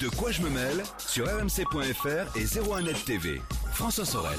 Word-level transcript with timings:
De 0.00 0.08
quoi 0.10 0.32
je 0.32 0.42
me 0.42 0.50
mêle 0.50 0.82
sur 0.98 1.24
rmc.fr 1.24 2.36
et 2.36 2.44
01net 2.44 3.04
TV. 3.06 3.40
François 3.72 4.04
Sorel. 4.04 4.38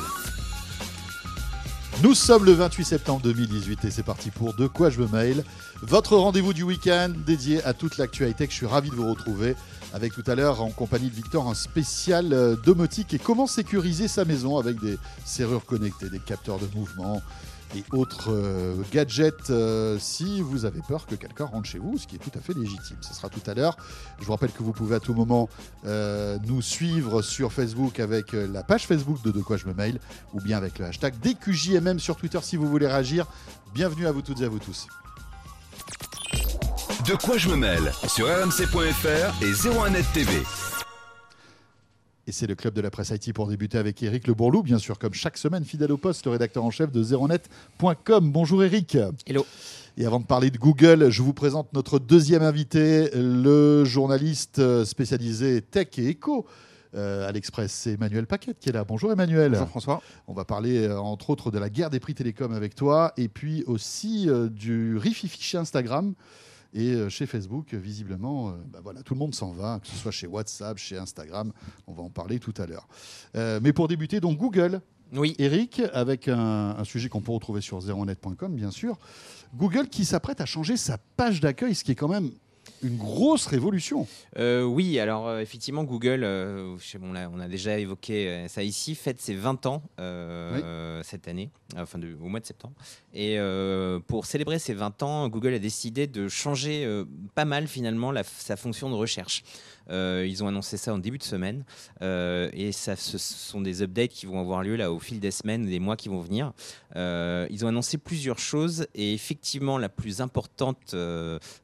Nous 2.03 2.13
sommes 2.13 2.45
le 2.45 2.51
28 2.51 2.83
septembre 2.85 3.21
2018 3.23 3.85
et 3.85 3.89
c'est 3.89 4.03
parti 4.03 4.29
pour 4.29 4.53
De 4.53 4.67
quoi 4.67 4.91
je 4.91 4.99
me 4.99 5.07
mail, 5.07 5.43
votre 5.81 6.17
rendez-vous 6.17 6.53
du 6.53 6.61
week-end 6.61 7.09
dédié 7.25 7.63
à 7.63 7.73
toute 7.73 7.97
l'actualité 7.97 8.45
que 8.45 8.51
je 8.51 8.57
suis 8.57 8.65
ravi 8.67 8.91
de 8.91 8.95
vous 8.95 9.09
retrouver 9.09 9.55
avec 9.93 10.13
tout 10.13 10.23
à 10.27 10.35
l'heure 10.35 10.61
en 10.61 10.69
compagnie 10.69 11.09
de 11.09 11.15
Victor 11.15 11.47
un 11.47 11.55
spécial 11.55 12.33
euh, 12.33 12.55
domotique 12.57 13.13
et 13.13 13.19
comment 13.19 13.47
sécuriser 13.47 14.07
sa 14.07 14.23
maison 14.23 14.57
avec 14.59 14.79
des 14.79 14.97
serrures 15.23 15.65
connectées, 15.65 16.09
des 16.09 16.19
capteurs 16.19 16.59
de 16.59 16.67
mouvement 16.75 17.23
et 17.75 17.83
autres 17.91 18.31
euh, 18.31 18.75
gadgets 18.91 19.49
euh, 19.49 19.97
si 19.99 20.41
vous 20.41 20.65
avez 20.65 20.81
peur 20.87 21.05
que 21.05 21.15
quelqu'un 21.15 21.45
rentre 21.45 21.67
chez 21.67 21.79
vous, 21.79 21.97
ce 21.97 22.07
qui 22.07 22.15
est 22.15 22.19
tout 22.19 22.31
à 22.35 22.39
fait 22.39 22.53
légitime. 22.53 22.97
Ce 23.01 23.13
sera 23.13 23.29
tout 23.29 23.41
à 23.49 23.53
l'heure. 23.53 23.77
Je 24.19 24.25
vous 24.25 24.31
rappelle 24.31 24.51
que 24.51 24.63
vous 24.63 24.71
pouvez 24.71 24.95
à 24.95 24.99
tout 24.99 25.13
moment 25.13 25.49
euh, 25.85 26.37
nous 26.45 26.61
suivre 26.61 27.21
sur 27.21 27.51
Facebook 27.51 27.99
avec 27.99 28.33
euh, 28.33 28.47
la 28.51 28.63
page 28.63 28.87
Facebook 28.87 29.21
de 29.23 29.31
De 29.31 29.41
quoi 29.41 29.57
je 29.57 29.65
me 29.65 29.73
mail 29.73 29.99
ou 30.33 30.41
bien 30.41 30.57
avec 30.57 30.79
le 30.79 30.85
hashtag 30.85 31.13
DQJMM 31.21 31.99
sur 31.99 32.15
Twitter 32.15 32.39
si 32.41 32.55
vous 32.55 32.67
voulez 32.67 32.87
réagir. 32.87 33.27
Bienvenue 33.73 34.07
à 34.07 34.11
vous 34.11 34.21
toutes 34.21 34.41
et 34.41 34.45
à 34.45 34.49
vous 34.49 34.59
tous. 34.59 34.87
De 37.05 37.13
quoi 37.15 37.37
je 37.37 37.49
me 37.49 37.55
mêle 37.55 37.91
sur 38.07 38.27
rmc.fr 38.27 39.43
et 39.43 39.51
01net 39.51 40.05
TV. 40.13 40.31
Et 42.27 42.31
c'est 42.31 42.47
le 42.47 42.55
club 42.55 42.73
de 42.73 42.81
la 42.81 42.89
presse 42.89 43.11
IT 43.11 43.33
pour 43.33 43.47
débuter 43.47 43.77
avec 43.77 44.01
Eric 44.01 44.25
Le 44.25 44.33
Bourlou, 44.33 44.63
bien 44.63 44.79
sûr, 44.79 44.97
comme 44.97 45.13
chaque 45.13 45.37
semaine, 45.37 45.63
fidèle 45.63 45.91
au 45.91 45.97
poste, 45.97 46.25
le 46.25 46.31
rédacteur 46.31 46.65
en 46.65 46.71
chef 46.71 46.91
de 46.91 47.03
zeronet.com. 47.03 48.31
Bonjour 48.31 48.63
Eric. 48.63 48.97
Hello. 49.27 49.45
Et 49.95 50.07
avant 50.07 50.19
de 50.19 50.25
parler 50.25 50.49
de 50.49 50.57
Google, 50.57 51.11
je 51.11 51.21
vous 51.21 51.33
présente 51.33 51.71
notre 51.73 51.99
deuxième 51.99 52.41
invité, 52.41 53.11
le 53.13 53.85
journaliste 53.85 54.57
euh, 54.57 54.85
spécialisé 54.85 55.61
tech 55.61 55.89
et 55.97 56.07
éco. 56.07 56.47
euh, 56.95 57.27
à 57.29 57.31
l'Express, 57.31 57.71
c'est 57.71 57.91
Emmanuel 57.93 58.25
Paquette 58.25 58.57
qui 58.59 58.69
est 58.69 58.73
là. 58.73 58.83
Bonjour 58.83 59.11
Emmanuel. 59.11 59.51
Bonjour 59.51 59.67
François. 59.67 60.01
On 60.27 60.33
va 60.33 60.45
parler 60.45 60.87
euh, 60.87 60.97
entre 60.99 61.29
autres 61.29 61.51
de 61.51 61.59
la 61.59 61.69
guerre 61.69 61.91
des 61.91 61.99
prix 61.99 62.15
télécom 62.15 62.51
avec 62.53 62.73
toi 62.73 63.13
et 63.17 63.27
puis 63.27 63.63
aussi 63.67 64.27
euh, 64.29 64.49
du 64.49 64.97
rififi 64.97 65.57
Instagram. 65.57 66.15
Et 66.75 66.91
euh, 66.93 67.07
chez 67.09 67.25
Facebook, 67.25 67.73
visiblement, 67.73 68.49
euh, 68.49 68.51
bah 68.71 68.79
voilà, 68.83 69.01
tout 69.01 69.13
le 69.13 69.19
monde 69.19 69.33
s'en 69.33 69.53
va, 69.53 69.79
que 69.79 69.87
ce 69.87 69.95
soit 69.95 70.11
chez 70.11 70.27
WhatsApp, 70.27 70.77
chez 70.77 70.97
Instagram. 70.97 71.53
On 71.87 71.93
va 71.93 72.03
en 72.03 72.09
parler 72.09 72.37
tout 72.37 72.53
à 72.57 72.65
l'heure. 72.65 72.87
Euh, 73.37 73.59
mais 73.63 73.71
pour 73.71 73.87
débuter, 73.87 74.19
donc 74.19 74.37
Google, 74.37 74.81
Oui. 75.13 75.35
Eric, 75.39 75.81
avec 75.93 76.27
un, 76.27 76.75
un 76.77 76.83
sujet 76.83 77.07
qu'on 77.07 77.21
peut 77.21 77.31
retrouver 77.31 77.61
sur 77.61 77.79
zeronet.com, 77.79 78.53
bien 78.53 78.71
sûr. 78.71 78.97
Google 79.55 79.87
qui 79.87 80.03
s'apprête 80.03 80.41
à 80.41 80.45
changer 80.45 80.75
sa 80.75 80.97
page 81.15 81.39
d'accueil, 81.39 81.75
ce 81.75 81.85
qui 81.85 81.93
est 81.93 81.95
quand 81.95 82.09
même 82.09 82.31
une 82.85 82.97
grosse 82.97 83.45
révolution. 83.47 84.07
Euh, 84.37 84.63
oui, 84.63 84.99
alors 84.99 85.27
euh, 85.27 85.39
effectivement, 85.39 85.83
Google, 85.83 86.23
euh, 86.23 86.77
je 86.77 86.85
sais, 86.85 86.99
on, 87.01 87.15
a 87.39 87.47
déjà 87.47 87.77
évoqué 87.79 88.45
ça 88.47 88.63
ici, 88.63 88.95
fête 88.95 89.19
ses 89.21 89.35
20 89.35 89.65
ans 89.65 89.81
cette 91.03 91.27
année, 91.27 91.49
enfin 91.77 91.97
de- 91.99 92.15
au 92.21 92.27
mois 92.27 92.39
de 92.39 92.45
septembre. 92.45 92.73
Et 93.13 93.37
pour 94.07 94.25
célébrer 94.25 94.59
ses 94.59 94.73
20 94.73 95.03
ans, 95.03 95.27
Google 95.29 95.53
a 95.53 95.59
décidé 95.59 96.07
de 96.07 96.27
changer 96.27 96.87
pas 97.33 97.45
mal 97.45 97.67
finalement 97.67 98.11
la- 98.11 98.23
sa 98.23 98.55
fonction 98.55 98.89
de 98.89 98.95
recherche. 98.95 99.43
Euh, 99.89 100.25
ils 100.27 100.43
ont 100.43 100.47
annoncé 100.47 100.77
ça 100.77 100.93
en 100.93 100.97
début 100.97 101.17
de 101.17 101.23
semaine 101.23 101.63
euh, 102.01 102.49
et 102.53 102.71
ça, 102.71 102.95
ce 102.95 103.17
sont 103.17 103.61
des 103.61 103.81
updates 103.81 104.11
qui 104.11 104.25
vont 104.25 104.39
avoir 104.39 104.63
lieu 104.63 104.75
là 104.75 104.91
au 104.91 104.99
fil 104.99 105.19
des 105.19 105.31
semaines, 105.31 105.65
des 105.65 105.79
mois 105.79 105.95
qui 105.95 106.09
vont 106.09 106.21
venir. 106.21 106.53
Euh, 106.95 107.47
ils 107.49 107.65
ont 107.65 107.67
annoncé 107.67 107.97
plusieurs 107.97 108.39
choses 108.39 108.87
et 108.95 109.13
effectivement 109.13 109.77
la 109.77 109.89
plus 109.89 110.21
importante 110.21 110.95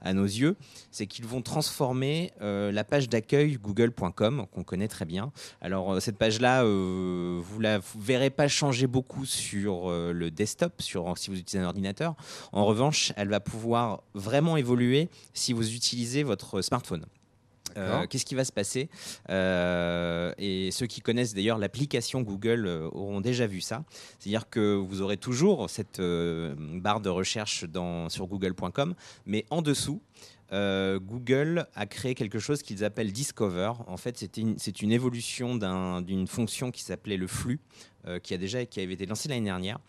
à 0.02 0.14
nos 0.14 0.26
yeux, 0.26 0.56
c'est 0.92 1.08
qu'ils 1.08 1.26
vont 1.26 1.42
transformer 1.42 2.32
la 2.40 2.84
page 2.84 3.10
d'accueil 3.10 3.58
google.com 3.58 4.46
qu'on 4.52 4.64
connaît 4.64 4.88
très 4.88 5.06
bien. 5.06 5.32
Alors 5.62 6.02
cette 6.02 6.18
page-là, 6.18 6.64
euh, 6.64 7.40
vous 7.42 7.60
la 7.60 7.80
verrez 7.98 8.30
pas 8.30 8.48
changer 8.48 8.88
beaucoup 8.88 9.26
sur 9.26 9.90
le 9.90 10.30
desktop, 10.32 10.82
sur 10.82 11.18
si 11.18 11.30
vous 11.30 11.38
utilisez 11.38 11.64
un 11.64 11.68
ordinateur. 11.68 12.16
En 12.52 12.66
revanche, 12.66 13.14
elle 13.16 13.30
va 13.30 13.40
pouvoir 13.40 14.04
vraiment 14.14 14.58
évoluer 14.58 15.10
si 15.34 15.54
vous 15.54 15.74
utilisez 15.74 16.24
votre 16.24 16.62
smartphone. 16.62 17.06
Qu'est-ce 18.10 18.26
qui 18.26 18.36
va 18.36 18.44
se 18.46 18.52
passer 18.52 18.90
Euh, 19.30 20.34
Et 20.38 20.72
ceux 20.72 20.88
qui 20.88 21.02
connaissent 21.02 21.34
d'ailleurs 21.34 21.58
l'application 21.58 22.22
Google 22.22 22.66
euh, 22.66 22.90
auront 22.92 23.22
déjà 23.22 23.48
vu 23.48 23.62
ça. 23.62 23.84
C'est-à-dire 24.20 24.50
que 24.50 24.76
vous 24.76 25.02
aurez 25.02 25.18
toujours 25.18 25.70
cette 25.70 26.00
euh, 26.00 26.54
barre 26.58 27.02
de 27.02 27.10
recherche 27.10 27.64
dans, 27.66 28.10
sur 28.10 28.28
google.com, 28.28 28.96
mais 29.26 29.46
en 29.50 29.62
dessous, 29.62 30.02
Google 30.54 31.66
a 31.76 31.86
créé 31.86 32.14
quelque 32.14 32.38
chose 32.40 32.62
qu'ils 32.62 32.84
appellent 32.84 33.14
Discover. 33.14 33.72
En 33.88 33.96
fait, 33.96 34.18
c'est 34.18 34.38
une, 34.82 34.92
évolution 34.92 35.56
d'un- 35.56 36.02
d'une 36.02 36.28
fonction 36.28 36.72
qui 36.72 36.82
s'appelait 36.84 37.16
le 37.16 37.28
flux, 37.28 37.62
euh, 38.08 38.20
qui, 38.20 38.34
a 38.34 38.38
déjà, 38.38 38.66
qui 38.66 38.80
avait 38.82 38.94
été 38.94 39.06
lancée 39.06 39.30
l'année 39.30 39.46
dernière. 39.46 39.80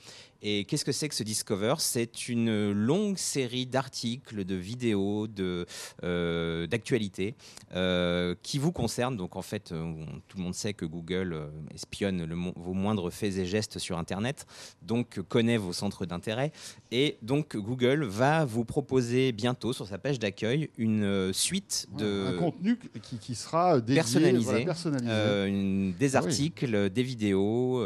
Et 0.45 0.65
qu'est-ce 0.65 0.85
que 0.85 0.91
c'est 0.91 1.09
que 1.09 1.15
ce 1.15 1.23
Discover? 1.23 1.75
C'est 1.79 2.29
une 2.29 2.73
longue 2.73 3.17
série 3.17 3.65
d'articles, 3.65 4.45
de 4.45 4.57
vidéos, 4.57 5.29
de, 5.29 5.67
euh, 6.03 6.67
d'actualités 6.67 7.37
euh, 7.77 8.35
qui 8.43 8.59
vous 8.59 8.73
concernent. 8.73 9.17
Donc 9.17 9.37
en 9.37 9.43
fait, 9.43 9.71
on- 9.73 10.05
tout 10.27 10.39
le 10.39 10.43
monde 10.43 10.55
sait 10.57 10.75
que 10.75 10.85
Google 10.85 11.49
espionne 11.73 12.25
le 12.25 12.35
vos 12.57 12.73
moindres 12.75 13.13
faits 13.13 13.37
et 13.37 13.47
gestes 13.47 13.79
sur 13.79 13.99
Internet, 13.99 14.45
donc 14.83 15.21
connaît 15.29 15.59
vos 15.59 15.73
centres 15.73 16.07
d'intérêt. 16.07 16.51
Et 16.91 17.19
donc 17.23 17.57
Google 17.57 18.03
va 18.05 18.45
vous 18.45 18.65
proposer 18.65 19.31
bientôt 19.31 19.73
sur 19.73 19.87
sa 19.87 19.99
page 19.99 20.19
d'accueil 20.19 20.71
une 20.77 21.33
suite 21.33 21.87
de 21.97 22.35
Un 22.35 22.39
contenu 22.39 22.79
qui, 23.01 23.19
qui 23.19 23.35
sera 23.37 23.79
dédié, 23.81 23.95
personnalisé, 23.95 24.45
voilà, 24.45 24.65
personnalisé. 24.65 25.49
une- 25.49 25.93
des 25.95 26.17
Ah 26.17 26.21
oui. 26.21 26.27
articles, 26.27 26.91
des 26.91 27.03
vidéos, 27.05 27.81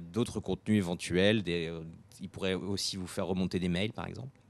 d'autres 0.00 0.40
contenus 0.40 0.78
éventuels. 0.78 1.42
Des, 1.42 1.68
euh, 1.68 1.82
il 2.20 2.28
pourrait 2.28 2.54
aussi 2.54 2.96
vous 2.96 3.06
faire 3.06 3.26
remonter 3.26 3.58
des 3.58 3.68
mails, 3.68 3.92
par 3.92 4.06
exemple. 4.06 4.41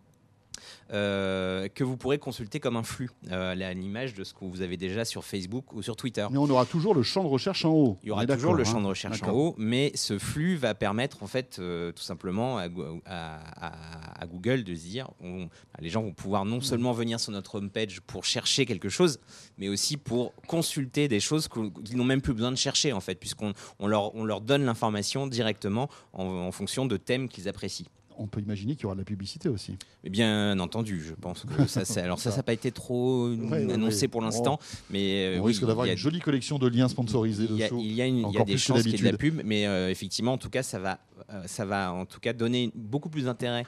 Euh, 0.93 1.69
que 1.69 1.85
vous 1.85 1.97
pourrez 1.97 2.19
consulter 2.19 2.61
comme 2.61 2.77
un 2.77 2.83
flux, 2.83 3.11
euh, 3.31 3.53
à 3.53 3.75
l'image 3.75 4.15
de 4.15 4.25
ce 4.25 4.35
que 4.35 4.45
vous 4.45 4.61
avez 4.63 4.77
déjà 4.77 5.05
sur 5.05 5.25
Facebook 5.25 5.73
ou 5.73 5.83
sur 5.83 5.97
Twitter. 5.97 6.27
Mais 6.31 6.39
on 6.39 6.49
aura 6.51 6.67
toujours 6.67 6.95
le 6.95 7.03
champ 7.03 7.23
de 7.23 7.29
recherche 7.29 7.65
en 7.65 7.71
haut. 7.73 7.99
Il 8.03 8.09
y 8.09 8.11
aura 8.11 8.27
toujours 8.27 8.55
le 8.55 8.63
hein. 8.63 8.71
champ 8.71 8.81
de 8.81 8.87
recherche 8.87 9.23
en 9.23 9.31
haut, 9.33 9.55
mais 9.59 9.93
ce 9.95 10.19
flux 10.19 10.57
va 10.57 10.75
permettre 10.75 11.23
en 11.23 11.27
fait 11.27 11.59
euh, 11.59 11.93
tout 11.93 12.03
simplement 12.03 12.59
à, 12.59 12.69
Go- 12.69 13.01
à- 13.07 13.67
à- 13.67 14.23
à 14.23 14.27
Google 14.27 14.65
de 14.65 14.75
se 14.75 14.83
dire, 14.83 15.09
on- 15.23 15.49
les 15.81 15.89
gens 15.89 16.03
vont 16.03 16.13
pouvoir 16.13 16.45
non 16.45 16.61
seulement 16.61 16.93
venir 16.93 17.19
sur 17.21 17.33
notre 17.33 17.57
homepage 17.57 18.01
pour 18.03 18.25
chercher 18.25 18.67
quelque 18.67 18.89
chose, 18.89 19.19
mais 19.59 19.69
aussi 19.69 19.97
pour 19.97 20.35
consulter 20.47 21.09
des 21.09 21.21
choses 21.21 21.49
qu'ils 21.49 21.97
n'ont 21.97 22.05
même 22.05 22.21
plus 22.23 22.35
besoin 22.35 22.51
de 22.53 22.57
chercher 22.57 22.93
en 22.93 23.01
fait, 23.01 23.15
puisqu'on 23.17 23.53
on 23.79 23.87
leur, 23.87 24.15
on 24.15 24.25
leur 24.25 24.41
donne 24.41 24.65
l'information 24.65 25.27
directement 25.27 25.89
en, 26.13 26.25
en 26.25 26.53
fonction 26.53 26.87
de 26.87 26.97
thèmes 26.97 27.29
qu'ils 27.29 27.49
apprécient. 27.49 27.87
On 28.19 28.27
peut 28.27 28.41
imaginer 28.41 28.75
qu'il 28.75 28.85
y 28.85 28.87
aura 28.87 28.95
de 28.95 29.01
la 29.01 29.05
publicité 29.05 29.49
aussi. 29.49 29.77
Mais 30.05 30.11
bien 30.11 30.59
entendu, 30.61 31.03
je 31.03 31.15
pense 31.15 31.45
que 31.45 31.67
ça, 31.67 31.85
c'est- 31.85 32.01
alors 32.01 32.19
ça, 32.19 32.31
ça 32.31 32.39
n'a 32.39 32.43
pas 32.43 32.53
été 32.53 32.71
trop 32.73 33.29
Ouais, 33.29 33.73
annoncé 33.73 34.03
ouais. 34.03 34.09
pour 34.09 34.21
l'instant, 34.23 34.59
mais 34.91 35.37
euh, 35.37 35.39
on 35.41 35.45
oui, 35.45 35.49
risque 35.53 35.65
d'avoir 35.67 35.87
une 35.87 35.97
jolie 35.97 36.21
collection 36.21 36.59
de 36.59 36.69
liens 36.69 36.89
sponsorisés 36.89 37.47
il 37.51 37.57
y 37.57 37.63
a, 37.63 37.67
dessous. 37.69 37.81
il 37.81 37.93
y 37.93 38.03
a 38.03 38.07
une- 38.07 38.27
il 38.29 38.35
y 38.35 38.39
a 38.39 38.45
des 38.45 38.59
chances 38.59 38.83
qu'il 38.83 38.93
y 38.93 38.95
ait 38.95 38.99
de 38.99 39.05
la 39.05 39.17
pub, 39.19 39.41
mais 39.45 39.67
euh, 39.67 39.91
effectivement, 39.91 40.33
en 40.35 40.39
tout 40.39 40.51
cas, 40.51 40.63
ça 40.63 40.79
va, 40.79 40.99
ça 41.47 41.65
va 41.65 41.93
en 41.93 42.07
tout 42.07 42.21
cas 42.21 42.33
donner 42.33 42.71
beaucoup 42.75 43.09
plus 43.09 43.25
d'intérêt 43.25 43.65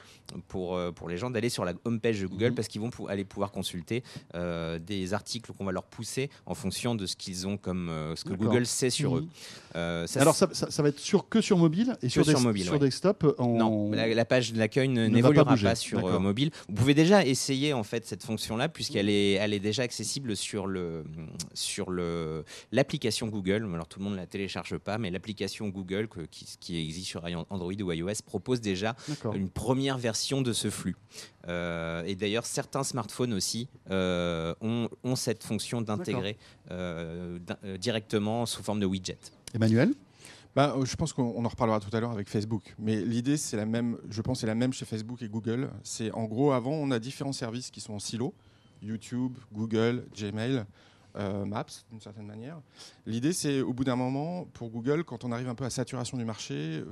pour, 0.47 0.75
euh, 0.75 0.91
pour 0.91 1.09
les 1.09 1.17
gens 1.17 1.29
d'aller 1.29 1.49
sur 1.49 1.65
la 1.65 1.73
homepage 1.85 2.21
de 2.21 2.27
Google 2.27 2.49
Mhm. 2.49 2.55
parce 2.55 2.67
qu'ils 2.67 2.81
vont 2.81 2.89
pou- 2.89 3.07
aller 3.07 3.25
pouvoir 3.25 3.51
consulter 3.51 4.03
euh, 4.35 4.79
des 4.79 5.13
articles 5.13 5.51
qu'on 5.53 5.65
va 5.65 5.71
leur 5.71 5.83
pousser 5.83 6.29
en 6.45 6.53
fonction 6.55 6.95
de 6.95 7.05
ce 7.05 7.15
qu'ils 7.15 7.47
ont 7.47 7.57
comme 7.57 7.89
euh, 7.89 8.15
ce 8.15 8.23
que. 8.23 8.33
Google 8.33 8.65
sait 8.65 8.89
sur 8.89 9.13
Mhm. 9.15 9.17
eux. 9.19 9.27
Euh, 9.75 10.07
ça, 10.07 10.21
Alors 10.21 10.35
ça, 10.35 10.47
ça- 10.53 10.69
ça 10.71 10.83
va 10.83 10.89
être 10.89 10.99
sur, 10.99 11.27
que 11.29 11.41
sur 11.41 11.57
mobile 11.57 11.95
et 12.01 12.09
sur, 12.09 12.25
sur 12.25 12.39
mobile, 12.41 12.63
sur 12.63 12.73
ouais. 12.73 12.79
desktop 12.79 13.35
en... 13.37 13.57
non, 13.57 13.91
la, 13.91 14.07
la 14.13 14.25
page 14.25 14.51
de 14.53 14.57
l'accueil 14.59 14.87
n'évoluera 14.89 15.45
pas 15.45 15.75
sur 15.75 16.05
euh, 16.05 16.19
mobile. 16.19 16.51
Vous 16.69 16.75
pouvez 16.75 16.93
déjà 16.93 17.25
essayer 17.25 17.73
en 17.73 17.83
fait 17.83 18.05
cette 18.05 18.23
fonction-là 18.23 18.69
puisqu'elle 18.69 19.09
est, 19.09 19.33
elle 19.33 19.53
est 19.53 19.59
déjà 19.59 19.83
accessible 19.83 20.35
sur 20.35 20.67
le 20.67 21.03
sur 21.53 21.91
le 21.91 22.43
l'application 22.71 23.27
Google. 23.27 23.67
Alors 23.73 23.87
tout 23.87 23.99
le 23.99 24.05
monde 24.05 24.13
ne 24.13 24.19
la 24.19 24.27
télécharge 24.27 24.77
pas, 24.77 24.97
mais 24.97 25.09
l'application 25.11 25.69
Google 25.69 26.07
que- 26.07 26.21
qui, 26.21 26.45
qui 26.59 26.77
existe 26.77 27.07
sur 27.07 27.23
Android 27.55 27.73
ou 27.81 27.91
iOS 27.91 28.21
propose 28.25 28.61
déjà 28.61 28.95
une 29.33 29.49
première 29.49 29.97
version 29.97 30.41
de 30.41 30.53
ce 30.53 30.69
flux. 30.69 30.95
Euh, 31.47 32.03
et 32.05 32.15
d'ailleurs, 32.15 32.45
certains 32.45 32.83
smartphones 32.83 33.33
aussi 33.33 33.67
euh, 33.91 34.53
ont, 34.61 34.89
ont 35.03 35.15
cette 35.15 35.43
fonction 35.43 35.81
d'intégrer 35.81 36.37
euh, 36.71 37.39
directement 37.79 38.45
sous 38.45 38.63
forme 38.63 38.79
de 38.79 38.85
widget. 38.85 39.17
Emmanuel? 39.53 39.93
Bah, 40.55 40.73
je 40.85 40.95
pense 40.95 41.11
qu'on 41.11 41.33
on 41.35 41.43
en 41.43 41.49
reparlera 41.49 41.81
tout 41.81 41.93
à 41.95 41.99
l'heure 41.99 42.11
avec 42.11 42.29
Facebook. 42.29 42.75
Mais 42.79 43.01
l'idée, 43.01 43.35
c'est 43.35 43.57
la 43.57 43.65
même. 43.65 43.97
Je 44.09 44.21
pense, 44.21 44.39
c'est 44.39 44.47
la 44.47 44.55
même 44.55 44.71
chez 44.71 44.85
Facebook 44.85 45.21
et 45.21 45.27
Google. 45.27 45.69
C'est 45.83 46.11
en 46.11 46.23
gros, 46.25 46.53
avant, 46.53 46.71
on 46.71 46.91
a 46.91 46.99
différents 46.99 47.33
services 47.33 47.71
qui 47.71 47.81
sont 47.81 47.93
en 47.93 47.99
silo 47.99 48.33
YouTube, 48.81 49.37
Google, 49.51 50.05
Gmail, 50.15 50.65
euh, 51.17 51.45
Maps, 51.45 51.65
d'une 51.89 52.01
certaine 52.01 52.25
manière. 52.25 52.61
L'idée, 53.05 53.33
c'est 53.33 53.61
au 53.61 53.73
bout 53.73 53.83
d'un 53.83 53.95
moment, 53.95 54.45
pour 54.53 54.69
Google, 54.69 55.03
quand 55.03 55.23
on 55.23 55.31
arrive 55.31 55.49
un 55.49 55.55
peu 55.55 55.65
à 55.65 55.69
saturation 55.69 56.17
du 56.17 56.25
marché, 56.25 56.53
euh, 56.53 56.85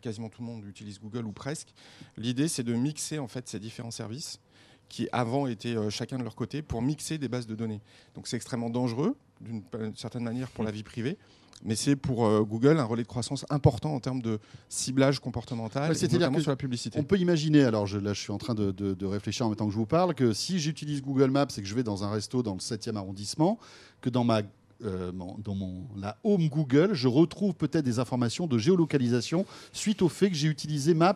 quasiment 0.00 0.28
tout 0.28 0.42
le 0.42 0.46
monde 0.46 0.64
utilise 0.64 1.00
Google 1.00 1.26
ou 1.26 1.32
presque. 1.32 1.72
L'idée, 2.16 2.48
c'est 2.48 2.62
de 2.62 2.74
mixer 2.74 3.18
en 3.18 3.28
fait 3.28 3.48
ces 3.48 3.58
différents 3.58 3.90
services 3.90 4.40
qui 4.88 5.08
avant 5.12 5.46
étaient 5.46 5.76
euh, 5.76 5.88
chacun 5.88 6.18
de 6.18 6.24
leur 6.24 6.34
côté 6.34 6.62
pour 6.62 6.82
mixer 6.82 7.16
des 7.16 7.28
bases 7.28 7.46
de 7.46 7.54
données. 7.54 7.80
Donc 8.14 8.26
c'est 8.26 8.36
extrêmement 8.36 8.70
dangereux 8.70 9.16
d'une 9.40 9.62
certaine 9.96 10.24
manière 10.24 10.50
pour 10.50 10.64
la 10.64 10.70
vie 10.70 10.82
privée 10.82 11.16
mais 11.64 11.76
c'est 11.76 11.96
pour 11.96 12.26
euh, 12.26 12.42
Google 12.42 12.78
un 12.78 12.84
relais 12.84 13.02
de 13.02 13.08
croissance 13.08 13.44
important 13.50 13.94
en 13.94 14.00
termes 14.00 14.22
de 14.22 14.38
ciblage 14.68 15.18
comportemental, 15.20 15.90
Ouais, 15.90 15.94
c'est-à-dire 15.94 16.30
sur 16.40 16.50
la 16.50 16.56
publicité. 16.56 16.98
On 16.98 17.04
peut 17.04 17.18
imaginer, 17.18 17.62
alors 17.64 17.86
je, 17.86 17.98
là 17.98 18.12
je 18.12 18.20
suis 18.20 18.32
en 18.32 18.38
train 18.38 18.54
de, 18.54 18.70
de- 18.70 18.94
de 18.94 19.06
réfléchir 19.06 19.46
en 19.46 19.50
même 19.50 19.56
temps 19.56 19.66
que 19.66 19.72
je 19.72 19.76
vous 19.78 19.86
parle, 19.86 20.14
que 20.14 20.32
si 20.32 20.58
j'utilise 20.58 21.02
Google 21.02 21.30
Maps 21.30 21.46
et 21.56 21.60
que 21.62 21.66
je 21.68 21.74
vais 21.74 21.82
dans 21.82 22.04
un 22.04 22.10
resto 22.10 22.42
dans 22.42 22.54
le 22.54 22.60
7e 22.60 22.96
arrondissement, 22.96 23.58
que 24.00 24.10
dans 24.10 24.24
ma 24.24 24.42
euh, 24.82 25.12
dans 25.44 25.54
mon, 25.54 25.82
la 25.94 26.16
home 26.24 26.48
Google, 26.48 26.94
je 26.94 27.06
retrouve 27.06 27.52
peut-être 27.54 27.84
des 27.84 27.98
informations 27.98 28.46
de 28.46 28.56
géolocalisation 28.56 29.44
suite 29.74 30.00
au 30.00 30.08
fait 30.08 30.30
que 30.30 30.36
j'ai 30.36 30.48
utilisé 30.48 30.94
Maps 30.94 31.14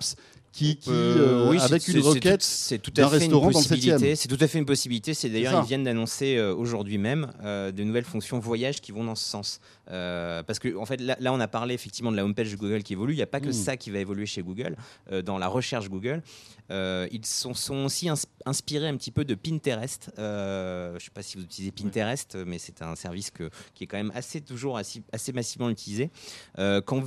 qui, 0.52 0.76
qui, 0.76 0.90
euh, 0.90 1.48
oui, 1.50 1.58
avec 1.58 1.88
une 1.88 1.94
c'est 1.94 2.08
requête 2.08 2.40
tout- 2.40 2.46
c'est 2.46 2.78
tout 2.78 2.90
d'un 2.90 3.06
à 3.06 3.08
fait 3.08 3.16
une 3.16 3.22
restaurant 3.22 3.42
dans 3.50 3.58
le 3.58 3.64
possibilité. 3.64 4.12
7e. 4.12 4.16
C'est 4.16 4.28
tout 4.28 4.36
à 4.38 4.46
fait 4.46 4.58
une 4.58 4.66
possibilité. 4.66 5.14
C'est 5.14 5.30
d'ailleurs 5.30 5.62
ils 5.64 5.66
viennent 5.66 5.82
d'annoncer 5.82 6.36
euh, 6.36 6.54
aujourd'hui 6.54 6.98
même 6.98 7.32
euh, 7.42 7.72
de 7.72 7.82
nouvelles 7.84 8.04
fonctions 8.04 8.38
voyage 8.38 8.80
qui 8.82 8.92
vont 8.92 9.02
dans 9.02 9.14
ce 9.16 9.24
sens. 9.24 9.60
Euh, 9.90 10.42
parce 10.42 10.58
que 10.58 10.74
en 10.76 10.86
fait 10.86 11.00
là, 11.00 11.16
là, 11.20 11.32
on 11.32 11.40
a 11.40 11.48
parlé 11.48 11.74
effectivement 11.74 12.10
de 12.10 12.16
la 12.16 12.24
homepage 12.24 12.50
de 12.50 12.56
Google 12.56 12.82
qui 12.82 12.94
évolue. 12.94 13.12
Il 13.12 13.16
n'y 13.16 13.22
a 13.22 13.26
pas 13.26 13.40
que 13.40 13.48
Mm. 13.48 13.52
ça 13.52 13.76
qui 13.76 13.90
va 13.90 13.98
évoluer 13.98 14.26
chez 14.26 14.42
Google 14.42 14.76
euh, 15.12 15.20
dans 15.22 15.36
la 15.38 15.46
recherche 15.48 15.88
Google. 15.90 16.22
Euh, 16.70 17.06
ils 17.12 17.26
sont, 17.26 17.52
sont 17.52 17.84
aussi 17.84 18.08
ins- 18.08 18.14
inspirés 18.46 18.88
un 18.88 18.96
petit 18.96 19.10
peu 19.10 19.24
de 19.26 19.34
Pinterest. 19.34 20.10
Je 20.16 20.94
ne 20.94 20.98
sais 20.98 21.10
pas 21.12 21.22
si 21.22 21.36
vous 21.36 21.44
utilisez 21.44 21.70
Pinterest, 21.72 22.36
mais 22.46 22.58
c'est 22.58 22.80
un 22.80 22.96
service 22.96 23.30
que, 23.30 23.50
qui 23.74 23.84
est 23.84 23.86
quand 23.86 23.98
même 23.98 24.12
assez 24.14 24.40
toujours 24.40 24.78
assez, 24.78 25.02
assez 25.12 25.32
massivement 25.32 25.68
utilisé. 25.68 26.10
Quand 26.56 27.02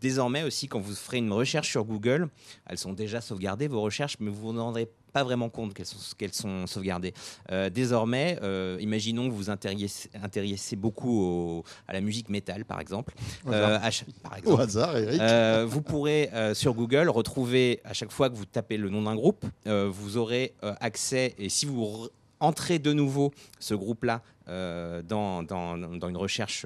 désormais 0.00 0.42
aussi, 0.42 0.68
quand 0.68 0.80
vous 0.80 0.94
ferez 0.94 1.18
une 1.18 1.32
recherche 1.32 1.70
sur 1.70 1.84
Google, 1.84 2.28
elles 2.66 2.78
sont 2.78 2.92
déjà 2.92 3.20
sauvegardées 3.20 3.68
vos 3.68 3.80
recherches, 3.80 4.16
mais 4.20 4.30
vous 4.30 4.52
vous 4.52 4.58
en 4.58 4.64
rendrez 4.64 4.88
pas 5.18 5.24
vraiment 5.24 5.48
compte 5.48 5.74
qu'elles 5.74 5.86
sont, 5.86 5.98
qu'elles 6.16 6.32
sont 6.34 6.66
sauvegardées. 6.68 7.12
Euh, 7.50 7.70
désormais, 7.70 8.38
euh, 8.42 8.76
imaginons 8.80 9.28
que 9.28 9.34
vous 9.34 9.50
intéressez, 9.50 10.08
intéressez 10.22 10.76
beaucoup 10.76 11.20
au- 11.22 11.64
à 11.88 11.92
la 11.92 12.00
musique 12.00 12.28
métal, 12.28 12.64
par 12.64 12.80
exemple. 12.80 13.14
Au 13.44 13.50
hasard. 13.52 13.70
Euh, 13.70 13.76
à 13.76 13.90
par 14.22 14.32
au 14.32 14.36
exemple. 14.38 14.62
hasard, 14.62 14.96
Eric. 14.96 15.68
Vous 15.72 15.82
pourrez 15.82 16.30
sur 16.54 16.74
Google 16.74 17.08
retrouver 17.08 17.80
à 17.84 17.94
chaque 17.94 18.12
fois 18.12 18.30
que 18.30 18.36
vous 18.36 18.44
tapez 18.46 18.76
le 18.76 18.90
nom 18.90 19.02
d'un 19.02 19.16
groupe, 19.16 19.44
vous 19.66 20.16
aurez 20.16 20.54
accès 20.80 21.34
et 21.38 21.48
si 21.48 21.66
vous 21.66 21.84
re- 21.84 22.08
entrez 22.40 22.78
de 22.78 22.92
nouveau 22.92 23.32
ce 23.58 23.74
groupe-là 23.74 24.22
dans, 24.46 25.42
dans- 25.42 25.76
dans 25.76 26.08
une 26.08 26.16
recherche 26.16 26.64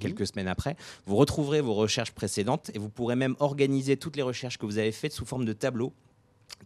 quelques 0.00 0.26
semaines 0.26 0.48
après, 0.48 0.76
vous 1.06 1.16
retrouverez 1.16 1.60
vos 1.60 1.74
recherches 1.74 2.10
précédentes 2.12 2.70
et 2.74 2.78
vous 2.78 2.88
pourrez 2.88 3.16
même 3.16 3.36
organiser 3.38 3.96
toutes 3.96 4.16
les 4.16 4.22
recherches 4.22 4.58
que 4.58 4.66
vous 4.66 4.78
avez 4.78 4.92
faites 4.92 5.12
sous 5.12 5.24
forme 5.24 5.44
de 5.44 5.52
tableau 5.52 5.92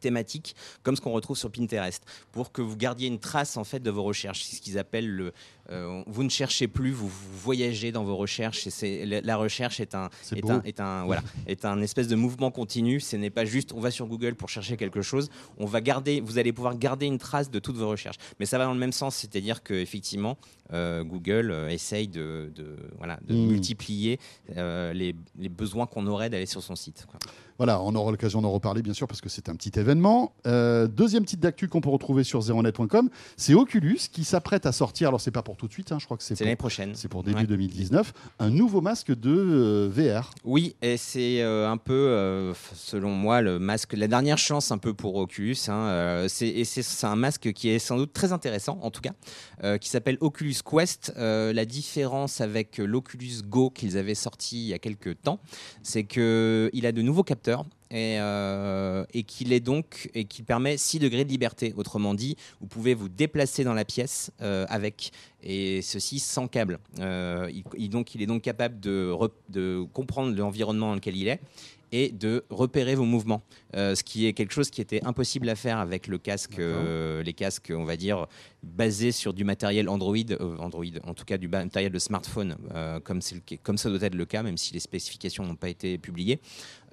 thématique 0.01 0.55
comme 0.83 0.97
ce 0.97 1.01
qu'on 1.01 1.13
retrouve 1.13 1.37
sur 1.37 1.51
Pinterest 1.51 2.03
pour 2.33 2.53
que 2.53 2.63
vous 2.63 2.77
gardiez 2.77 3.09
une 3.09 3.19
trace 3.19 3.57
en 3.57 3.65
fait 3.65 3.81
de 3.81 3.91
vos 3.91 4.03
recherches. 4.03 4.43
C'est 4.45 4.57
ce 4.57 4.61
qu'ils 4.61 4.79
appellent 4.79 5.09
le 5.11 5.33
euh, 5.71 6.03
vous 6.07 6.23
ne 6.25 6.29
cherchez 6.29 6.69
plus 6.69 6.91
vous, 6.91 7.09
vous 7.09 7.39
voyagez 7.39 7.91
dans 7.91 8.05
vos 8.05 8.17
recherches 8.17 8.67
et 8.67 8.71
c'est 8.71 9.07
la, 9.07 9.23
la 9.23 9.37
recherche 9.39 9.81
est 9.81 9.95
un 9.95 10.11
est 10.37 10.41
un, 10.51 10.63
est 10.65 10.81
un 10.81 11.05
voilà 11.07 11.23
est 11.47 11.65
un 11.65 11.81
espèce 11.81 12.07
de 12.09 12.17
mouvement 12.17 12.51
continu. 12.51 13.01
Ce 13.01 13.17
n'est 13.17 13.31
pas 13.31 13.45
juste 13.47 13.73
on 13.73 13.81
va 13.81 13.91
sur 13.91 14.07
Google 14.07 14.35
pour 14.35 14.49
chercher 14.51 14.77
quelque 14.77 15.01
chose. 15.01 15.31
On 15.57 15.65
va 15.65 15.81
garder 15.81 16.21
vous 16.21 16.37
allez 16.39 16.53
pouvoir 16.53 16.77
garder 16.77 17.07
une 17.07 17.19
trace 17.19 17.51
de 17.51 17.59
toutes 17.59 17.77
vos 17.77 17.89
recherches. 17.89 18.17
Mais 18.41 18.47
ça 18.47 18.59
va 18.59 18.65
dans 18.65 18.75
le 18.75 18.79
même 18.81 18.93
sens 18.93 19.17
c'est-à-dire 19.17 19.63
que 19.63 19.73
effectivement 19.75 20.37
euh, 20.73 21.03
Google 21.05 21.51
euh, 21.51 21.69
essaye 21.69 22.09
de, 22.09 22.51
de- 22.55 22.77
voilà 22.99 23.19
de 23.27 23.35
Mm. 23.35 23.47
multiplier 23.47 24.19
euh, 24.57 24.93
les, 24.93 25.15
les 25.39 25.49
besoins 25.49 25.87
qu'on 25.87 26.07
aurait 26.07 26.29
d'aller 26.31 26.47
sur 26.47 26.63
son 26.63 26.77
site 26.77 27.07
quoi. 27.11 27.19
Voilà, 27.59 27.81
on 27.81 27.95
aura 27.95 28.11
l'occasion 28.11 28.43
d'en 28.43 28.51
reparler 28.51 28.83
bien 28.83 28.95
sûr 28.95 29.06
parce 29.06 29.21
que 29.21 29.29
c'est 29.29 29.49
un 29.49 29.55
petit 29.55 29.79
événement. 29.79 30.33
Euh, 30.47 30.89
deuxième 30.89 31.23
petite 31.23 31.39
d'actu 31.39 31.69
qu'on 31.69 31.81
peut 31.81 31.89
retrouver 31.91 32.25
sur 32.25 32.41
zeronet.com, 32.41 33.11
c'est 33.37 33.55
Oculus 33.55 34.01
qui 34.11 34.25
s'apprête 34.25 34.67
à 34.67 34.73
sortir, 34.73 35.09
alors 35.09 35.21
c'est 35.21 35.31
pas 35.31 35.43
pour 35.43 35.56
tout 35.56 35.69
de 35.69 35.73
suite, 35.73 35.93
hein, 35.93 35.99
je 36.01 36.05
crois 36.05 36.17
que 36.17 36.25
c'est 36.25 36.39
l'année 36.41 36.56
pour, 36.56 36.65
prochaine 36.65 36.95
c'est 36.95 37.06
pour 37.09 37.23
début 37.23 37.35
Ouais. 37.43 37.47
2019, 37.47 38.12
un 38.41 38.51
nouveau 38.51 38.81
masque 38.81 39.12
de 39.12 39.31
euh, 39.31 39.89
VR. 39.89 40.31
Oui, 40.45 40.75
et 40.83 40.97
c'est 40.97 41.43
euh, 41.43 41.71
un 41.71 41.77
peu, 41.77 42.53
selon 42.75 43.11
moi, 43.11 43.41
le 43.41 43.59
masque, 43.61 43.93
la 43.93 44.09
dernière 44.09 44.39
chance 44.39 44.73
un 44.73 44.79
peu 44.79 44.93
pour 44.93 45.15
Oculus. 45.15 45.57
hein, 45.69 46.27
et 46.41 46.65
c'est, 46.65 47.05
un 47.07 47.17
masque 47.17 47.53
qui 47.53 47.69
est 47.69 47.79
sans 47.79 47.97
doute 47.97 48.12
très 48.12 48.33
intéressant, 48.33 48.79
en 48.83 48.91
tout 48.91 49.00
cas, 49.00 49.79
qui 49.79 49.89
s'appelle 49.89 50.19
Oculus 50.21 50.57
Quest. 50.65 51.12
La 51.17 51.65
différence 51.65 52.41
avec 52.41 52.79
l'Oculus 52.79 53.43
Go 53.47 53.71
qu'ils 53.71 53.97
avaient 53.97 54.15
sorti 54.15 54.65
il 54.65 54.69
y 54.69 54.75
a 54.75 54.79
quelques 54.79 55.21
temps, 55.23 55.41
c'est 55.83 56.05
qu'il 56.05 56.87
a 56.87 56.93
de 56.93 57.03
nouveaux 57.03 57.23
capteurs. 57.23 57.44
Et, 57.91 58.19
euh, 58.19 59.05
et 59.14 59.23
qu'il 59.23 59.52
est 59.52 59.61
donc 59.61 60.11
et 60.14 60.25
qu'il 60.25 60.44
permet 60.44 60.76
6 60.76 60.99
degrés 60.99 61.25
de 61.25 61.29
liberté. 61.31 61.73
Autrement 61.76 62.14
dit, 62.14 62.37
vous 62.61 62.67
pouvez 62.67 62.94
vous 62.94 63.08
déplacer 63.08 63.62
dans 63.62 63.75
la 63.75 63.85
pièce 63.85 64.32
euh, 64.43 64.67
avec 64.69 65.12
et 65.43 65.81
ceci 65.82 66.19
sans 66.19 66.49
câble. 66.49 66.79
Euh, 66.99 67.49
il, 67.52 67.62
il- 67.76 67.91
donc, 67.91 68.14
il 68.14 68.23
est 68.23 68.26
donc 68.26 68.43
capable 68.43 68.81
de, 68.81 69.14
comprendre 69.93 70.37
l'environnement 70.37 70.88
dans 70.88 70.94
lequel 70.96 71.17
il 71.17 71.29
est 71.29 71.41
et 71.93 72.08
de 72.08 72.44
repérer 72.50 72.96
vos 72.96 73.05
mouvements, 73.05 73.43
Euh, 73.76 73.94
ce 73.94 74.02
qui 74.02 74.26
est 74.26 74.32
quelque 74.32 74.52
chose 74.52 74.70
qui 74.70 74.81
était 74.81 75.05
impossible 75.05 75.49
à 75.49 75.55
faire 75.56 75.79
avec 75.79 76.06
le 76.08 76.19
casque, 76.19 76.58
euh, 76.58 77.23
les 77.23 77.32
casques, 77.32 77.73
on 77.75 77.85
va 77.85 77.97
dire, 77.97 78.26
basés 78.62 79.12
sur 79.12 79.32
du 79.35 79.44
matériel 79.44 79.88
Android, 79.88 80.17
euh, 80.31 80.56
Android, 80.58 80.85
en 81.05 81.14
tout 81.14 81.25
cas 81.25 81.38
du 81.38 81.47
matériel 81.49 81.93
de 81.93 81.99
smartphone, 81.99 82.56
le 82.75 82.99
comme 83.62 83.76
ça 83.79 83.88
doit 83.90 84.02
être 84.02 84.14
le 84.14 84.25
cas, 84.26 84.43
même 84.43 84.56
si 84.56 84.73
les 84.75 84.81
spécifications 84.81 85.44
n'ont 85.44 85.56
pas 85.56 85.69
été 85.69 85.99
publiées. 85.99 86.40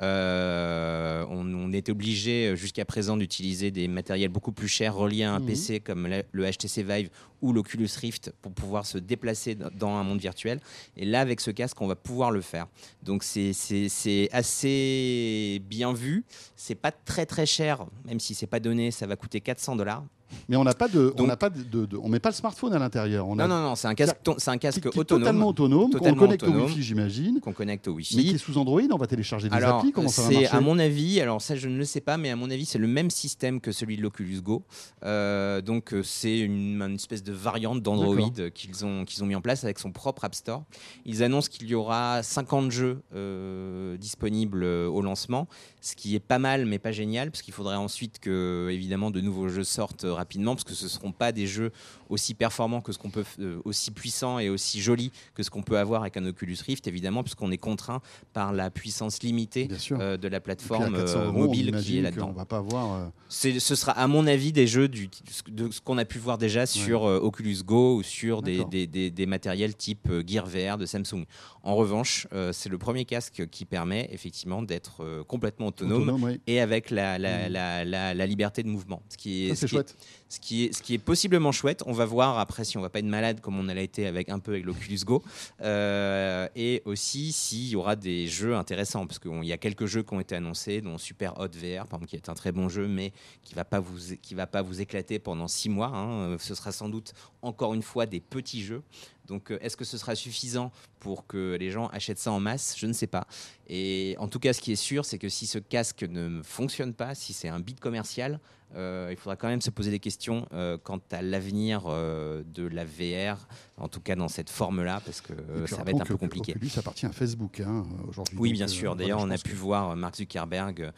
Euh, 0.02 1.26
on, 1.30 1.46
on 1.54 1.72
était 1.74 1.92
obligé 1.92 2.56
jusqu'à 2.56 2.86
présent 2.86 3.16
d'utiliser 3.18 3.72
des 3.72 3.88
matériels 3.88 4.30
beaucoup 4.30 4.52
plus 4.52 4.68
chers 4.68 4.96
reliés 4.96 5.24
à 5.24 5.34
un 5.34 5.40
Mhm. 5.40 5.46
PC 5.46 5.80
comme 5.80 6.08
la- 6.08 6.24
le 6.32 6.44
HTC 6.46 6.84
Vive 6.84 7.10
ou 7.42 7.54
l'Oculus 7.54 7.88
Rift 8.00 8.34
pour 8.42 8.52
pouvoir 8.52 8.86
se 8.86 8.98
déplacer 8.98 9.56
dans- 9.56 9.96
un 9.96 10.04
monde 10.04 10.20
virtuel. 10.20 10.60
Et 10.98 11.06
là, 11.06 11.22
avec 11.22 11.40
ce 11.42 11.52
casque, 11.52 11.80
on 11.82 11.88
va 11.88 11.96
pouvoir 11.96 12.32
le 12.32 12.42
faire. 12.42 12.68
Donc 13.04 13.24
c'est 13.24 14.30
assez 14.32 15.62
bien 15.68 15.94
vu. 15.94 16.24
C'est 16.56 16.76
pas 16.76 16.92
très 16.92 17.26
très 17.26 17.46
cher, 17.46 17.86
même 18.06 18.20
si 18.20 18.34
c'est 18.36 18.48
pas 18.48 18.60
donné, 18.60 18.92
ça 18.92 19.06
va 19.08 19.16
coûter 19.16 19.42
400 19.42 19.76
dollars. 19.76 20.04
Mais 20.50 20.56
on 20.56 20.64
n'a 20.64 20.74
pas 20.74 20.88
de, 20.88 21.14
on 21.18 21.26
n'a 21.28 21.38
pas 21.38 21.50
de, 21.50 21.62
de- 21.64 21.86
de- 21.86 21.98
on 21.98 22.10
met 22.10 22.20
pas 22.20 22.30
le 22.30 22.36
smartphone 22.36 22.74
à 22.74 22.80
l'intérieur. 22.80 23.28
On 23.28 23.38
a 23.40 23.48
Non, 23.48 23.56
non, 23.56 23.62
non, 23.70 23.76
c'est 23.76 23.88
un 23.88 23.96
casque, 23.96 24.18
ton- 24.24 24.36
c'est 24.38 24.50
un 24.50 24.54
qui- 24.54 24.60
casque 24.60 24.82
qui 24.82 24.88
est 24.88 25.00
autonome 25.00 25.22
totalement 25.24 25.48
autonome, 25.48 25.92
qu'on 25.92 25.98
Totalement 26.00 26.20
connecte 26.20 26.44
au 26.44 26.48
autonome. 26.48 26.66
Wi-Fi, 26.68 26.84
j'imagine, 26.84 27.40
qu'on 27.42 27.54
connecte 27.54 27.88
au 27.88 27.96
mais 27.96 28.04
qui 28.04 28.18
Wi-Fi. 28.18 28.36
est 28.36 28.38
sous 28.38 28.58
Android. 28.58 28.82
On 28.92 28.98
va 28.98 29.08
télécharger 29.08 29.50
des 29.50 29.56
Alors, 29.56 29.78
applis. 29.80 29.92
Comment 29.92 30.08
ça 30.10 30.24
va 30.24 30.28
c'est 30.30 30.34
marcher 30.42 30.56
à 30.58 30.62
mon 30.62 30.80
avis, 30.80 31.20
alors 31.22 31.42
ça 31.42 31.56
je 31.56 31.68
ne 31.68 31.78
le 31.78 31.86
sais 31.86 32.02
pas, 32.02 32.18
mais 32.18 32.30
à 32.30 32.36
mon 32.36 32.50
avis 32.50 32.66
c'est 32.66 32.80
le 32.80 32.88
même 32.88 33.10
système 33.10 33.62
que 33.62 33.72
celui 33.72 33.98
de 33.98 34.02
l'Oculus 34.02 34.42
Go. 34.42 34.64
Euh, 35.04 35.62
donc 35.62 35.94
euh, 35.94 36.04
c'est 36.04 36.40
une, 36.40 36.82
une 36.82 36.96
espèce 36.96 37.24
de 37.24 37.32
variante 37.34 37.82
d'Android 37.82 38.16
D'accord. 38.16 38.34
euh, 38.40 38.50
qu'ils 38.50 38.86
ont 38.86 39.06
qu'ils 39.06 39.24
ont 39.24 39.28
mis 39.28 39.36
en 39.36 39.42
place 39.42 39.64
avec 39.64 39.80
son 39.80 39.92
propre 39.92 40.26
App 40.26 40.36
Store. 40.36 40.64
Ils 41.06 41.24
annoncent 41.24 41.50
qu'il 41.50 41.68
y 41.68 41.76
aura 41.76 42.24
50 42.24 42.72
jeux 42.72 43.02
euh, 43.16 43.98
disponibles 43.98 44.64
euh, 44.64 44.88
au 44.88 45.02
lancement, 45.02 45.48
ce 45.82 45.96
qui 45.96 46.16
est 46.16 46.20
pas 46.20 46.40
mal 46.40 46.66
mais 46.66 46.80
pas 46.80 46.92
génial, 46.92 47.32
parce 47.32 47.42
qu'il 47.42 47.54
faudrait 47.54 47.76
ensuite 47.76 48.20
que 48.20 48.70
évidemment 48.72 49.12
de 49.12 49.22
nouveaux 49.22 49.48
jeux 49.48 49.64
sortent 49.64 50.04
euh, 50.06 50.14
rapidement, 50.22 50.54
parce 50.56 50.64
que 50.64 50.74
ce 50.76 50.88
seront 50.88 51.12
pas 51.12 51.32
des 51.32 51.48
jeux 51.48 51.72
aussi 52.10 52.34
performants 52.36 52.82
que 52.82 52.92
ce 52.92 52.98
qu'on 53.00 53.10
peut, 53.10 53.24
euh, 53.40 53.60
aussi 53.66 53.90
puissants 53.92 54.38
et 54.40 54.50
aussi 54.50 54.82
jolis 54.82 55.12
que 55.34 55.42
ce 55.44 55.50
qu'on 55.50 55.64
peut 55.64 55.78
avoir 55.80 56.02
avec 56.02 56.16
un 56.18 56.26
Oculus 56.26 56.58
Rift, 56.66 56.88
évidemment, 56.88 57.24
puisqu'on 57.24 57.52
est 57.52 57.58
contraint 57.58 58.02
par 58.34 58.54
la 58.54 58.70
puissance 58.70 59.24
limitée 59.24 59.68
euh, 59.92 60.18
de 60.18 60.28
la 60.28 60.40
plateforme 60.40 60.96
400 60.96 61.18
euh, 61.20 61.26
euros, 61.26 61.38
mobile 61.48 61.76
qui 61.82 61.98
est 61.98 62.02
là-dedans. 62.02 62.32
va 62.32 62.46
pas 62.46 62.58
avoir. 62.58 63.12
Ce 63.30 63.76
sera 63.76 63.94
à 63.94 64.08
mon 64.08 64.28
avis 64.28 64.52
des 64.52 64.68
jeux 64.68 64.88
du, 64.88 65.10
de 65.48 65.72
ce 65.72 65.82
qu'on 65.82 65.98
a 65.98 66.06
pu 66.06 66.20
voir 66.20 66.38
déjà 66.38 66.66
sur 66.66 67.04
Oculus 67.04 67.58
Go 67.66 67.96
ou 67.98 68.04
sur 68.04 68.42
des, 68.44 68.58
D'accord. 68.58 68.70
des, 68.70 68.88
des- 68.88 69.10
des 69.12 69.26
matériels 69.26 69.76
type 69.76 70.08
Gear 70.28 70.46
VR 70.46 70.78
de 70.78 70.86
Samsung. 70.86 71.26
En 71.64 71.76
revanche, 71.76 72.28
c'est 72.52 72.70
le 72.70 72.78
premier 72.78 73.06
casque 73.06 73.48
qui 73.50 73.66
permet 73.66 74.08
effectivement 74.12 74.62
d'être 74.62 75.24
complètement 75.28 75.68
autonome, 75.68 76.02
autonome, 76.04 76.24
oui. 76.24 76.42
et 76.48 76.60
avec 76.60 76.90
la, 76.92 77.18
la, 77.18 77.50
la, 77.50 77.84
la- 77.86 78.14
la 78.14 78.26
liberté 78.26 78.64
de 78.64 78.68
mouvement. 78.68 79.02
Ce 79.10 79.18
qui 79.18 79.46
est, 79.46 79.50
Ça, 79.50 79.56
ce 79.56 79.62
c'est 79.62 79.68
qui 79.68 79.76
est- 79.76 79.78
chouette. 79.78 79.96
Ce 80.30 80.40
qui, 80.40 80.66
est, 80.66 80.74
ce 80.74 80.82
qui 80.82 80.94
est 80.94 80.98
possiblement 80.98 81.52
chouette. 81.52 81.84
On 81.86 81.92
va 81.92 82.06
voir 82.06 82.40
après 82.40 82.64
si 82.64 82.78
on 82.78 82.82
va 82.82 82.90
pas 82.90 83.00
être 83.00 83.06
malade 83.06 83.42
comme 83.42 83.60
on 83.60 83.64
l'a 83.64 83.82
été 83.82 84.08
avec 84.08 84.30
un 84.30 84.40
peu 84.40 84.52
avec 84.52 84.66
l'Oculus 84.66 85.00
Go. 85.04 85.24
Euh, 85.62 86.48
et 86.56 86.82
aussi 86.86 87.32
s'il 87.32 87.68
y 87.70 87.76
aura 87.76 87.96
des 87.96 88.28
jeux 88.28 88.56
intéressants. 88.56 89.06
Parce 89.06 89.20
qu'il 89.20 89.44
y 89.44 89.54
a 89.54 89.58
quelques 89.58 89.86
jeux 89.86 90.04
qui 90.04 90.14
ont 90.14 90.20
été 90.20 90.36
annoncés, 90.36 90.82
dont 90.82 90.98
Super 90.98 91.40
Hot 91.40 91.50
VR, 91.50 91.86
qui 92.08 92.16
est 92.16 92.30
un 92.30 92.34
très 92.34 92.52
bon 92.52 92.70
jeu, 92.70 92.88
mais 92.88 93.12
qui 93.44 93.56
va 93.56 93.66
pas 93.66 93.80
vous, 93.80 93.98
va 94.34 94.48
pas 94.48 94.62
vous 94.62 94.82
éclater 94.82 95.20
pendant 95.20 95.48
six 95.48 95.70
mois. 95.70 95.92
hein. 95.94 96.38
Ce 96.40 96.56
sera 96.56 96.72
sans 96.72 96.90
doute 96.90 97.14
encore 97.42 97.74
une 97.74 97.84
fois 97.84 98.06
des 98.06 98.20
petits 98.20 98.64
jeux. 98.64 98.84
Donc, 99.28 99.52
euh, 99.52 99.60
est-ce 99.62 99.78
que 99.78 99.86
ce 99.86 99.98
sera 99.98 100.16
suffisant 100.16 100.72
pour 101.00 101.26
que 101.26 101.56
les 101.60 101.72
gens 101.72 101.88
achètent 101.88 102.20
ça 102.20 102.32
en 102.32 102.40
masse? 102.40 102.76
Je 102.78 102.86
ne 102.88 102.94
sais 102.94 103.08
pas. 103.08 103.28
Et 103.68 104.16
en 104.20 104.28
tout 104.28 104.40
cas, 104.40 104.52
ce 104.52 104.62
qui 104.62 104.72
est 104.74 104.76
sûr, 104.76 105.06
c'est 105.06 105.18
que 105.18 105.30
si 105.30 105.48
ce 105.48 105.58
casque 105.58 106.04
ne 106.04 106.42
fonctionne 106.44 106.94
pas, 106.94 107.16
si 107.16 107.32
c'est 107.32 107.48
un 107.48 107.60
bit 107.60 107.80
commercial, 107.80 108.40
euh, 108.76 109.10
il 109.12 109.18
faudra 109.18 109.36
quand 109.36 109.48
même 109.48 109.62
se 109.62 109.70
poser 109.70 109.92
des 109.92 110.00
questions 110.00 110.48
euh, 110.54 110.78
quant 110.82 111.00
à 111.12 111.22
l'avenir 111.22 111.84
euh, 111.88 112.44
de 112.46 112.68
la 112.68 112.86
VR, 112.86 113.48
en 113.78 113.88
tout 113.88 114.00
cas 114.00 114.16
dans 114.16 114.28
cette 114.28 114.50
forme-là, 114.50 115.02
parce 115.06 115.22
que 115.22 115.34
ça 115.68 115.84
va 115.84 115.92
être 115.92 116.02
un 116.02 116.06
peu 116.06 116.18
compliqué. 116.18 116.54
Oculus 116.56 116.72
appartient 116.78 117.06
à 117.06 117.12
Facebook 117.12 117.60
hein, 117.60 117.84
aujourd'hui. 118.08 118.38
Oui, 118.40 118.54
bien 118.54 118.68
sûr. 118.68 118.96
D'ailleurs, 118.96 119.20
on 119.22 119.30
a 119.30 119.38
pu 119.38 119.52
que- 119.52 119.56
voir 119.56 119.96
Mark 119.96 120.16
Zuckerberg, 120.16 120.92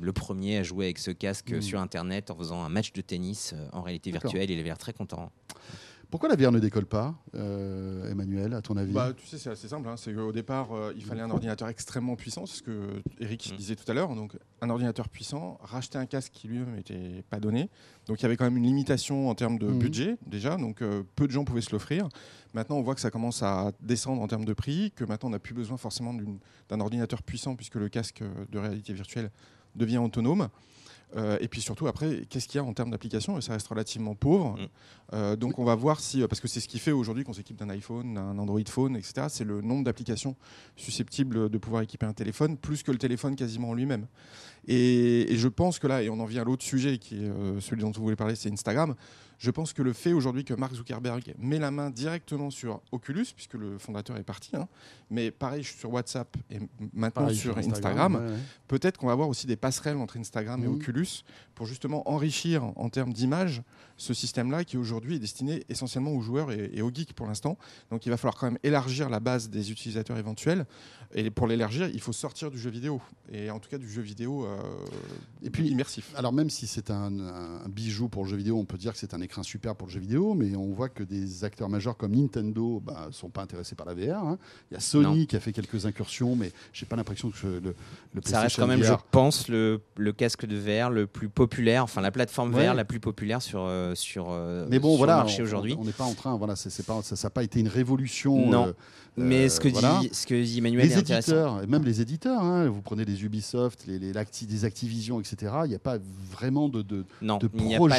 le 0.00 0.12
premier 0.12 0.58
à 0.58 0.62
jouer 0.62 0.86
avec 0.86 0.98
ce 0.98 1.10
casque 1.10 1.52
Mm. 1.52 1.62
sur 1.62 1.80
Internet 1.80 2.30
en 2.30 2.36
faisant 2.36 2.62
un 2.62 2.68
match 2.68 2.92
de 2.92 3.00
tennis 3.00 3.54
en 3.72 3.82
réalité 3.82 4.10
virtuelle. 4.10 4.50
Il 4.50 4.54
avait 4.58 4.68
l'air 4.68 4.78
très 4.78 4.92
content. 4.92 5.30
Pourquoi 6.12 6.28
la 6.28 6.36
VR 6.36 6.52
ne 6.52 6.58
décolle 6.58 6.84
pas, 6.84 7.14
euh, 7.34 8.10
Emmanuel, 8.10 8.52
à 8.52 8.60
ton 8.60 8.76
avis 8.76 8.92
bah, 8.92 9.14
Tu 9.16 9.26
sais, 9.26 9.38
c'est 9.38 9.48
assez 9.48 9.66
simple. 9.66 9.88
Hein. 9.88 9.96
C'est 9.96 10.12
qu'au 10.12 10.30
départ, 10.30 10.70
euh, 10.72 10.92
il 10.94 11.02
fallait 11.02 11.22
un 11.22 11.30
ordinateur 11.30 11.68
extrêmement 11.70 12.16
puissant, 12.16 12.44
c'est 12.44 12.58
ce 12.58 12.62
que 12.62 13.02
Eric 13.18 13.50
Mm. 13.50 13.56
disait 13.56 13.76
tout 13.76 13.90
à 13.90 13.94
l'heure. 13.94 14.14
Donc, 14.14 14.36
un 14.60 14.68
ordinateur 14.68 15.08
puissant, 15.08 15.58
racheter 15.62 15.96
un 15.96 16.04
casque 16.04 16.30
qui 16.34 16.48
lui-même 16.48 16.74
n'était 16.76 17.24
pas 17.30 17.40
donné. 17.40 17.70
Donc, 18.08 18.20
il 18.20 18.24
y 18.24 18.26
avait 18.26 18.36
quand 18.36 18.44
même 18.44 18.58
une 18.58 18.64
limitation 18.66 19.30
en 19.30 19.34
termes 19.34 19.58
de 19.58 19.68
Mhm. 19.68 19.78
budget, 19.78 20.16
déjà. 20.26 20.58
Donc, 20.58 20.82
euh, 20.82 21.02
peu 21.16 21.26
de 21.26 21.32
gens 21.32 21.46
pouvaient 21.46 21.62
se 21.62 21.72
l'offrir. 21.72 22.10
Maintenant, 22.52 22.76
on 22.76 22.82
voit 22.82 22.94
que 22.94 23.00
ça 23.00 23.10
commence 23.10 23.42
à 23.42 23.72
descendre 23.80 24.20
en 24.20 24.28
termes 24.28 24.44
de 24.44 24.52
prix, 24.52 24.92
que 24.94 25.04
maintenant, 25.06 25.30
on 25.30 25.32
n'a 25.32 25.38
plus 25.38 25.54
besoin 25.54 25.78
forcément 25.78 26.12
d'un 26.68 26.80
ordinateur 26.80 27.22
puissant, 27.22 27.56
puisque 27.56 27.76
le 27.76 27.88
casque 27.88 28.22
de 28.50 28.58
réalité 28.58 28.92
virtuelle 28.92 29.30
devient 29.76 29.96
autonome. 29.96 30.50
Euh, 31.16 31.36
et 31.40 31.48
puis 31.48 31.60
surtout, 31.60 31.86
après, 31.86 32.22
qu'est-ce 32.28 32.48
qu'il 32.48 32.58
y 32.58 32.60
a 32.60 32.64
en 32.64 32.72
termes 32.72 32.90
d'applications? 32.90 33.38
Et 33.38 33.40
ça 33.40 33.52
reste 33.52 33.68
relativement 33.68 34.14
pauvre. 34.14 34.56
Mm. 34.58 34.66
Euh, 35.14 35.36
donc, 35.36 35.58
on 35.58 35.64
va 35.64 35.74
voir 35.74 36.00
si. 36.00 36.26
Parce 36.26 36.40
que 36.40 36.48
c'est 36.48 36.60
ce 36.60 36.68
qui 36.68 36.78
fait 36.78 36.92
aujourd'hui 36.92 37.24
qu'on 37.24 37.32
s'équipe 37.32 37.56
d'un 37.56 37.68
iPhone, 37.70 38.14
d'un 38.14 38.38
Android 38.38 38.60
Phone, 38.66 38.96
etc. 38.96 39.26
C'est 39.28 39.44
le 39.44 39.60
nombre 39.60 39.84
d'applications 39.84 40.36
susceptibles 40.76 41.50
de 41.50 41.58
pouvoir 41.58 41.82
équiper 41.82 42.06
un 42.06 42.12
téléphone, 42.12 42.56
plus 42.56 42.82
que 42.82 42.92
le 42.92 42.98
téléphone 42.98 43.36
quasiment 43.36 43.70
en 43.70 43.74
lui-même. 43.74 44.06
Et, 44.68 45.32
et 45.32 45.36
je 45.36 45.48
pense 45.48 45.78
que 45.78 45.86
là, 45.86 46.02
et 46.02 46.08
on 46.10 46.20
en 46.20 46.24
vient 46.24 46.42
à 46.42 46.44
l'autre 46.44 46.64
sujet, 46.64 46.98
qui 46.98 47.16
est 47.16 47.28
euh, 47.28 47.60
celui 47.60 47.82
dont 47.82 47.90
vous 47.90 48.02
voulez 48.02 48.16
parler, 48.16 48.36
c'est 48.36 48.50
Instagram. 48.50 48.94
Je 49.38 49.50
pense 49.50 49.72
que 49.72 49.82
le 49.82 49.92
fait 49.92 50.12
aujourd'hui 50.12 50.44
que 50.44 50.54
Mark 50.54 50.72
Zuckerberg 50.72 51.34
met 51.36 51.58
la 51.58 51.72
main 51.72 51.90
directement 51.90 52.48
sur 52.50 52.80
Oculus, 52.92 53.26
puisque 53.34 53.54
le 53.54 53.76
fondateur 53.76 54.16
est 54.16 54.22
parti, 54.22 54.54
hein, 54.54 54.68
mais 55.10 55.32
pareil 55.32 55.64
sur 55.64 55.92
WhatsApp 55.92 56.36
et 56.48 56.60
maintenant 56.92 57.22
Pareil 57.24 57.36
sur 57.36 57.58
Instagram, 57.58 58.14
ouais, 58.14 58.20
ouais. 58.20 58.36
peut-être 58.68 58.98
qu'on 58.98 59.08
va 59.08 59.14
avoir 59.14 59.28
aussi 59.28 59.48
des 59.48 59.56
passerelles 59.56 59.96
entre 59.96 60.16
Instagram 60.16 60.62
et 60.62 60.68
Mhm. 60.68 60.74
Oculus 60.74 61.24
pour 61.56 61.66
justement 61.66 62.08
enrichir 62.08 62.62
en 62.76 62.88
termes 62.88 63.12
d'image 63.12 63.62
ce 64.02 64.14
système-là 64.14 64.64
qui 64.64 64.76
aujourd'hui 64.76 65.16
est 65.16 65.18
destiné 65.20 65.64
essentiellement 65.68 66.10
aux 66.12 66.20
joueurs 66.20 66.50
et, 66.50 66.70
et 66.74 66.82
aux 66.82 66.90
geeks 66.92 67.12
pour 67.14 67.26
l'instant. 67.26 67.56
Donc 67.90 68.04
il 68.06 68.10
va 68.10 68.16
falloir 68.16 68.36
quand 68.36 68.46
même 68.46 68.58
élargir 68.64 69.08
la 69.08 69.20
base 69.20 69.48
des 69.48 69.70
utilisateurs 69.70 70.18
éventuels. 70.18 70.66
Et 71.14 71.30
pour 71.30 71.46
l'élargir, 71.46 71.88
il 71.92 72.00
faut 72.00 72.12
sortir 72.14 72.50
du 72.50 72.58
jeu 72.58 72.70
vidéo. 72.70 73.00
Et 73.30 73.50
en 73.50 73.58
tout 73.58 73.68
cas 73.68 73.76
du 73.76 73.88
jeu 73.88 74.00
vidéo 74.00 74.46
euh, 74.46 74.56
Et 75.42 75.50
puis, 75.50 75.68
immersif. 75.68 76.10
Alors 76.16 76.32
même 76.32 76.48
si 76.48 76.66
c'est 76.66 76.90
un, 76.90 77.18
un 77.20 77.68
bijou 77.68 78.08
pour 78.08 78.24
le 78.24 78.30
jeu 78.30 78.36
vidéo, 78.38 78.58
on 78.58 78.64
peut 78.64 78.78
dire 78.78 78.92
que 78.94 78.98
c'est 78.98 79.12
un 79.12 79.20
écran 79.20 79.42
super 79.42 79.76
pour 79.76 79.88
le 79.88 79.92
jeu 79.92 80.00
vidéo, 80.00 80.32
mais 80.34 80.56
on 80.56 80.72
voit 80.72 80.88
que 80.88 81.02
des 81.02 81.44
acteurs 81.44 81.68
majeurs 81.68 81.98
comme 81.98 82.12
Nintendo 82.16 82.80
bah, 82.84 83.08
sont 83.12 83.28
pas 83.28 83.42
intéressés 83.42 83.74
par 83.74 83.84
la 83.86 83.92
VR. 83.94 84.24
hein. 84.24 84.38
Il 84.70 84.74
y 84.74 84.76
a 84.78 84.80
Sony 84.80 85.20
Non. 85.20 85.26
qui 85.26 85.36
a 85.36 85.40
fait 85.40 85.52
quelques 85.52 85.84
incursions, 85.84 86.34
mais 86.34 86.50
j'ai 86.72 86.86
pas 86.86 86.96
l'impression 86.96 87.30
que 87.30 87.46
le, 87.46 87.60
le 88.14 88.20
Ça 88.24 88.40
reste 88.40 88.56
quand 88.56 88.66
même, 88.66 88.82
je 88.82 88.92
pense, 89.10 89.48
le, 89.48 89.82
le 89.98 90.12
casque 90.14 90.46
de 90.46 90.56
VR 90.56 90.88
le 90.90 91.06
plus 91.06 91.28
populaire, 91.28 91.84
enfin 91.84 92.00
la 92.00 92.10
plateforme 92.10 92.54
Ouais. 92.54 92.66
VR 92.68 92.74
la 92.74 92.84
plus 92.86 93.00
populaire 93.00 93.42
sur, 93.42 93.60
euh, 93.64 93.91
sur, 93.94 94.26
euh, 94.30 94.66
Mais 94.70 94.78
bon, 94.78 94.90
sur 94.90 94.98
voilà, 94.98 95.14
le 95.14 95.18
marché 95.20 95.42
on- 95.42 95.44
aujourd'hui. 95.44 95.76
On 95.78 95.84
n'est 95.84 95.92
pas 95.92 96.04
en 96.04 96.14
train, 96.14 96.36
voilà, 96.36 96.56
c'est 96.56 96.84
pas, 96.86 97.00
ça 97.02 97.16
n'a 97.22 97.30
pas 97.30 97.42
été 97.44 97.60
une 97.60 97.68
révolution. 97.68 98.50
Non. 98.50 98.66
euh, 98.68 98.72
Mais 99.18 99.44
euh, 99.44 99.48
ce 99.50 99.60
que, 99.60 99.68
voilà. 99.68 99.98
dit, 100.00 100.08
ce 100.12 100.26
que 100.26 100.42
dit 100.42 100.56
Emmanuel 100.58 100.86
Les 100.88 100.94
est 100.94 101.00
éditeurs, 101.00 101.62
et 101.62 101.66
même 101.66 101.84
les 101.84 102.00
éditeurs, 102.00 102.40
hein, 102.40 102.66
vous 102.70 102.80
prenez 102.80 103.04
les 103.04 103.24
Ubisoft, 103.24 103.84
les, 103.86 103.98
les 103.98 104.16
Activision, 104.64 105.20
etc. 105.20 105.52
Il 105.64 105.68
n'y 105.68 105.74
a 105.74 105.78
pas 105.78 105.98
vraiment 106.30 106.68
de, 106.70 106.80
de, 106.80 107.04
Non, 107.20 107.36
de 107.36 107.48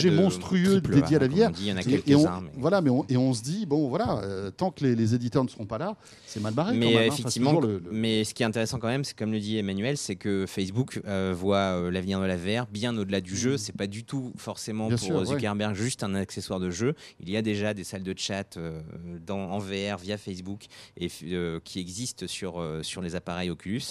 monstrueux 0.10 0.82
triple 0.82 0.96
dédiés 0.96 1.18
à 1.18 1.20
la 1.20 1.28
VR. 1.28 1.52
dit, 1.52 1.64
Il 1.66 1.68
y 1.68 1.72
en 1.72 1.78
a 1.78 1.84
quelques-uns. 1.84 2.42
mais- 2.42 2.50
voilà, 2.58 2.82
mais 2.82 2.90
on, 2.90 3.06
et 3.10 3.18
on 3.18 3.32
se 3.34 3.44
dit 3.44 3.66
bon 3.68 3.90
voilà, 3.90 4.20
euh, 4.24 4.50
tant 4.50 4.72
que 4.72 4.84
les, 4.84 4.96
les 4.96 5.14
éditeurs 5.14 5.44
ne 5.44 5.50
seront 5.50 5.66
pas 5.68 5.78
là, 5.78 5.96
c'est 6.26 6.40
mal 6.42 6.54
barré. 6.56 6.76
Mais 6.76 6.86
quand 6.88 6.92
même, 7.00 7.02
hein. 7.10 7.14
Effectivement, 7.14 7.50
toujours 7.56 7.68
le- 7.70 7.78
le- 7.80 7.92
mais 7.92 8.24
ce 8.24 8.34
qui 8.34 8.42
est 8.42 8.46
intéressant 8.48 8.80
quand 8.80 8.88
même, 8.88 9.04
c'est 9.04 9.16
comme 9.16 9.32
le 9.32 9.40
dit 9.40 9.58
Emmanuel, 9.58 9.98
c'est 9.98 10.16
que 10.16 10.46
Facebook 10.48 11.00
voit 11.34 11.92
l'avenir 11.92 12.20
de 12.22 12.26
la 12.26 12.38
VR 12.38 12.66
bien 12.72 12.98
au-delà 12.98 13.22
du 13.22 13.36
jeu. 13.36 13.58
C'est 13.58 13.76
pas 13.76 13.88
du 13.88 14.04
tout 14.04 14.32
forcément. 14.38 14.88
Bien 14.88 14.98
pour 14.98 15.06
sûr, 15.06 15.16
ouais. 15.18 15.26
Juste 15.84 16.04
un 16.04 16.16
accessoire 16.16 16.60
de 16.60 16.70
jeu. 16.70 16.96
Il 17.20 17.30
y 17.30 17.38
a 17.38 17.42
déjà 17.42 17.74
des 17.74 17.84
salles 17.84 18.04
de 18.04 18.14
chat 18.18 18.58
euh, 18.58 18.82
dans, 19.26 19.52
en 19.52 19.60
VR 19.60 19.98
via 19.98 20.18
Facebook 20.18 20.66
et 20.98 21.10
euh, 21.24 21.60
qui 21.64 21.80
existent 21.80 22.28
sur 22.28 22.60
euh, 22.60 22.84
sur 22.84 23.02
les 23.02 23.16
appareils 23.16 23.50
Oculus. 23.50 23.82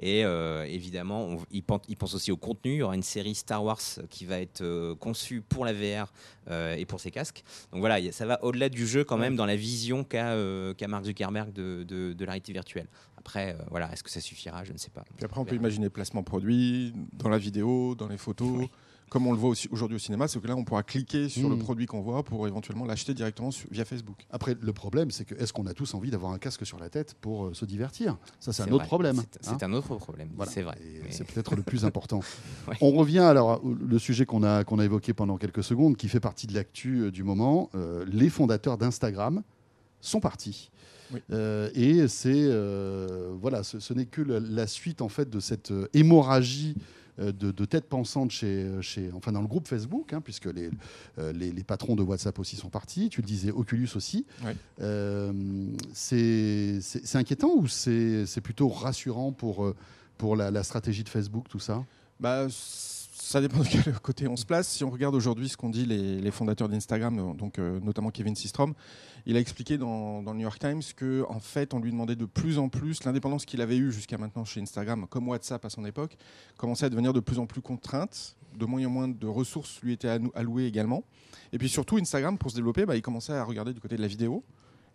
Et 0.00 0.20
évidemment, 0.20 1.24
on, 1.24 1.38
il, 1.50 1.62
pense, 1.62 1.82
il 1.88 1.96
pense 1.96 2.14
aussi 2.14 2.32
au 2.32 2.36
contenu. 2.36 2.74
Il 2.74 2.78
y 2.78 2.82
aura 2.82 2.94
une 2.94 3.02
série 3.02 3.34
Star 3.34 3.62
Wars 3.62 3.80
qui 4.10 4.24
va 4.24 4.40
être 4.40 4.94
conçue 4.94 5.40
pour 5.40 5.64
la 5.64 5.72
VR 5.72 6.12
et 6.50 6.84
pour 6.86 7.00
ses 7.00 7.10
casques. 7.10 7.44
Donc 7.72 7.80
voilà, 7.80 8.12
ça 8.12 8.26
va 8.26 8.42
au-delà 8.44 8.68
du 8.68 8.86
jeu 8.86 9.04
quand 9.04 9.18
même 9.18 9.36
dans 9.36 9.46
la 9.46 9.56
vision 9.56 10.04
qu'a 10.04 10.36
qu'a 10.76 10.88
Mark 10.88 11.04
Zuckerberg 11.04 11.52
de, 11.52 11.84
de, 11.84 12.12
de 12.12 12.24
la 12.24 12.32
réalité 12.32 12.52
virtuelle. 12.52 12.88
Après, 13.22 13.54
euh, 13.54 13.62
voilà, 13.70 13.92
est-ce 13.92 14.02
que 14.02 14.10
ça 14.10 14.20
suffira? 14.20 14.64
Je 14.64 14.72
ne 14.72 14.78
sais 14.78 14.90
pas. 14.90 15.04
Puis 15.16 15.24
après, 15.24 15.40
on 15.40 15.44
peut 15.44 15.54
imaginer 15.54 15.88
placement 15.88 16.24
produit 16.24 16.92
dans 17.12 17.28
la 17.28 17.38
vidéo, 17.38 17.94
dans 17.94 18.08
les 18.08 18.18
photos. 18.18 18.58
Oui. 18.58 18.70
Comme 19.12 19.26
on 19.26 19.32
le 19.32 19.36
voit 19.38 19.50
aussi 19.50 19.68
aujourd'hui 19.70 19.96
au 19.96 19.98
cinéma, 19.98 20.26
c'est 20.26 20.40
que 20.40 20.48
là, 20.48 20.56
on 20.56 20.64
pourra 20.64 20.82
cliquer 20.82 21.28
sur 21.28 21.50
le 21.50 21.56
Mhm. 21.56 21.62
produit 21.62 21.84
qu'on 21.84 22.00
voit 22.00 22.22
pour 22.22 22.46
éventuellement 22.48 22.86
l'acheter 22.86 23.12
directement 23.12 23.50
sur- 23.50 23.68
via 23.70 23.84
Facebook. 23.84 24.16
Après, 24.30 24.56
le 24.58 24.72
problème, 24.72 25.10
c'est 25.10 25.26
que 25.26 25.34
est-ce 25.34 25.52
qu'on 25.52 25.66
a 25.66 25.74
tous 25.74 25.92
envie 25.92 26.10
d'avoir 26.10 26.32
un 26.32 26.38
casque 26.38 26.64
sur 26.64 26.78
la 26.78 26.88
tête 26.88 27.14
pour 27.20 27.44
euh, 27.48 27.52
se 27.52 27.66
divertir? 27.66 28.16
Ça, 28.40 28.54
c'est 28.54 28.62
un 28.62 28.72
autre 28.72 28.86
problème. 28.86 29.20
C'est 29.42 29.50
hein. 29.50 29.58
un 29.68 29.72
autre 29.74 29.96
problème. 29.96 30.30
Voilà. 30.34 30.50
C'est 30.50 30.62
vrai. 30.62 30.78
Mais- 31.04 31.10
C'est 31.12 31.24
peut-être 31.30 31.54
le 31.56 31.62
plus 31.62 31.84
important. 31.84 32.20
Ouais. 32.68 32.76
On 32.80 32.92
revient 32.92 33.18
alors 33.18 33.62
au- 33.62 33.74
le 33.74 33.98
sujet 33.98 34.24
qu'on 34.24 34.42
a, 34.44 34.64
qu'on 34.64 34.78
a 34.78 34.84
évoqué 34.86 35.12
pendant 35.12 35.36
quelques 35.36 35.62
secondes, 35.62 35.98
qui 35.98 36.08
fait 36.08 36.20
partie 36.20 36.46
de 36.46 36.54
l'actu 36.54 37.00
euh, 37.02 37.10
du 37.10 37.22
moment. 37.22 37.68
Euh, 37.74 38.06
les 38.10 38.30
fondateurs 38.30 38.78
d'Instagram 38.78 39.42
sont 40.00 40.20
partis. 40.20 40.70
Oui. 41.12 41.20
Euh, 41.32 41.68
et 41.74 42.08
c'est 42.08 42.32
euh, 42.34 43.34
voilà, 43.38 43.62
ce, 43.62 43.78
ce 43.78 43.92
n'est 43.92 44.06
que 44.06 44.22
la, 44.22 44.40
la 44.40 44.66
suite 44.66 45.02
en 45.02 45.10
fait 45.10 45.28
de 45.28 45.38
cette 45.38 45.70
euh, 45.70 45.86
hémorragie 45.92 46.74
euh, 46.78 46.80
de, 47.18 47.52
de 47.52 47.64
tête 47.66 47.88
pensante 47.88 48.30
chez, 48.30 48.70
chez, 48.80 49.10
enfin 49.12 49.32
dans 49.32 49.42
le 49.42 49.46
groupe 49.46 49.68
Facebook, 49.68 50.12
hein, 50.12 50.20
puisque 50.20 50.46
les, 50.46 50.70
euh, 51.18 51.32
les, 51.32 51.52
les 51.52 51.62
patrons 51.62 51.94
de 51.94 52.02
WhatsApp 52.02 52.38
aussi 52.38 52.56
sont 52.56 52.70
partis. 52.70 53.10
Tu 53.10 53.20
le 53.20 53.26
disais, 53.26 53.50
Oculus 53.50 53.90
aussi. 53.94 54.24
Ouais. 54.42 54.56
Euh, 54.80 55.32
c'est 55.92 56.80
inquiétant 57.14 57.52
ou 57.54 57.68
c'est 57.68 58.40
plutôt 58.42 58.68
rassurant 58.68 59.32
pour, 59.32 59.64
euh, 59.64 59.76
pour 60.16 60.36
la, 60.36 60.50
la 60.50 60.62
stratégie 60.62 61.04
de 61.04 61.08
Facebook, 61.08 61.48
tout 61.48 61.60
ça? 61.60 61.84
Bah, 62.18 62.46
ça 63.22 63.40
dépend 63.40 63.60
de 63.60 63.68
quel 63.68 63.92
côté 64.02 64.26
on 64.26 64.36
se 64.36 64.44
place. 64.44 64.68
Si 64.68 64.82
on 64.82 64.90
regarde 64.90 65.14
aujourd'hui 65.14 65.48
ce 65.48 65.56
qu'ont 65.56 65.70
dit 65.70 65.86
les, 65.86 66.30
fondateurs 66.32 66.68
d'Instagram, 66.68 67.18
euh, 67.18 67.34
donc 67.34 67.58
euh, 67.58 67.78
notamment 67.80 68.10
Kevin 68.10 68.34
Systrom, 68.34 68.74
il 69.26 69.36
a 69.36 69.40
expliqué 69.40 69.78
dans, 69.78 70.22
le 70.22 70.32
New 70.32 70.40
York 70.40 70.58
Times 70.58 70.82
que 70.96 71.24
en 71.28 71.38
fait 71.38 71.72
on 71.72 71.78
lui 71.78 71.92
demandait 71.92 72.16
de 72.16 72.24
plus 72.24 72.58
en 72.58 72.68
plus 72.68 73.04
l'indépendance 73.04 73.44
qu'il 73.44 73.60
avait 73.60 73.76
eue 73.76 73.92
jusqu'à 73.92 74.18
maintenant 74.18 74.44
chez 74.44 74.60
Instagram, 74.60 75.06
comme 75.08 75.28
WhatsApp 75.28 75.64
à 75.64 75.70
son 75.70 75.84
époque, 75.84 76.16
commençait 76.56 76.86
à 76.86 76.90
devenir 76.90 77.12
de 77.12 77.20
plus 77.20 77.38
en 77.38 77.46
plus 77.46 77.60
contrainte, 77.60 78.36
de 78.58 78.66
moins 78.66 78.84
en 78.84 78.90
moins 78.90 79.08
de 79.08 79.26
ressources 79.28 79.80
lui 79.82 79.92
étaient 79.92 80.18
allouées 80.34 80.66
également. 80.66 81.04
Et 81.52 81.58
puis 81.58 81.68
surtout 81.68 81.98
Instagram 81.98 82.36
pour 82.36 82.50
se 82.50 82.56
développer, 82.56 82.86
bah, 82.86 82.96
il 82.96 83.02
commençait 83.02 83.34
à 83.34 83.44
regarder 83.44 83.72
du 83.72 83.80
côté 83.80 83.96
de 83.96 84.02
la 84.02 84.08
vidéo. 84.08 84.42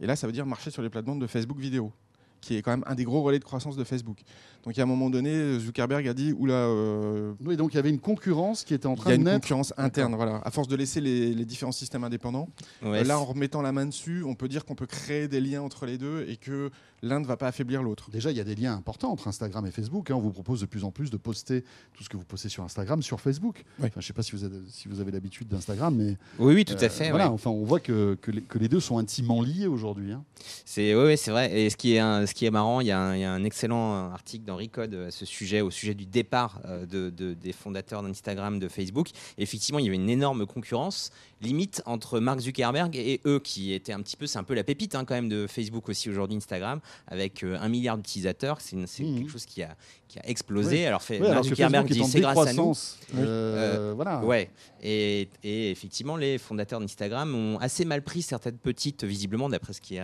Et 0.01 0.05
là, 0.05 0.15
ça 0.15 0.27
veut 0.27 0.33
dire 0.33 0.45
marcher 0.45 0.69
sur 0.69 0.81
les 0.81 0.89
plates-bandes 0.89 1.21
de 1.21 1.27
Facebook 1.27 1.57
vidéo 1.57 1.93
qui 2.41 2.55
est 2.55 2.61
quand 2.61 2.71
même 2.71 2.83
un 2.87 2.95
des 2.95 3.03
gros 3.03 3.21
relais 3.21 3.39
de 3.39 3.43
croissance 3.43 3.75
de 3.75 3.83
Facebook. 3.83 4.19
Donc, 4.65 4.77
à 4.77 4.83
un 4.83 4.85
moment 4.85 5.09
donné, 5.09 5.59
Zuckerberg 5.59 6.05
a 6.09 6.13
dit 6.13 6.33
Oula, 6.33 6.53
euh, 6.55 7.33
Oui, 7.45 7.55
donc 7.55 7.73
il 7.73 7.77
y 7.77 7.79
avait 7.79 7.89
une 7.89 7.99
concurrence 7.99 8.63
qui 8.65 8.73
était 8.73 8.85
en 8.87 8.95
il 8.95 8.97
y 8.97 9.01
train 9.01 9.09
a 9.11 9.13
de 9.13 9.17
une 9.19 9.23
naître. 9.25 9.41
concurrence 9.41 9.73
interne, 9.77 10.13
voilà. 10.15 10.41
À 10.43 10.51
force 10.51 10.67
de 10.67 10.75
laisser 10.75 10.99
les, 10.99 11.33
les 11.33 11.45
différents 11.45 11.71
systèmes 11.71 12.03
indépendants, 12.03 12.49
Ouais, 12.83 12.99
euh, 12.99 13.03
là, 13.03 13.17
en 13.19 13.23
remettant 13.25 13.61
la 13.61 13.71
main 13.71 13.85
dessus, 13.85 14.23
on 14.25 14.35
peut 14.35 14.49
dire 14.49 14.65
qu'on 14.65 14.75
peut 14.75 14.85
créer 14.87 15.27
des 15.29 15.39
liens 15.39 15.61
entre 15.61 15.85
les 15.85 15.97
deux 15.97 16.25
et 16.27 16.35
que 16.35 16.69
l'un 17.01 17.19
ne 17.21 17.25
va 17.25 17.37
pas 17.37 17.47
affaiblir 17.47 17.81
l'autre. 17.81 18.09
Déjà, 18.11 18.31
il 18.31 18.37
y 18.37 18.41
a 18.41 18.43
des 18.43 18.55
liens 18.55 18.73
importants 18.73 19.11
entre 19.11 19.27
Instagram 19.29 19.65
et 19.67 19.71
Facebook. 19.71 20.11
hein. 20.11 20.15
On 20.15 20.19
vous 20.19 20.31
propose 20.31 20.59
de 20.61 20.65
plus 20.65 20.83
en 20.83 20.91
plus 20.91 21.11
de 21.11 21.17
poster 21.17 21.63
tout 21.93 22.03
ce 22.03 22.09
que 22.09 22.17
vous 22.17 22.25
postez 22.25 22.49
sur 22.49 22.63
Instagram 22.63 23.01
sur 23.01 23.21
Facebook. 23.21 23.63
Oui. 23.79 23.85
Enfin, 23.85 23.89
je 23.95 23.99
ne 23.99 24.03
sais 24.07 24.13
pas 24.13 24.23
si 24.23 24.31
vous 24.33 24.43
avez, 24.43 24.57
si 24.69 24.87
vous 24.89 24.99
avez 24.99 25.11
l'habitude 25.11 25.47
d'Instagram, 25.47 25.95
mais 25.95 26.17
Oui, 26.39 26.55
oui, 26.55 26.65
tout 26.65 26.73
euh, 26.73 26.85
à 26.85 26.89
fait. 26.89 27.09
voilà, 27.11 27.27
ouais. 27.27 27.33
enfin, 27.33 27.51
on 27.51 27.63
voit 27.63 27.79
que, 27.79 28.15
que, 28.21 28.31
les, 28.31 28.41
que 28.41 28.57
les 28.57 28.67
deux 28.67 28.79
sont 28.81 28.97
intimement 28.97 29.41
liés 29.41 29.67
aujourd'hui. 29.67 30.11
hein. 30.11 30.23
C'est 30.65 30.93
ouais, 30.95 31.03
ouais, 31.03 31.17
c'est 31.17 31.31
vrai. 31.31 31.57
Et 31.57 31.69
ce 31.69 31.77
qui 31.77 31.93
est 31.93 31.99
un- 31.99 32.25
ce 32.27 32.33
qui 32.35 32.45
est 32.45 32.51
marrant, 32.51 32.79
il 32.81 32.87
y, 32.87 32.91
a 32.91 32.99
un- 32.99 33.15
il 33.15 33.21
y 33.21 33.23
a 33.23 33.31
un 33.31 33.43
excellent 33.43 33.95
euh, 33.95 34.09
article 34.13 34.45
dans 34.45 34.55
Recode 34.57 34.93
à 34.93 35.11
ce 35.11 35.25
sujet, 35.25 35.61
au 35.61 35.71
sujet 35.71 35.93
du 35.95 36.05
départ 36.05 36.59
euh, 36.65 36.85
de, 36.85 37.09
de- 37.09 37.33
des 37.33 37.53
fondateurs 37.53 38.03
d'Instagram, 38.03 38.59
de 38.59 38.67
Facebook. 38.67 39.07
Effectivement, 39.37 39.79
il 39.79 39.85
y 39.85 39.87
avait 39.87 39.95
une 39.95 40.09
énorme 40.09 40.45
concurrence, 40.45 41.09
limite 41.41 41.81
entre 41.85 42.19
Mark 42.19 42.39
Zuckerberg 42.39 42.95
et 42.95 43.21
eux, 43.25 43.39
qui 43.39 43.73
étaient 43.73 43.93
un 43.93 44.01
petit 44.01 44.17
peu, 44.17 44.27
c'est 44.27 44.37
un 44.39 44.43
peu 44.43 44.53
la 44.53 44.63
pépite 44.63 44.93
hein, 44.95 45.05
quand 45.05 45.15
même 45.15 45.29
de 45.29 45.47
Facebook 45.47 45.89
aussi 45.89 46.09
aujourd'hui, 46.09 46.37
Instagram, 46.37 46.79
avec 47.07 47.43
euh, 47.43 47.57
un 47.59 47.69
milliard 47.69 47.97
d'utilisateurs. 47.97 48.59
C'est 48.61 48.75
Mhm. 48.75 49.17
quelque 49.19 49.31
chose 49.31 49.45
qui 49.45 49.63
a, 49.63 49.75
qui 50.07 50.19
a 50.19 50.27
explosé. 50.27 50.77
Oui. 50.77 50.85
Alors, 50.85 51.01
fait, 51.01 51.19
Mark 51.19 51.31
alors 51.31 51.43
Zuckerberg 51.43 51.87
dit 51.87 52.03
c'est 52.03 52.19
grâce 52.21 52.37
à 52.37 52.41
nous. 52.41 52.47
décroissance. 52.47 52.99
Euh, 53.15 53.93
voilà. 53.95 54.23
Ouais, 54.23 54.49
et, 54.81 55.29
et 55.43 55.71
effectivement, 55.71 56.17
les 56.17 56.37
fondateurs 56.37 56.79
d'Instagram 56.79 57.33
ont 57.35 57.57
assez 57.59 57.85
mal 57.85 58.01
pris 58.01 58.21
certaines 58.21 58.57
petites, 58.57 59.03
visiblement, 59.03 59.49
d'après 59.49 59.73
ce 59.73 59.81
qui 59.81 59.95
est 59.95 60.03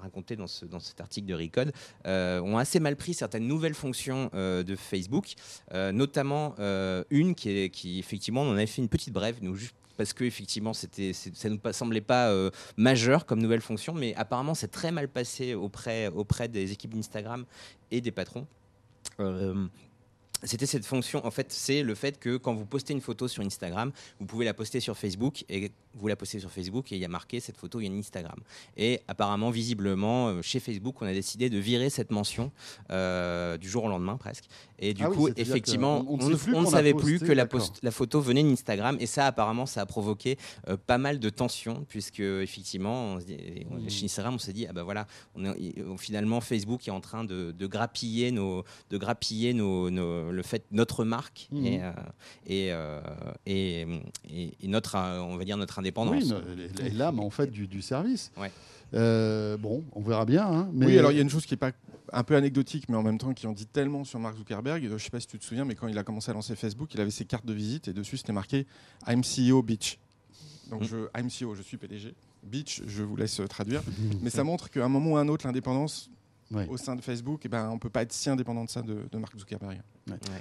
raconté 0.00 0.36
dans, 0.36 0.46
ce, 0.46 0.64
dans 0.64 0.80
cet 0.80 1.00
article 1.00 1.26
de 1.26 1.34
Recode, 1.34 1.72
euh, 2.06 2.40
ont 2.40 2.58
assez 2.58 2.80
mal 2.80 2.96
pris 2.96 3.14
certaines 3.14 3.46
nouvelles 3.46 3.74
fonctions 3.74 4.30
euh, 4.34 4.62
de 4.62 4.76
Facebook, 4.76 5.34
euh, 5.72 5.92
notamment 5.92 6.54
euh, 6.58 7.04
une 7.10 7.34
qui, 7.34 7.50
est, 7.50 7.70
qui, 7.70 7.98
effectivement, 7.98 8.42
on 8.42 8.50
en 8.50 8.56
avait 8.56 8.66
fait 8.66 8.82
une 8.82 8.88
petite 8.88 9.12
brève, 9.12 9.36
nous, 9.42 9.54
juste 9.54 9.74
parce 9.96 10.12
que 10.12 10.24
effectivement 10.24 10.74
c'était 10.74 11.14
ça 11.14 11.48
ne 11.48 11.54
nous 11.54 11.72
semblait 11.72 12.02
pas 12.02 12.28
euh, 12.28 12.50
majeur 12.76 13.24
comme 13.24 13.40
nouvelle 13.40 13.62
fonction 13.62 13.94
mais 13.94 14.14
apparemment 14.16 14.54
c'est 14.54 14.68
très 14.68 14.92
mal 14.92 15.08
passé 15.08 15.54
auprès 15.54 16.08
auprès 16.08 16.48
des 16.48 16.70
équipes 16.70 16.92
d'Instagram 16.94 17.46
et 17.90 18.02
des 18.02 18.10
patrons 18.10 18.46
Euh, 19.20 19.68
c'était 20.42 20.66
cette 20.66 20.84
fonction. 20.84 21.24
En 21.26 21.30
fait, 21.30 21.46
c'est 21.50 21.82
le 21.82 21.94
fait 21.94 22.18
que 22.18 22.36
quand 22.36 22.54
vous 22.54 22.66
postez 22.66 22.92
une 22.92 23.00
photo 23.00 23.26
sur 23.28 23.42
Instagram, 23.42 23.90
vous 24.20 24.26
pouvez 24.26 24.44
la 24.44 24.54
poster 24.54 24.80
sur 24.80 24.96
Facebook 24.96 25.44
et 25.48 25.70
vous 25.94 26.08
la 26.08 26.16
postez 26.16 26.38
sur 26.40 26.50
Facebook 26.50 26.92
et 26.92 26.96
il 26.96 27.00
y 27.00 27.04
a 27.04 27.08
marqué 27.08 27.40
cette 27.40 27.56
photo, 27.56 27.80
il 27.80 27.84
y 27.84 27.86
a 27.86 27.90
une 27.92 27.98
Instagram. 27.98 28.38
Et 28.76 29.00
apparemment, 29.08 29.50
visiblement, 29.50 30.28
euh, 30.28 30.42
chez 30.42 30.60
Facebook, 30.60 31.00
on 31.00 31.06
a 31.06 31.12
décidé 31.14 31.48
de 31.48 31.58
virer 31.58 31.88
cette 31.90 32.10
mention 32.10 32.52
euh, 32.90 33.56
du 33.56 33.68
jour 33.68 33.84
au 33.84 33.88
lendemain 33.88 34.16
presque. 34.16 34.44
Et 34.78 34.92
du 34.92 35.04
Ah 35.04 35.08
coup, 35.08 35.28
effectivement, 35.36 36.04
on 36.08 36.18
ne 36.18 36.34
on, 36.54 36.58
on 36.58 36.66
savait 36.66 36.92
posté, 36.92 37.06
plus 37.06 37.18
que 37.20 37.32
la, 37.32 37.44
d'accord. 37.44 37.60
post- 37.60 37.78
la 37.82 37.90
photo 37.90 38.20
venait 38.20 38.42
d'Instagram. 38.42 38.98
Et 39.00 39.06
ça, 39.06 39.26
apparemment, 39.26 39.64
ça 39.64 39.80
a 39.80 39.86
provoqué 39.86 40.36
euh, 40.68 40.76
pas 40.76 40.98
mal 40.98 41.18
de 41.18 41.30
tensions 41.30 41.84
puisque 41.88 42.20
effectivement, 42.20 43.16
dit- 43.18 43.36
Mmh. 43.70 43.88
chez 43.90 44.04
Instagram, 44.04 44.34
on 44.34 44.38
s'est 44.38 44.52
dit 44.52 44.66
ah 44.68 44.72
ben 44.72 44.82
voilà, 44.82 45.06
on 45.34 45.44
est- 45.44 45.82
finalement, 45.98 46.40
Facebook 46.40 46.86
est 46.86 46.90
en 46.90 47.00
train 47.00 47.24
de, 47.24 47.52
de 47.52 47.66
grappiller 47.66 48.30
nos, 48.30 48.64
de 48.90 48.98
grappiller 48.98 49.54
nos, 49.54 49.90
nos- 49.90 50.25
le 50.30 50.42
fait 50.42 50.64
notre 50.70 51.04
marque 51.04 51.48
Mhm. 51.52 51.66
et, 51.66 51.82
euh, 51.82 51.90
et, 52.46 52.72
euh, 52.72 53.00
et, 53.46 53.86
et- 54.30 54.54
et 54.62 54.68
notre, 54.68 54.96
euh, 54.96 55.20
on 55.20 55.36
va 55.36 55.44
dire 55.44 55.56
notre 55.56 55.78
indépendance. 55.78 56.32
Oui, 56.32 56.90
l'âme 56.92 57.20
en 57.20 57.30
fait 57.30 57.50
du, 57.50 57.66
du 57.66 57.82
service. 57.82 58.32
Ouais. 58.36 58.50
Euh, 58.94 59.56
bon, 59.56 59.84
on 59.92 60.00
verra 60.00 60.24
bien. 60.24 60.46
hein, 60.46 60.70
mais 60.72 60.86
Oui, 60.86 60.98
alors 60.98 61.10
il 61.10 61.16
y 61.16 61.18
a 61.18 61.22
une 61.22 61.30
chose 61.30 61.44
qui 61.46 61.54
est 61.54 61.58
pas 61.58 61.72
un 62.12 62.22
peu 62.22 62.36
anecdotique, 62.36 62.88
mais 62.88 62.96
en 62.96 63.02
même 63.02 63.18
temps 63.18 63.34
qui 63.34 63.46
en 63.48 63.52
dit 63.52 63.66
tellement 63.66 64.04
sur 64.04 64.20
Mark 64.20 64.36
Zuckerberg. 64.36 64.88
Je 64.90 64.96
sais 65.02 65.10
pas 65.10 65.18
si 65.20 65.26
tu 65.26 65.38
te 65.38 65.44
souviens, 65.44 65.64
mais 65.64 65.74
quand 65.74 65.88
il 65.88 65.98
a 65.98 66.04
commencé 66.04 66.30
à 66.30 66.34
lancer 66.34 66.54
Facebook, 66.54 66.94
il 66.94 67.00
avait 67.00 67.10
ses 67.10 67.24
cartes 67.24 67.46
de 67.46 67.52
visite 67.52 67.88
et 67.88 67.92
dessus 67.92 68.16
c'était 68.16 68.32
marqué 68.32 68.66
I'm 69.08 69.22
CEO 69.22 69.62
Beach. 69.62 69.98
Donc 70.70 70.82
Mm. 70.82 70.84
je, 70.84 70.96
I'm 71.18 71.28
CEO, 71.30 71.54
je 71.54 71.62
suis 71.62 71.76
PDG. 71.76 72.14
Beach, 72.44 72.82
je 72.86 73.02
vous 73.02 73.16
laisse 73.16 73.40
traduire. 73.48 73.82
Mais 74.22 74.30
ça 74.30 74.44
montre 74.44 74.70
qu'à 74.70 74.84
un 74.84 74.88
moment 74.88 75.12
ou 75.12 75.16
à 75.16 75.20
un 75.20 75.28
autre, 75.28 75.46
l'indépendance 75.46 76.08
Ouais. 76.52 76.68
au 76.68 76.76
sein 76.76 76.94
de 76.94 77.00
Facebook, 77.00 77.40
eh 77.44 77.48
ben, 77.48 77.68
on 77.70 77.78
peut 77.80 77.90
pas 77.90 78.02
être 78.02 78.12
si 78.12 78.30
indépendant 78.30 78.64
de 78.64 78.70
ça 78.70 78.80
de, 78.80 79.08
de 79.10 79.18
Mark 79.18 79.36
Zuckerberg. 79.36 79.82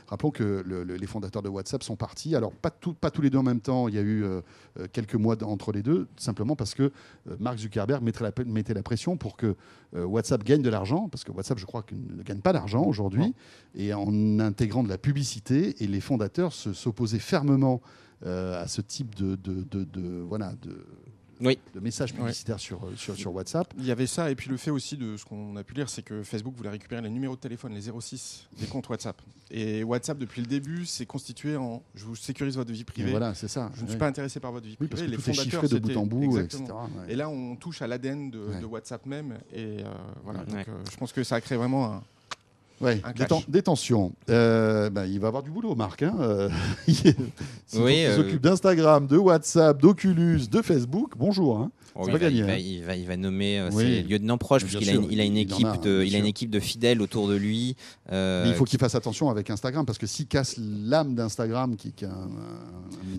Rappelons 0.07 0.29
que 0.29 0.63
le- 0.63 0.83
le- 0.83 0.97
les 0.97 1.07
fondateurs 1.07 1.41
de 1.41 1.50
WhatsApp 1.50 1.81
sont 1.81 1.95
partis. 1.95 2.35
Alors, 2.35 2.51
pas, 2.51 2.69
tout- 2.69 2.93
pas 2.93 3.09
tous 3.09 3.24
les 3.24 3.31
deux 3.31 3.39
en 3.39 3.43
même 3.43 3.59
temps. 3.59 3.88
Il 3.88 3.95
y 3.95 3.97
a 3.97 4.01
eu 4.01 4.24
euh, 4.24 4.41
euh, 4.79 4.85
quelques 4.93 5.15
mois 5.15 5.35
entre 5.43 5.71
les 5.71 5.81
deux, 5.81 6.07
simplement 6.15 6.55
parce 6.55 6.75
que 6.75 6.83
euh, 6.83 7.35
Mark 7.39 7.57
Zuckerberg 7.57 8.03
mettait 8.03 8.24
la, 8.24 8.31
mettait 8.45 8.75
la 8.75 8.83
pression 8.83 9.17
pour 9.17 9.35
que 9.35 9.55
euh, 9.95 10.05
WhatsApp 10.05 10.43
gagne 10.43 10.62
de 10.62 10.69
l'argent, 10.69 11.09
parce 11.09 11.24
que 11.24 11.31
WhatsApp, 11.31 11.57
je 11.57 11.65
crois, 11.65 11.81
qu'il 11.81 11.97
ne 12.15 12.21
gagne 12.21 12.41
pas 12.41 12.53
d'argent 12.53 12.83
aujourd'hui, 12.83 13.33
et 13.74 13.91
en 13.95 14.39
intégrant 14.39 14.83
de 14.83 14.89
la 14.89 15.00
publicité. 15.00 15.83
Et 15.83 15.88
les 15.88 16.01
fondateurs 16.01 16.53
se- 16.53 16.74
s'opposaient 16.74 17.17
fermement 17.17 17.81
euh, 18.27 18.62
à 18.62 18.67
ce 18.67 18.81
type 18.81 19.15
de, 19.15 19.35
de, 19.35 19.63
de- 19.63 19.83
de- 19.85 20.19
voilà, 20.21 20.53
de, 20.62 20.85
Oui. 21.41 21.59
de 21.73 21.79
messages 21.79 22.13
publicitaires 22.13 22.59
sur, 22.59 22.83
euh, 22.85 22.93
sur, 22.95 23.15
sur 23.15 23.33
WhatsApp. 23.33 23.73
Il 23.77 23.85
y 23.85 23.91
avait 23.91 24.07
ça, 24.07 24.31
et 24.31 24.35
puis 24.35 24.49
le 24.49 24.57
fait 24.57 24.71
aussi 24.71 24.95
de 24.97 25.17
ce 25.17 25.25
qu'on 25.25 25.55
a 25.55 25.63
pu 25.63 25.73
lire, 25.73 25.89
c'est 25.89 26.01
que 26.01 26.23
Facebook 26.23 26.55
voulait 26.55 26.69
récupérer 26.69 27.01
les 27.01 27.09
numéros 27.09 27.35
de 27.35 27.39
téléphone, 27.41 27.73
les 27.73 27.81
06 27.99 28.47
des 28.59 28.67
comptes 28.67 28.87
WhatsApp. 28.89 29.21
Et 29.51 29.83
WhatsApp, 29.83 30.17
depuis 30.17 30.41
le 30.41 30.47
début, 30.47 30.85
s'est 30.85 31.05
constitué 31.05 31.55
en 31.57 31.83
je 31.93 32.05
vous 32.05 32.15
sécurise 32.15 32.55
votre 32.55 32.71
vie 32.71 32.81
Et 32.81 32.83
privée. 32.83 33.11
voilà, 33.11 33.33
c'est 33.33 33.47
ça. 33.47 33.69
Je 33.75 33.81
ne 33.81 33.87
suis 33.87 33.93
Oui. 33.95 33.99
pas 33.99 34.07
intéressé 34.07 34.39
par 34.39 34.51
votre 34.51 34.65
vie 34.65 34.77
Oui, 34.79 34.87
privée. 34.87 34.89
parce 34.89 35.01
que 35.03 35.07
les 35.11 35.15
tout 35.17 35.21
est 35.29 35.33
fondateurs, 35.33 35.61
chiffré 35.63 35.79
de 35.79 35.85
bout 35.85 35.97
en 35.99 36.05
bout, 36.05 36.23
Exactement. 36.23 36.85
etc. 36.87 36.99
ouais. 37.07 37.13
Et 37.13 37.15
là, 37.15 37.29
on 37.29 37.55
touche 37.55 37.81
à 37.81 37.87
l'ADN 37.87 38.31
de, 38.31 38.39
Ouais. 38.39 38.59
de 38.61 38.65
WhatsApp 38.65 39.05
même. 39.05 39.37
Et 39.53 39.83
euh, 39.83 39.93
voilà. 40.23 40.39
Ouais. 40.39 40.45
Donc, 40.45 40.67
euh, 40.69 40.71
je 40.91 40.97
pense 40.97 41.11
que 41.13 41.23
ça 41.23 41.35
a 41.35 41.41
créé 41.41 41.57
vraiment 41.57 41.85
un. 41.93 42.03
Ouais, 42.82 43.00
Un 43.05 43.10
des, 43.10 43.13
clash. 43.13 43.29
ten- 43.29 43.41
des 43.48 43.62
tensions. 43.62 44.12
Euh, 44.29 44.89
bah, 44.89 45.05
il 45.08 45.20
va 45.20 45.27
avoir 45.29 45.44
du 45.44 45.50
boulot, 45.51 45.75
Marc. 45.75 46.03
Hein 46.03 46.13
euh, 46.20 46.50
il 46.88 47.15
Oui, 47.75 48.05
euh, 48.05 48.15
s'occupe 48.17 48.41
d'Instagram, 48.41 49.08
de 49.08 49.17
WhatsApp, 49.17 49.82
d'Oculus, 49.82 50.48
de 50.51 50.62
Facebook. 50.62 51.13
Bonjour. 51.17 51.58
Hein. 51.60 51.72
Oh, 51.98 52.01
C'est 52.03 52.10
il, 52.10 52.13
va, 52.13 52.20
gagné, 52.20 52.38
il, 52.39 52.44
va, 52.44 52.51
hein. 52.51 52.58
il 52.58 52.84
va- 52.84 52.96
il 52.98 53.08
va 53.08 53.15
nommer 53.15 53.58
euh, 53.60 53.70
Oui. 53.72 53.84
ses 53.84 54.01
lieutenants 54.03 54.38
proches 54.38 54.63
puisqu'il 54.65 54.89
a, 54.89 54.91
sûr, 54.91 55.01
une- 55.03 55.12
il 55.12 55.22
a 55.22 55.24
une 55.24 55.38
équipe 55.38 55.65
a, 55.65 55.77
de, 55.77 56.00
bien 56.00 56.03
il 56.03 56.15
a 56.15 56.17
une 56.17 56.24
sûr. 56.25 56.29
équipe 56.29 56.50
de 56.50 56.60
fidèles 56.60 57.01
autour 57.01 57.29
de 57.29 57.36
lui. 57.36 57.77
euh, 58.12 58.44
Mais 58.44 58.50
il 58.50 58.55
faut 58.55 58.65
qui- 58.65 58.72
qu'il 58.72 58.79
fasse 58.79 58.96
attention 58.96 59.29
avec 59.29 59.50
Instagram 59.50 59.86
parce 59.86 59.98
que 59.98 60.05
s'il 60.05 60.27
casse 60.27 60.58
l'âme 60.60 61.15
d'Instagram, 61.15 61.77
qui, 61.77 61.94
un, 62.03 62.10
un- 62.10 62.27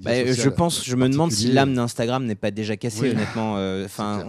Bah, 0.03 0.31
je 0.31 0.49
pense, 0.51 0.85
je 0.85 0.95
me 0.97 1.09
demande 1.09 1.33
si 1.33 1.51
l'âme 1.51 1.75
d'Instagram 1.75 2.27
n'est 2.27 2.35
pas 2.35 2.51
déjà 2.51 2.77
cassée, 2.77 3.01
Oui. 3.05 3.11
honnêtement. 3.13 3.55
euh, 3.57 3.87
Enfin, 3.97 4.23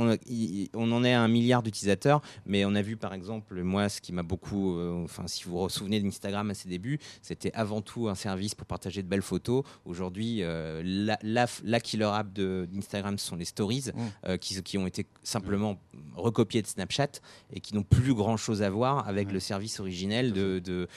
on, 0.73 0.91
en 0.93 1.03
est 1.03 1.13
à 1.13 1.21
un 1.21 1.27
milliard 1.27 1.61
d'utilisateurs, 1.61 2.21
mais 2.45 2.63
on 2.63 2.73
a 2.75 2.81
vu 2.81 2.95
par 2.95 3.13
exemple, 3.13 3.61
moi, 3.63 3.89
ce 3.89 3.99
qui 3.99 4.13
m'a 4.13 4.23
beaucoup, 4.23 4.77
euh, 4.77 5.03
enfin, 5.03 5.23
si 5.27 5.43
vous 5.45 5.57
vous 5.59 5.69
souvenez 5.69 5.99
d'Instagram 6.01 6.49
à 6.49 6.53
ses 6.53 6.69
débuts, 6.69 6.99
c'était 7.21 7.51
avant 7.53 7.81
tout 7.81 8.07
un 8.09 8.15
service 8.15 8.55
pour 8.55 8.65
partager 8.67 9.03
de 9.03 9.07
belles 9.07 9.21
photos. 9.21 9.63
Aujourd'hui, 9.85 10.43
euh, 10.43 10.81
la, 10.85 11.17
la, 11.21 11.45
la 11.63 11.79
killer 11.79 12.05
app 12.13 12.31
d'Instagram, 12.33 13.17
ce 13.17 13.27
sont 13.27 13.35
les 13.35 13.45
stories, 13.45 13.85
Mm. 13.93 14.01
euh, 14.27 14.37
qui, 14.37 14.61
qui 14.63 14.77
ont 14.77 14.87
été 14.87 15.05
simplement 15.23 15.79
recopiées 16.15 16.61
de 16.61 16.67
Snapchat 16.67 17.09
et 17.53 17.59
qui 17.59 17.75
n'ont 17.75 17.83
plus 17.83 18.13
grand 18.13 18.37
chose 18.37 18.61
à 18.61 18.69
voir 18.69 19.07
avec 19.07 19.27
Ouais. 19.27 19.33
le 19.33 19.39
service 19.39 19.79
originel 19.79 20.33
de, 20.33 20.87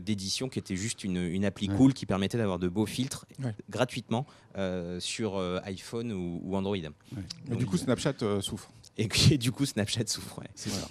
d'édition 0.00 0.48
qui 0.48 0.58
était 0.58 0.76
juste 0.76 1.02
une, 1.04 1.16
une 1.16 1.44
appli 1.44 1.68
cool 1.68 1.94
qui 1.94 2.04
permettait 2.06 2.36
d'avoir 2.38 2.58
de 2.58 2.68
beaux 2.68 2.84
filtres 2.86 3.24
gratuitement 3.70 4.26
euh, 4.56 5.00
sur 5.00 5.38
iPhone 5.64 6.12
ou, 6.12 6.40
ou 6.44 6.56
Android. 6.56 6.76
Donc, 7.48 7.58
du 7.58 7.66
coup, 7.66 7.76
Snapchat 7.78 8.14
souffre. 8.40 8.70
et, 8.98 9.08
et 9.30 9.38
du 9.38 9.50
coup, 9.52 9.64
Snapchat 9.66 10.06
souffre. 10.06 10.38
ouais. 10.40 10.48
C'est 10.54 10.70
ça. 10.70 10.88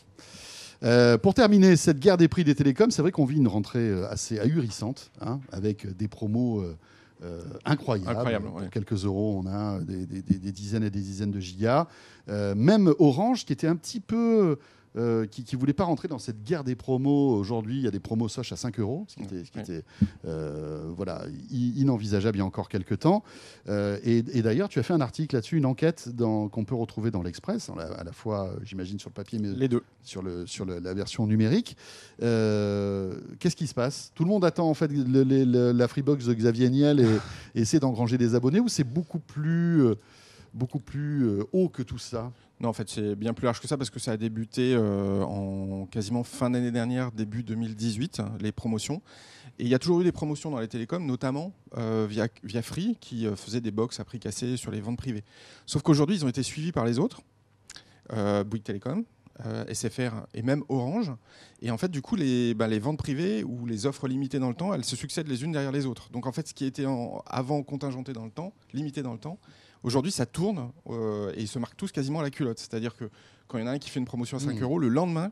Euh, 0.83 1.17
pour 1.17 1.33
terminer 1.33 1.75
cette 1.75 1.99
guerre 1.99 2.17
des 2.17 2.27
prix 2.27 2.43
des 2.43 2.55
télécoms, 2.55 2.91
c'est 2.91 3.01
vrai 3.01 3.11
qu'on 3.11 3.25
vit 3.25 3.37
une 3.37 3.47
rentrée 3.47 3.79
euh, 3.89 4.07
assez 4.09 4.39
ahurissante, 4.39 5.11
hein, 5.21 5.39
avec 5.51 5.87
des 5.97 6.07
promos 6.07 6.61
euh, 7.23 7.41
incroyables. 7.65 8.09
Incroyable, 8.11 8.45
Pour 8.47 8.55
ouais. 8.57 8.69
quelques 8.71 9.05
euros, 9.05 9.41
on 9.43 9.47
a 9.47 9.79
des, 9.79 10.05
des- 10.05 10.21
des- 10.21 10.37
des 10.37 10.51
dizaines 10.51 10.83
et 10.83 10.89
des 10.91 10.99
dizaines 11.01 11.31
de 11.31 11.39
gigas. 11.39 11.87
Euh, 12.29 12.53
même 12.55 12.93
Orange, 12.99 13.45
qui 13.45 13.53
était 13.53 13.67
un 13.67 13.75
petit 13.75 13.99
peu... 13.99 14.57
euh, 14.97 15.25
qui 15.27 15.45
ne 15.53 15.59
voulait 15.59 15.73
pas 15.73 15.83
rentrer 15.85 16.07
dans 16.07 16.19
cette 16.19 16.43
guerre 16.43 16.63
des 16.63 16.75
promos. 16.75 17.35
Aujourd'hui, 17.37 17.77
il 17.77 17.83
y 17.83 17.87
a 17.87 17.91
des 17.91 17.99
promos 17.99 18.27
Soch 18.27 18.51
à 18.51 18.55
5 18.55 18.79
euros, 18.79 19.05
ce 19.07 19.15
qui 19.15 19.23
était, 19.23 19.45
ce 19.45 19.51
qui 19.51 19.57
Ouais. 19.59 19.63
était, 19.63 19.83
euh, 20.25 20.85
voilà, 20.95 21.23
inenvisageable 21.51 22.37
il 22.37 22.39
y 22.39 22.43
a 22.43 22.45
encore 22.45 22.69
quelques 22.69 22.99
temps. 22.99 23.23
Euh, 23.69 23.97
et 24.03 24.17
et 24.33 24.41
d'ailleurs, 24.41 24.69
tu 24.69 24.79
as 24.79 24.83
fait 24.83 24.93
un 24.93 25.01
article 25.01 25.35
là-dessus, 25.35 25.57
une 25.57 25.65
enquête 25.65 26.09
qu'on 26.51 26.65
peut 26.65 26.75
retrouver 26.75 27.11
dans 27.11 27.21
l'Express, 27.21 27.69
à 27.69 28.03
la- 28.03 28.11
fois, 28.11 28.51
j'imagine, 28.63 28.97
sur 28.99 29.09
le 29.09 29.13
papier, 29.13 29.37
mais 29.39 29.49
Les 29.49 29.67
deux. 29.67 29.83
sur, 30.03 30.21
le, 30.23 30.47
sur 30.47 30.65
le- 30.65 30.79
la 30.79 30.93
version 30.93 31.27
numérique. 31.27 31.77
Qu'est-ce 32.19 33.55
qui 33.55 33.67
se 33.67 33.73
passe? 33.73 34.11
Tout 34.15 34.23
le 34.23 34.29
monde 34.29 34.45
attend 34.45 34.69
en 34.69 34.73
fait 34.73 34.91
le- 34.91 35.71
la 35.71 35.87
Freebox 35.87 36.25
de 36.25 36.33
Xavier 36.33 36.69
Niel 36.69 36.99
et, 36.99 37.59
et 37.59 37.61
essaie 37.61 37.79
d'engranger 37.79 38.17
des 38.17 38.35
abonnés 38.35 38.59
ou 38.59 38.67
c'est 38.67 38.83
beaucoup 38.83 39.19
plus, 39.19 39.83
beaucoup 40.57 40.79
plus 40.79 41.25
euh, 41.25 41.43
haut 41.53 41.69
que 41.69 41.83
tout 41.83 41.99
ça 41.99 42.33
Non, 42.59 42.69
en 42.69 42.73
fait, 42.73 42.89
c'est 42.89 43.15
bien 43.15 43.33
plus 43.33 43.45
large 43.45 43.61
que 43.61 43.67
ça 43.67 43.77
parce 43.77 43.89
que 43.89 43.99
ça 43.99 44.11
a 44.11 44.17
débuté 44.17 44.73
euh, 44.75 45.23
en 45.23 45.85
quasiment 45.85 46.23
fin 46.23 46.49
d'année 46.49 46.71
dernière, 46.71 47.11
début 47.11 47.43
2018, 47.43 48.19
hein, 48.19 48.31
les 48.41 48.51
promotions. 48.51 49.01
Et 49.59 49.63
il 49.63 49.69
y 49.69 49.75
a 49.75 49.79
toujours 49.79 50.01
eu 50.01 50.03
des 50.03 50.11
promotions 50.11 50.51
dans 50.51 50.59
les 50.59 50.67
télécoms, 50.67 51.05
notamment 51.05 51.53
euh, 51.77 52.05
via, 52.09 52.27
via 52.43 52.61
Free, 52.61 52.97
qui 52.99 53.27
faisait 53.35 53.61
des 53.61 53.71
box 53.71 53.99
à 53.99 54.05
prix 54.05 54.19
cassé 54.19 54.57
sur 54.57 54.71
les 54.71 54.81
ventes 54.81 54.97
privées. 54.97 55.23
Sauf 55.65 55.81
qu'aujourd'hui, 55.81 56.15
ils 56.15 56.25
ont 56.25 56.29
été 56.29 56.43
suivis 56.43 56.71
par 56.71 56.85
les 56.85 56.99
autres, 56.99 57.21
euh, 58.13 58.43
Bouygues 58.43 58.63
Télécom, 58.63 59.03
SFR 59.71 60.25
et 60.33 60.41
même 60.41 60.63
Orange. 60.67 61.11
Et 61.61 61.69
en 61.69 61.77
fait, 61.77 61.89
du 61.89 62.01
coup, 62.01 62.15
les, 62.15 62.55
bah, 62.55 62.67
les 62.67 62.79
ventes 62.79 62.97
privées 62.97 63.43
ou 63.43 63.67
les 63.67 63.85
offres 63.85 64.07
limitées 64.07 64.39
dans 64.39 64.49
le 64.49 64.55
temps, 64.55 64.73
elles 64.73 64.85
se 64.85 64.95
succèdent 64.95 65.27
les 65.27 65.43
unes 65.43 65.51
derrière 65.51 65.71
les 65.71 65.85
autres. 65.85 66.09
Donc 66.09 66.25
en 66.25 66.31
fait, 66.31 66.47
ce 66.47 66.53
qui 66.55 66.65
était 66.65 66.85
avant 67.27 67.61
contingenté 67.61 68.13
dans 68.13 68.25
le 68.25 68.31
temps, 68.31 68.53
limité 68.73 69.03
dans 69.03 69.13
le 69.13 69.19
temps, 69.19 69.37
aujourd'hui, 69.83 70.11
ça 70.11 70.25
tourne 70.25 70.71
euh, 70.89 71.31
et 71.35 71.41
ils 71.41 71.47
se 71.47 71.59
marquent 71.59 71.77
tous 71.77 71.91
quasiment 71.91 72.19
à 72.19 72.23
la 72.23 72.29
culotte. 72.29 72.59
C'est-à-dire 72.59 72.95
que 72.95 73.09
quand 73.47 73.57
il 73.57 73.61
y 73.61 73.63
en 73.63 73.67
a 73.67 73.71
un 73.71 73.79
qui 73.79 73.89
fait 73.89 73.99
une 73.99 74.05
promotion 74.05 74.37
à 74.37 74.39
5 74.39 74.55
Mhm. 74.55 74.63
euros, 74.63 74.79
le 74.79 74.89
lendemain, 74.89 75.31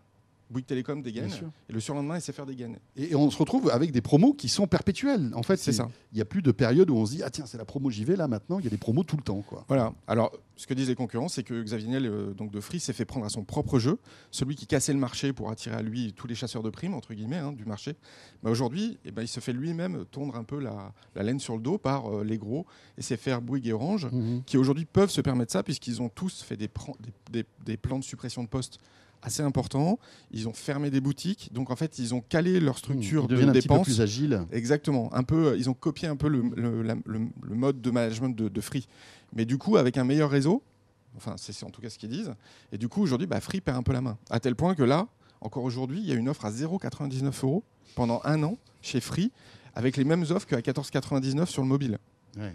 Bouygues 0.49 0.65
Télécom 0.67 1.01
dégaine 1.01 1.29
et 1.69 1.73
le 1.73 1.79
surlendemain, 1.79 2.19
SFR 2.19 2.45
dégaine. 2.45 2.77
et, 2.95 3.11
et 3.11 3.15
on 3.15 3.29
se 3.31 3.37
retrouve 3.37 3.69
avec 3.71 3.91
des 3.91 4.01
promos 4.01 4.33
qui 4.33 4.47
sont 4.47 4.67
perpétuelles. 4.67 5.31
En 5.33 5.41
fait, 5.43 5.57
C'est 5.57 5.71
il- 5.71 5.75
ça. 5.75 5.87
Il 6.11 6.15
n'y 6.15 6.21
a 6.21 6.25
plus 6.25 6.41
de 6.41 6.51
période 6.51 6.89
où 6.89 6.95
on 6.95 7.05
se 7.05 7.11
dit 7.13 7.23
ah 7.23 7.29
tiens 7.29 7.45
c'est 7.45 7.57
la 7.57 7.65
promo 7.65 7.89
j'y 7.89 8.05
vais 8.05 8.15
là 8.15 8.27
maintenant. 8.27 8.59
Il 8.59 8.63
y 8.65 8.67
a 8.67 8.71
des 8.71 8.77
promos 8.77 9.03
tout 9.03 9.17
le 9.17 9.23
temps 9.23 9.41
quoi. 9.41 9.65
Voilà. 9.67 9.93
Alors, 10.07 10.31
ce 10.55 10.67
que 10.67 10.73
disent 10.73 10.87
les 10.87 10.95
concurrents, 10.95 11.27
c'est 11.27 11.43
que 11.43 11.61
Xavier 11.63 11.87
Niel, 11.89 12.05
euh, 12.05 12.33
donc 12.33 12.51
de 12.51 12.59
Free, 12.61 12.79
s'est 12.79 12.93
fait 12.93 13.03
prendre 13.05 13.25
à 13.25 13.29
son 13.29 13.43
propre 13.43 13.77
jeu, 13.79 13.97
celui 14.31 14.55
qui 14.55 14.67
cassait 14.67 14.93
le 14.93 14.99
marché 14.99 15.33
pour 15.33 15.49
attirer 15.51 15.75
à 15.75 15.81
lui 15.81 16.13
tous 16.13 16.27
les 16.27 16.35
chasseurs 16.35 16.63
de 16.63 16.69
primes, 16.69 16.93
entre 16.93 17.13
guillemets, 17.13 17.37
hein, 17.39 17.51
du 17.51 17.65
marché. 17.65 17.95
Bah, 18.43 18.49
Aujourd'hui, 18.51 18.97
eh 19.03 19.11
ben, 19.11 19.23
il 19.23 19.27
se 19.27 19.39
fait 19.41 19.51
lui-même 19.51 20.05
tondre 20.11 20.35
un 20.37 20.43
peu 20.45 20.59
la, 20.59 20.93
la 21.15 21.23
laine 21.23 21.39
sur 21.41 21.55
le 21.57 21.61
dos 21.61 21.77
par 21.77 22.07
euh, 22.19 22.23
les 22.23 22.37
gros 22.37 22.65
SFR, 22.99 23.41
Bouygues 23.41 23.67
et 23.67 23.73
Orange, 23.73 24.07
qui 24.45 24.57
aujourd'hui 24.57 24.85
peuvent 24.85 25.09
se 25.09 25.19
permettre 25.21 25.51
ça, 25.51 25.63
puisqu'ils 25.63 26.01
ont 26.01 26.07
tous 26.09 26.41
fait 26.43 26.55
des, 26.55 26.67
pran- 26.69 26.95
des- 27.01 27.41
des- 27.41 27.47
des 27.65 27.75
plans 27.77 27.99
de 27.99 28.03
suppression 28.05 28.41
de 28.43 28.47
postes 28.47 28.77
assez 29.25 29.41
importants. 29.43 29.97
Ils 30.31 30.47
ont 30.47 30.53
fermé 30.53 30.89
des 30.89 31.01
boutiques. 31.01 31.49
Donc, 31.53 31.71
en 31.71 31.75
fait, 31.75 31.99
ils 31.99 32.13
ont 32.13 32.21
calé 32.21 32.59
leur 32.59 32.77
structure 32.77 33.23
Ils 33.23 33.27
de 33.29 33.35
un 33.35 33.39
petit 33.39 33.45
peu 33.47 33.51
dépenses. 33.73 33.85
plus 33.85 34.01
agiles. 34.01 34.41
Exactement. 34.51 35.13
Un 35.13 35.23
peu, 35.23 35.47
euh, 35.47 35.57
ils 35.57 35.69
ont 35.69 35.73
copié 35.73 36.07
un 36.07 36.15
peu 36.15 36.27
le, 36.27 36.43
le- 36.55 36.81
la- 36.83 36.95
le- 37.05 37.27
le 37.41 37.55
mode 37.55 37.81
de 37.81 37.91
management 37.91 38.29
de, 38.35 38.47
de 38.49 38.61
Free. 38.61 38.87
Mais 39.33 39.45
du 39.45 39.57
coup, 39.57 39.77
avec 39.77 39.97
un 39.97 40.03
meilleur 40.03 40.29
réseau, 40.29 40.61
enfin, 41.17 41.35
c'est 41.37 41.51
c'est 41.53 41.65
en 41.65 41.69
tout 41.69 41.81
cas 41.81 41.89
ce 41.89 41.97
qu'ils 41.97 42.09
disent. 42.09 42.33
Et 42.71 42.77
du 42.77 42.87
coup, 42.87 43.01
aujourd'hui, 43.01 43.27
bah, 43.27 43.39
Free 43.41 43.61
perd 43.61 43.77
un 43.77 43.83
peu 43.83 43.93
la 43.93 44.01
main. 44.01 44.17
À 44.29 44.39
tel 44.39 44.55
point 44.55 44.75
que 44.75 44.83
là, 44.83 45.07
encore 45.41 45.63
aujourd'hui, 45.63 45.99
il 45.99 46.05
y 46.05 46.11
a 46.11 46.15
une 46.15 46.29
offre 46.29 46.45
à 46.45 46.51
0,99 46.51 47.43
euros 47.43 47.63
pendant 47.95 48.21
un 48.23 48.41
an 48.43 48.57
chez 48.81 48.99
Free, 49.01 49.31
avec 49.75 49.97
les 49.97 50.03
mêmes 50.05 50.23
offres 50.29 50.45
qu'à 50.47 50.59
14,99 50.61 51.47
sur 51.47 51.61
le 51.63 51.67
mobile. 51.67 51.97
Ouais. 52.37 52.53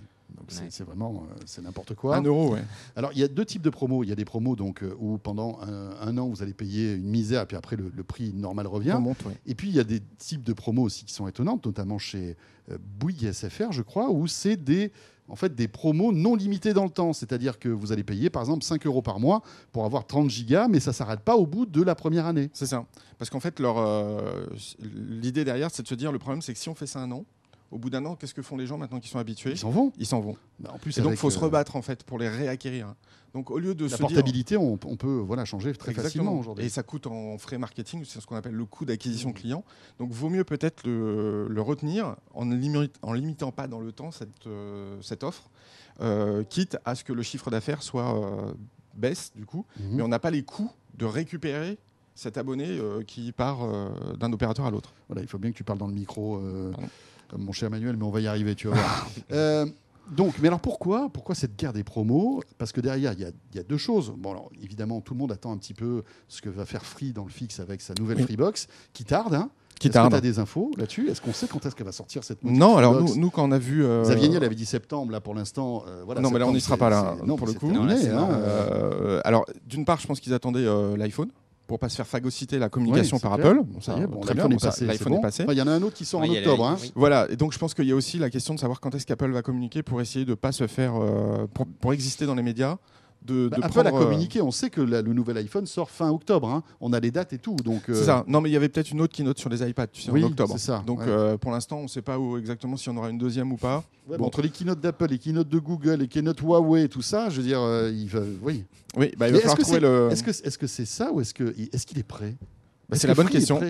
C'est 0.49 0.81
Ouais. 0.81 0.87
vraiment 0.87 1.25
euh, 1.31 1.35
c'est 1.47 1.63
n'importe 1.63 1.95
quoi. 1.95 2.17
Un 2.17 2.23
euro, 2.23 2.55
ouais. 2.55 2.63
Alors, 2.97 3.11
il 3.13 3.19
y 3.19 3.23
a 3.23 3.29
deux 3.29 3.45
types 3.45 3.63
de 3.63 3.71
promos. 3.71 4.03
Il 4.05 4.09
y 4.09 4.13
a 4.13 4.17
des 4.17 4.25
promos 4.25 4.57
donc, 4.57 4.83
euh, 4.83 4.95
où 4.99 5.19
pendant 5.19 5.59
un, 5.63 5.91
un 6.01 6.19
an, 6.19 6.29
vous 6.29 6.43
allez 6.43 6.55
payer 6.55 6.95
une 6.95 7.09
misère, 7.09 7.47
puis 7.47 7.57
après, 7.57 7.77
le, 7.77 7.91
le 7.95 8.03
prix 8.05 8.33
normal 8.33 8.67
revient. 8.67 8.95
On 8.97 9.01
monte, 9.01 9.25
ouais. 9.27 9.37
Et 9.47 9.55
puis, 9.55 9.69
il 9.69 9.75
y 9.75 9.81
a 9.81 9.85
des 9.85 10.01
types 10.19 10.43
de 10.43 10.53
promos 10.53 10.83
aussi 10.83 11.05
qui 11.05 11.13
sont 11.15 11.29
étonnantes, 11.29 11.65
notamment 11.67 11.99
chez 11.99 12.37
euh, 12.71 12.79
Bouygues 12.99 13.33
SFR, 13.33 13.73
je 13.73 13.83
crois, 13.83 14.11
où 14.11 14.27
c'est 14.27 14.57
des, 14.57 14.93
en 15.29 15.37
fait, 15.37 15.55
des 15.55 15.69
promos 15.69 16.13
non 16.13 16.35
limités 16.35 16.73
dans 16.73 16.85
le 16.85 16.91
temps. 16.91 17.13
C'est-à-dire 17.13 17.59
que 17.59 17.69
vous 17.69 17.93
allez 17.93 18.03
payer, 18.05 18.31
par 18.31 18.43
exemple, 18.43 18.65
5 18.65 18.85
euros 18.87 19.03
par 19.03 19.21
mois 19.21 19.43
pour 19.73 19.85
avoir 19.85 20.07
30 20.07 20.29
gigas, 20.31 20.67
mais 20.69 20.81
ça 20.81 20.91
ne 20.91 20.95
s'arrête 20.95 21.21
pas 21.21 21.37
au 21.37 21.47
bout 21.47 21.67
de 21.67 21.83
la 21.83 21.95
première 21.95 22.27
année. 22.27 22.51
C'est 22.53 22.67
ça. 22.67 22.85
Parce 23.19 23.31
qu'en 23.31 23.41
fait, 23.41 23.61
leur, 23.61 23.79
euh, 23.79 24.47
l'idée 24.81 25.45
derrière, 25.45 25.71
c'est 25.71 25.83
de 25.83 25.89
se 25.89 25.95
dire 25.95 26.11
le 26.13 26.19
problème, 26.19 26.43
c'est 26.43 26.53
que 26.53 26.59
si 26.59 26.69
on 26.69 26.75
fait 26.75 26.87
ça 26.87 27.01
un 27.01 27.11
an, 27.13 27.25
au 27.71 27.79
bout 27.79 27.91
d'un 27.91 28.05
an, 28.05 28.17
qu'est-ce 28.17 28.35
que 28.35 28.43
font 28.43 28.57
les 28.57 28.67
gens 28.67 28.79
maintenant 28.79 28.99
qui 29.01 29.09
sont 29.09 29.19
habitués? 29.19 29.53
Ils 29.53 29.59
s'en 29.59 29.71
vont. 29.71 29.93
Ils 29.99 30.07
s'en 30.07 30.21
vont. 30.21 30.37
Bah, 30.59 30.71
en 30.75 30.79
plus, 30.79 30.97
Et 30.99 31.03
donc, 31.03 31.13
il 31.13 31.17
faut 31.17 31.31
se 31.31 31.39
euh, 31.39 31.43
rebattre 31.43 31.77
en 31.77 31.83
fait 31.83 32.03
pour 32.05 32.19
les 32.19 32.29
réacquérir. 32.29 32.95
Donc, 33.33 33.51
au 33.53 33.59
lieu 33.61 33.77
de 33.77 33.85
La 33.85 33.91
se 33.91 33.97
dire 33.97 34.07
portabilité, 34.09 34.57
on, 34.57 34.73
on 34.85 34.97
peut 34.97 35.19
voilà, 35.19 35.45
changer 35.45 35.73
très 35.73 35.93
Exactement. 35.93 36.03
facilement 36.25 36.39
aujourd'hui. 36.39 36.65
Et 36.65 36.69
ça 36.69 36.83
coûte 36.83 37.07
en 37.07 37.39
frais 37.39 37.59
marketing, 37.59 38.05
c'est 38.05 38.21
ce 38.21 38.27
qu'on 38.27 38.35
appelle 38.35 38.55
le 38.55 38.65
coût 38.65 38.85
d'acquisition 38.85 39.33
client. 39.33 39.65
Donc, 40.01 40.11
vaut 40.11 40.31
mieux 40.31 40.43
peut-être 40.43 40.85
le, 40.85 41.47
le 41.49 41.63
retenir 41.63 42.17
en, 42.35 42.45
limi- 42.47 42.91
en 43.03 43.13
limitant 43.13 43.53
pas 43.53 43.69
dans 43.69 43.79
le 43.81 43.93
temps 43.93 44.11
cette, 44.11 44.47
euh, 44.49 44.97
cette 45.01 45.23
offre, 45.23 45.49
euh, 46.01 46.43
quitte 46.43 46.77
à 46.85 46.97
ce 46.97 47.05
que 47.05 47.13
le 47.13 47.23
chiffre 47.23 47.51
d'affaires 47.51 47.83
soit 47.85 48.53
baisse 48.97 49.31
du 49.37 49.47
coup, 49.47 49.65
Mhm. 49.79 49.91
mais 49.97 50.03
on 50.03 50.09
n'a 50.09 50.19
pas 50.19 50.33
les 50.33 50.43
coûts 50.43 50.71
de 50.99 51.05
récupérer 51.05 51.79
cet 52.17 52.37
abonné 52.37 52.67
euh, 52.69 53.03
qui 53.05 53.31
part 53.31 53.63
euh, 53.63 53.89
d'un 54.19 54.33
opérateur 54.33 54.67
à 54.67 54.71
l'autre. 54.73 54.93
Voilà, 55.09 55.23
il 55.23 55.29
faut 55.29 55.39
bien 55.39 55.53
que 55.53 55.57
tu 55.57 55.63
parles 55.65 55.79
dans 55.79 55.87
le 55.87 55.95
micro, 55.95 56.39
euh. 56.39 56.73
Comme 57.31 57.43
mon 57.45 57.53
cher 57.53 57.71
Manuel, 57.71 57.97
mais 57.97 58.05
on 58.05 58.11
va 58.11 58.21
y 58.21 58.27
arriver, 58.27 58.55
tu 58.55 58.69
vas 58.69 58.75
voir. 58.75 59.09
Euh, 59.33 59.67
donc, 60.17 60.35
mais 60.41 60.49
alors 60.49 60.59
pourquoi, 60.59 61.09
pourquoi 61.13 61.37
cette 61.37 61.57
guerre 61.57 61.73
des 61.73 61.85
promos? 61.85 62.43
Parce 62.59 62.73
que 62.73 62.81
derrière, 62.81 63.13
il 63.13 63.21
y 63.21 63.57
y 63.57 63.61
a 63.61 63.63
deux 63.63 63.77
choses. 63.77 64.13
Bon, 64.19 64.33
alors, 64.33 64.51
évidemment, 64.61 65.01
tout 65.01 65.15
le 65.15 65.21
monde 65.21 65.31
attend 65.31 65.53
un 65.53 65.57
petit 65.57 65.75
peu 65.75 66.03
ce 66.27 66.43
que 66.43 66.49
va 66.49 66.65
faire 66.67 66.85
Free 66.85 67.13
dans 67.13 67.23
le 67.25 67.31
fixe 67.31 67.61
avec 67.61 67.81
sa 67.81 67.95
nouvelle. 67.95 68.21
Freebox, 68.25 68.67
qui 68.93 69.05
tarde. 69.05 69.35
Hein 69.35 69.51
Qui 69.79 69.87
est-ce 69.87 69.97
que 69.97 70.09
tu 70.09 70.15
as 70.15 70.21
des 70.21 70.41
infos 70.41 70.73
là-dessus? 70.77 71.09
Est-ce 71.09 71.21
qu'on 71.21 71.33
sait 71.33 71.47
quand 71.47 71.65
est-ce 71.65 71.77
qu'elle 71.77 71.87
va 71.87 71.93
sortir 71.93 72.25
cette 72.25 72.43
Non, 72.43 72.77
alors 72.77 73.01
nous, 73.01 73.15
nous, 73.15 73.31
quand 73.31 73.49
on 73.49 73.53
a 73.53 73.59
vu. 73.59 73.85
euh, 73.85 74.03
Xavier 74.03 74.29
Niel 74.29 74.43
avait 74.43 74.57
dit 74.57 74.67
septembre, 74.67 75.13
là 75.13 75.21
pour 75.21 75.35
l'instant. 75.35 75.85
euh, 75.87 76.03
voilà, 76.05 76.21
non, 76.21 76.31
mais 76.33 76.41
là, 76.41 76.47
on 76.49 76.53
n'y 76.53 76.61
sera 76.61 76.77
pas 76.77 76.91
là, 76.91 77.15
Non, 77.25 77.37
pour 77.37 77.47
le 77.47 77.53
coup. 77.53 77.71
terminé, 77.71 78.09
hein, 78.09 78.29
euh, 78.33 79.21
alors, 79.25 79.47
d'une 79.65 79.85
part, 79.85 80.01
je 80.01 80.09
pense 80.09 80.19
qu'ils 80.19 80.35
attendaient 80.35 80.67
l'iPhone 80.97 81.31
pour 81.71 81.79
pas 81.79 81.89
se 81.89 81.95
faire 81.95 82.07
phagocyter 82.09 82.59
la 82.59 82.69
communication 82.69 83.17
oui, 83.19 83.23
par 83.23 83.37
clair. 83.37 83.47
Apple. 83.53 83.61
Ça 83.81 83.97
y 83.97 84.01
est, 84.03 84.07
bon, 84.09 84.23
l'iPhone 84.25 84.53
est 84.55 84.59
ça, 84.59 84.71
passé. 84.71 84.87
l'iPhone 84.87 85.13
bon. 85.13 85.19
est 85.19 85.23
passé. 85.23 85.43
Enfin, 85.45 85.53
Il 85.53 85.59
y 85.59 85.63
en 85.63 85.69
a 85.69 85.71
un 85.71 85.83
autre 85.83 85.95
qui 85.95 86.05
sort 86.05 86.21
Oui, 86.21 86.31
en 86.31 86.35
octobre. 86.35 86.67
hein. 86.67 86.77
oui. 86.83 86.91
Voilà, 86.97 87.29
et 87.31 87.37
donc 87.37 87.53
je 87.53 87.59
pense 87.61 87.75
qu'il 87.75 87.85
y 87.85 87.93
a 87.93 87.95
aussi 87.95 88.19
la 88.19 88.29
question 88.29 88.55
de 88.55 88.59
savoir 88.59 88.81
quand 88.81 88.93
est-ce 88.97 89.07
qu'Apple 89.07 89.31
va 89.31 89.43
communiquer 89.43 89.85
pour 89.85 90.01
essayer 90.01 90.25
de 90.25 90.35
pas 90.35 90.51
se 90.51 90.67
faire, 90.67 90.95
euh, 91.01 91.47
pour, 91.55 91.69
pour 91.81 91.93
exister 91.93 92.27
dans 92.27 92.35
les 92.35 92.43
médias, 92.43 92.79
de, 93.27 93.49
Bah, 93.49 93.57
de 93.59 93.63
Apple 93.63 93.79
a 93.81 93.83
prendre, 93.85 93.97
euh, 93.97 94.05
communiqué, 94.05 94.41
on 94.41 94.51
sait 94.51 94.71
que 94.71 94.81
la- 94.81 95.03
le 95.03 95.13
nouvel 95.13 95.37
iPhone 95.37 95.67
sort 95.67 95.91
fin 95.91 96.11
octobre. 96.11 96.49
hein. 96.49 96.63
On 96.81 96.93
a 96.93 97.01
les 97.01 97.11
dates 97.11 97.33
et 97.35 97.39
tout. 97.39 97.55
Donc, 97.57 97.83
euh, 97.89 97.95
C'est 97.95 98.05
ça. 98.05 98.25
Non, 98.27 98.41
mais 98.41 98.49
il 98.49 98.53
y 98.53 98.57
avait 98.57 98.69
peut-être 98.69 98.91
une 98.91 99.01
autre 99.03 99.15
keynote 99.15 99.39
sur 99.39 99.51
les 99.51 99.63
iPads, 99.69 99.89
tu 99.89 100.01
sais, 100.03 100.11
Oui, 100.11 100.25
en 100.25 100.29
octobre. 100.29 100.53
c'est 100.55 100.65
ça, 100.67 100.83
Donc 100.87 101.01
ouais. 101.01 101.07
euh, 101.09 101.37
pour 101.37 101.51
l'instant, 101.53 101.79
on 101.79 101.83
ne 101.85 101.89
sait 101.89 102.03
pas 102.03 102.19
où 102.19 102.39
exactement 102.39 102.77
si 102.77 102.89
on 102.89 102.97
aura 102.97 103.11
une 103.11 103.19
deuxième 103.19 103.53
ou 103.53 103.57
pas. 103.57 103.85
Ouais, 104.09 104.17
Bon. 104.17 104.25
mais 104.25 104.27
Entre 104.27 104.43
les 104.43 104.49
keynotes 104.49 104.81
d'Apple, 104.81 105.07
les 105.11 105.19
keynotes 105.19 105.49
de 105.49 105.59
Google, 105.59 105.95
les 106.01 106.09
keynotes 106.09 106.41
Huawei, 106.41 106.89
tout 106.89 107.03
ça, 107.03 107.29
je 107.31 107.37
veux 107.41 107.47
dire, 107.47 107.61
euh, 107.61 107.91
il 107.95 108.09
va, 108.09 108.21
oui. 108.43 108.65
Oui, 108.97 109.13
bah, 109.17 109.29
il 109.29 109.35
va 109.35 109.39
falloir 109.41 109.59
trouver 109.59 109.81
le. 109.81 110.09
est-ce 110.11 110.57
que 110.59 110.67
c'est 110.67 110.85
ça 110.87 111.13
ou 111.13 111.21
est-ce 111.21 111.35
que 111.35 111.55
est-ce 111.73 111.87
qu'il 111.87 111.99
est 111.99 112.03
prêt? 112.03 112.35
Bah, 112.89 112.97
c'est 112.99 113.07
la 113.07 113.15
bonne 113.15 113.29
question. 113.29 113.61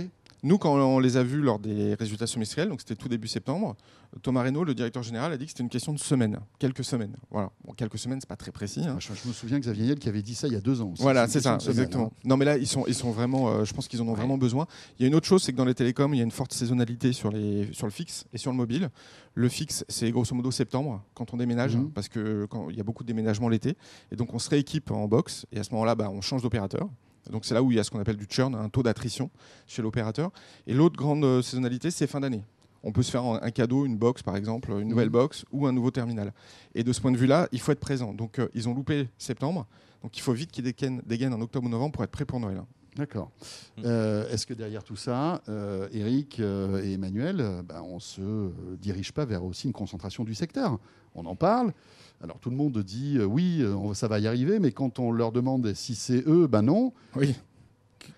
Nous, 0.42 0.56
quand 0.58 0.74
on 0.74 0.98
les 0.98 1.16
a 1.16 1.22
vus 1.22 1.40
lors 1.42 1.58
des 1.58 1.94
résultats 1.94 2.26
semestriels, 2.26 2.68
donc 2.68 2.80
c'était 2.80 2.96
tout 2.96 3.08
début 3.08 3.28
septembre, 3.28 3.76
Thomas 4.22 4.42
Reynaud, 4.42 4.64
le 4.64 4.74
directeur 4.74 5.02
général, 5.02 5.32
a 5.32 5.36
dit 5.36 5.44
que 5.44 5.50
c'était 5.50 5.62
une 5.62 5.68
question 5.68 5.92
de 5.92 5.98
semaines, 5.98 6.40
quelques 6.58 6.82
semaines. 6.82 7.14
Voilà. 7.30 7.50
Bon, 7.64 7.72
quelques 7.74 7.98
semaines, 7.98 8.20
c'est 8.20 8.28
pas 8.28 8.36
très 8.36 8.50
précis. 8.50 8.84
hein. 8.86 8.96
Je, 8.98 9.08
je 9.14 9.28
me 9.28 9.32
souviens 9.32 9.58
que 9.58 9.64
Xavier 9.64 9.84
Niel 9.84 9.98
qui 9.98 10.08
avait 10.08 10.22
dit 10.22 10.34
ça 10.34 10.46
il 10.48 10.54
y 10.54 10.56
a 10.56 10.60
deux 10.60 10.80
ans. 10.80 10.94
Voilà, 10.98 11.28
c'est 11.28 11.40
ça, 11.40 11.58
semaine, 11.60 11.70
exactement. 11.78 12.06
hein. 12.06 12.20
Non, 12.24 12.36
mais 12.36 12.44
là, 12.46 12.56
ils 12.56 12.66
sont, 12.66 12.84
ils 12.88 12.94
sont 12.94 13.10
vraiment, 13.10 13.50
euh, 13.50 13.64
je 13.64 13.72
pense 13.74 13.86
qu'ils 13.86 14.00
en 14.02 14.08
ont 14.08 14.14
vraiment 14.14 14.38
besoin. 14.38 14.66
Il 14.98 15.02
y 15.02 15.04
a 15.04 15.08
une 15.08 15.14
autre 15.14 15.26
chose, 15.26 15.42
c'est 15.42 15.52
que 15.52 15.56
dans 15.58 15.64
les 15.66 15.74
télécoms, 15.74 16.12
il 16.14 16.16
y 16.16 16.20
a 16.20 16.24
une 16.24 16.30
forte 16.30 16.52
saisonnalité 16.54 17.12
sur, 17.12 17.30
les, 17.30 17.68
sur 17.72 17.86
le 17.86 17.92
fixe 17.92 18.24
et 18.32 18.38
sur 18.38 18.50
le 18.50 18.56
mobile. 18.56 18.88
Le 19.34 19.48
fixe, 19.48 19.84
c'est 19.88 20.10
grosso 20.10 20.34
modo 20.34 20.50
septembre, 20.50 21.04
quand 21.14 21.32
on 21.34 21.36
déménage, 21.36 21.76
Mhm. 21.76 21.90
parce 21.92 22.08
que 22.08 22.46
quand, 22.46 22.68
il 22.70 22.76
y 22.76 22.80
a 22.80 22.84
beaucoup 22.84 23.04
de 23.04 23.08
déménagements 23.08 23.48
l'été. 23.48 23.76
Et 24.10 24.16
donc, 24.16 24.34
on 24.34 24.38
se 24.38 24.50
rééquipe 24.50 24.90
en 24.90 25.06
box, 25.06 25.46
et 25.52 25.60
à 25.60 25.62
ce 25.64 25.70
moment-là, 25.72 25.94
bah, 25.94 26.10
on 26.10 26.20
change 26.20 26.42
d'opérateur. 26.42 26.88
Donc, 27.28 27.44
c'est 27.44 27.54
là 27.54 27.62
où 27.62 27.70
il 27.70 27.76
y 27.76 27.80
a 27.80 27.84
ce 27.84 27.90
qu'on 27.90 28.00
appelle 28.00 28.16
du 28.16 28.26
churn, 28.28 28.54
un 28.54 28.68
taux 28.68 28.82
d'attrition 28.82 29.30
chez 29.66 29.82
l'opérateur. 29.82 30.30
Et 30.66 30.72
l'autre 30.74 30.96
grande 30.96 31.24
euh, 31.24 31.42
saisonnalité, 31.42 31.90
c'est 31.90 32.06
fin 32.06 32.20
d'année. 32.20 32.44
On 32.82 32.92
peut 32.92 33.02
se 33.02 33.10
faire 33.10 33.24
un 33.24 33.40
un 33.42 33.50
cadeau, 33.50 33.84
une 33.84 33.98
box 33.98 34.22
par 34.22 34.36
exemple, 34.36 34.70
une 34.72 34.88
nouvelle 34.88 35.08
Mhm. 35.08 35.12
box 35.12 35.44
ou 35.52 35.66
un 35.66 35.72
nouveau 35.72 35.90
terminal. 35.90 36.32
Et 36.74 36.82
de 36.82 36.92
ce 36.94 37.00
point 37.00 37.12
de 37.12 37.18
vue-là, 37.18 37.46
il 37.52 37.60
faut 37.60 37.72
être 37.72 37.80
présent. 37.80 38.14
Donc, 38.14 38.38
euh, 38.38 38.48
ils 38.54 38.68
ont 38.70 38.74
loupé 38.74 39.08
septembre. 39.18 39.66
Donc 40.02 40.16
il 40.16 40.22
faut 40.22 40.32
vite 40.32 40.50
qu'ils 40.50 40.64
dégainent, 40.64 41.02
dégainent 41.04 41.34
en 41.34 41.40
octobre 41.42 41.66
ou 41.66 41.68
novembre 41.68 41.92
pour 41.92 42.04
être 42.04 42.10
prêts 42.10 42.24
pour 42.24 42.40
Noël. 42.40 42.62
D'accord. 42.96 43.30
Mm. 43.76 43.82
Euh, 43.84 44.28
Est-ce 44.30 44.46
que 44.46 44.54
derrière 44.54 44.82
tout 44.82 44.96
ça, 44.96 45.42
euh, 45.50 45.88
Eric 45.92 46.40
et 46.40 46.92
Emmanuel, 46.94 47.62
ben, 47.68 47.82
on 47.82 48.00
se 48.00 48.22
euh, 48.22 48.50
dirige 48.80 49.12
pas 49.12 49.26
vers 49.26 49.44
aussi 49.44 49.66
une 49.66 49.74
concentration 49.74 50.24
du 50.24 50.34
secteur? 50.34 50.78
On 51.14 51.26
en 51.26 51.36
parle. 51.36 51.74
Alors 52.22 52.38
tout 52.38 52.50
le 52.50 52.56
monde 52.56 52.78
dit 52.82 53.16
euh, 53.18 53.24
oui, 53.24 53.60
euh, 53.60 53.94
ça 53.94 54.06
va 54.06 54.18
y 54.18 54.26
arriver, 54.26 54.58
mais 54.58 54.72
quand 54.72 54.98
on 54.98 55.10
leur 55.10 55.32
demande 55.32 55.72
si 55.74 55.94
c'est 55.94 56.22
eux, 56.26 56.46
ben 56.46 56.62
non. 56.62 56.92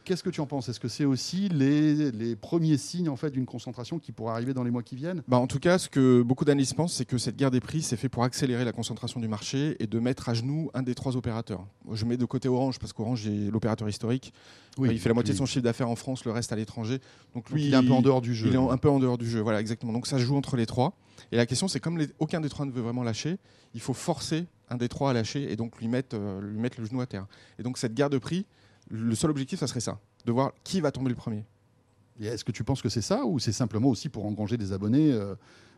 Qu'est-ce 0.05 0.23
que 0.23 0.31
tu 0.31 0.41
en 0.41 0.47
penses? 0.47 0.69
Est-ce 0.69 0.81
que 0.81 0.89
c'est 0.89 1.05
aussi 1.05 1.49
les, 1.49 2.11
les 2.13 2.37
premiers 2.37 2.77
signes 2.77 3.09
en 3.09 3.17
fait 3.17 3.31
d'une 3.31 3.47
concentration 3.47 3.99
qui 3.99 4.13
pourrait 4.13 4.33
arriver 4.33 4.55
dans 4.55 4.65
les 4.65 4.71
mois 4.71 4.83
qui 4.83 4.97
viennent? 4.97 5.23
Bah, 5.29 5.39
en 5.39 5.47
tout 5.47 5.59
cas, 5.59 5.79
ce 5.79 5.89
que 5.89 6.23
beaucoup 6.23 6.45
d'analystes 6.45 6.75
pensent, 6.75 6.95
c'est 6.95 7.05
que 7.05 7.19
cette 7.19 7.37
guerre 7.37 7.51
des 7.51 7.61
prix, 7.61 7.83
c'est 7.83 7.97
fait 7.97 8.09
pour 8.09 8.25
accélérer 8.25 8.65
la 8.65 8.73
concentration 8.73 9.21
du 9.21 9.29
marché 9.29 9.77
et 9.81 9.87
de 9.87 9.99
mettre 9.99 10.29
à 10.29 10.35
genoux 10.35 10.71
un 10.75 10.83
des 10.83 10.95
trois 10.95 11.17
opérateurs. 11.17 11.67
Je 11.93 12.05
mets 12.05 12.17
de 12.17 12.25
côté 12.25 12.49
Orange 12.49 12.79
parce 12.79 12.93
qu'Orange 12.93 13.27
est 13.27 13.51
l'opérateur 13.51 13.89
historique. 13.89 14.33
il 14.79 14.99
fait 14.99 15.09
la 15.09 15.15
moitié 15.15 15.33
de 15.35 15.39
son 15.39 15.47
chiffre 15.47 15.65
d'affaires 15.65 15.89
en 15.89 15.97
France, 15.97 16.25
le 16.25 16.33
reste 16.33 16.53
à 16.53 16.57
l'étranger. 16.57 16.99
Donc 17.35 17.45
Donc, 17.45 17.51
lui, 17.51 17.67
il 17.67 17.73
est 17.73 17.77
un 17.77 17.85
peu 17.85 17.93
en 17.93 18.03
dehors 18.03 18.21
du 18.21 18.35
jeu. 18.35 18.49
Il 18.49 18.55
est 18.55 18.59
un 18.59 18.77
peu 18.79 18.89
en 18.89 18.99
dehors 18.99 19.19
du 19.19 19.29
jeu, 19.29 19.41
voilà, 19.41 19.61
exactement. 19.61 19.93
Donc 19.93 20.07
ça 20.07 20.19
joue 20.19 20.37
entre 20.37 20.57
les 20.57 20.67
trois. 20.67 20.97
Et 21.31 21.37
la 21.37 21.47
question, 21.47 21.67
c'est 21.69 21.81
comme 21.81 21.99
les- 21.99 22.09
aucun 22.19 22.41
des 22.41 22.49
trois 22.49 22.67
ne 22.67 22.71
veut 22.71 22.83
vraiment 22.83 23.03
lâcher, 23.03 23.39
il 23.75 23.81
faut 23.81 23.95
forcer 23.95 24.47
un 24.69 24.77
des 24.77 24.89
trois 24.89 25.11
à 25.11 25.13
lâcher 25.13 25.51
et 25.53 25.57
donc 25.57 25.79
lui 25.81 25.89
mettre, 25.89 26.17
euh, 26.19 26.41
lui 26.41 26.59
mettre 26.59 26.81
le 26.81 26.87
genou 26.87 27.01
à 27.01 27.07
terre. 27.07 27.27
Et 27.59 27.63
donc 27.63 27.79
cette 27.79 27.95
guerre 27.95 28.11
de 28.11 28.19
prix, 28.19 28.47
le 28.91 29.15
seul 29.15 29.31
objectif, 29.31 29.59
ça 29.61 29.67
serait 29.67 29.81
ça, 29.81 29.99
de 30.27 30.33
voir 30.33 30.53
qui 30.65 30.81
va 30.81 30.91
tomber 30.93 31.09
le 31.11 31.15
premier. 31.17 31.45
Est-ce 32.21 32.45
que 32.45 32.53
tu 32.53 32.63
penses 32.65 32.83
que 32.83 32.89
c'est 32.89 33.01
ça 33.03 33.25
ou 33.25 33.39
c'est 33.39 33.53
simplement 33.53 33.89
aussi 33.89 34.09
pour 34.09 34.27
engranger 34.27 34.57
des 34.57 34.73
abonnés 34.73 35.13
euh, 35.13 35.35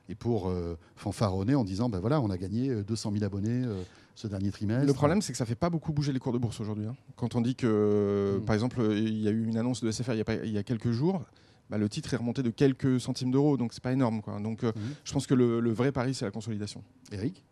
et 0.08 0.14
pour 0.14 0.48
euh, 0.48 0.76
fanfaronner 0.96 1.54
en 1.54 1.64
disant 1.64 1.88
ben 1.88 2.00
voilà, 2.00 2.20
on 2.20 2.28
a 2.28 2.36
gagné 2.36 2.68
euh, 2.70 2.82
200 2.82 3.12
000 3.12 3.24
abonnés 3.24 3.64
euh, 3.64 3.82
ce 4.14 4.26
dernier 4.26 4.50
trimestre 4.50 4.86
Le 4.86 4.92
problème, 4.92 5.22
c'est 5.22 5.32
que 5.32 5.38
ça 5.38 5.46
fait 5.46 5.54
pas 5.54 5.70
beaucoup 5.70 5.92
bouger 5.92 6.12
les 6.12 6.18
cours 6.18 6.32
de 6.32 6.38
bourse 6.38 6.60
aujourd'hui. 6.60 6.86
hein. 6.86 6.96
Quand 7.16 7.34
on 7.36 7.40
dit 7.40 7.54
que, 7.54 8.38
Mm. 8.40 8.44
par 8.44 8.54
exemple, 8.54 8.80
il 8.92 9.18
y 9.22 9.28
a 9.28 9.30
eu 9.30 9.44
une 9.46 9.56
annonce 9.56 9.82
de 9.82 9.90
SFR 9.90 10.12
il 10.12 10.18
y 10.18 10.20
a, 10.20 10.24
pas- 10.24 10.34
il 10.34 10.50
y 10.52 10.58
a 10.58 10.62
quelques 10.64 10.90
jours, 10.90 11.22
bah, 11.70 11.78
le 11.78 11.88
titre 11.88 12.12
est 12.12 12.16
remonté 12.16 12.42
de 12.42 12.50
quelques 12.50 13.00
centimes 13.00 13.30
d'euros, 13.30 13.56
donc 13.56 13.72
c'est 13.72 13.82
pas 13.82 13.92
énorme. 13.92 14.20
Quoi. 14.20 14.38
Donc 14.40 14.64
euh, 14.64 14.72
Mhm. 14.76 14.82
je 15.04 15.12
pense 15.12 15.26
que 15.26 15.34
le, 15.34 15.60
le 15.60 15.72
vrai 15.72 15.92
pari, 15.92 16.14
c'est 16.14 16.24
la 16.26 16.30
consolidation. 16.32 16.82
Eric? 17.12 17.44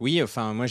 Oui, 0.00 0.22
enfin 0.22 0.54
moi, 0.54 0.66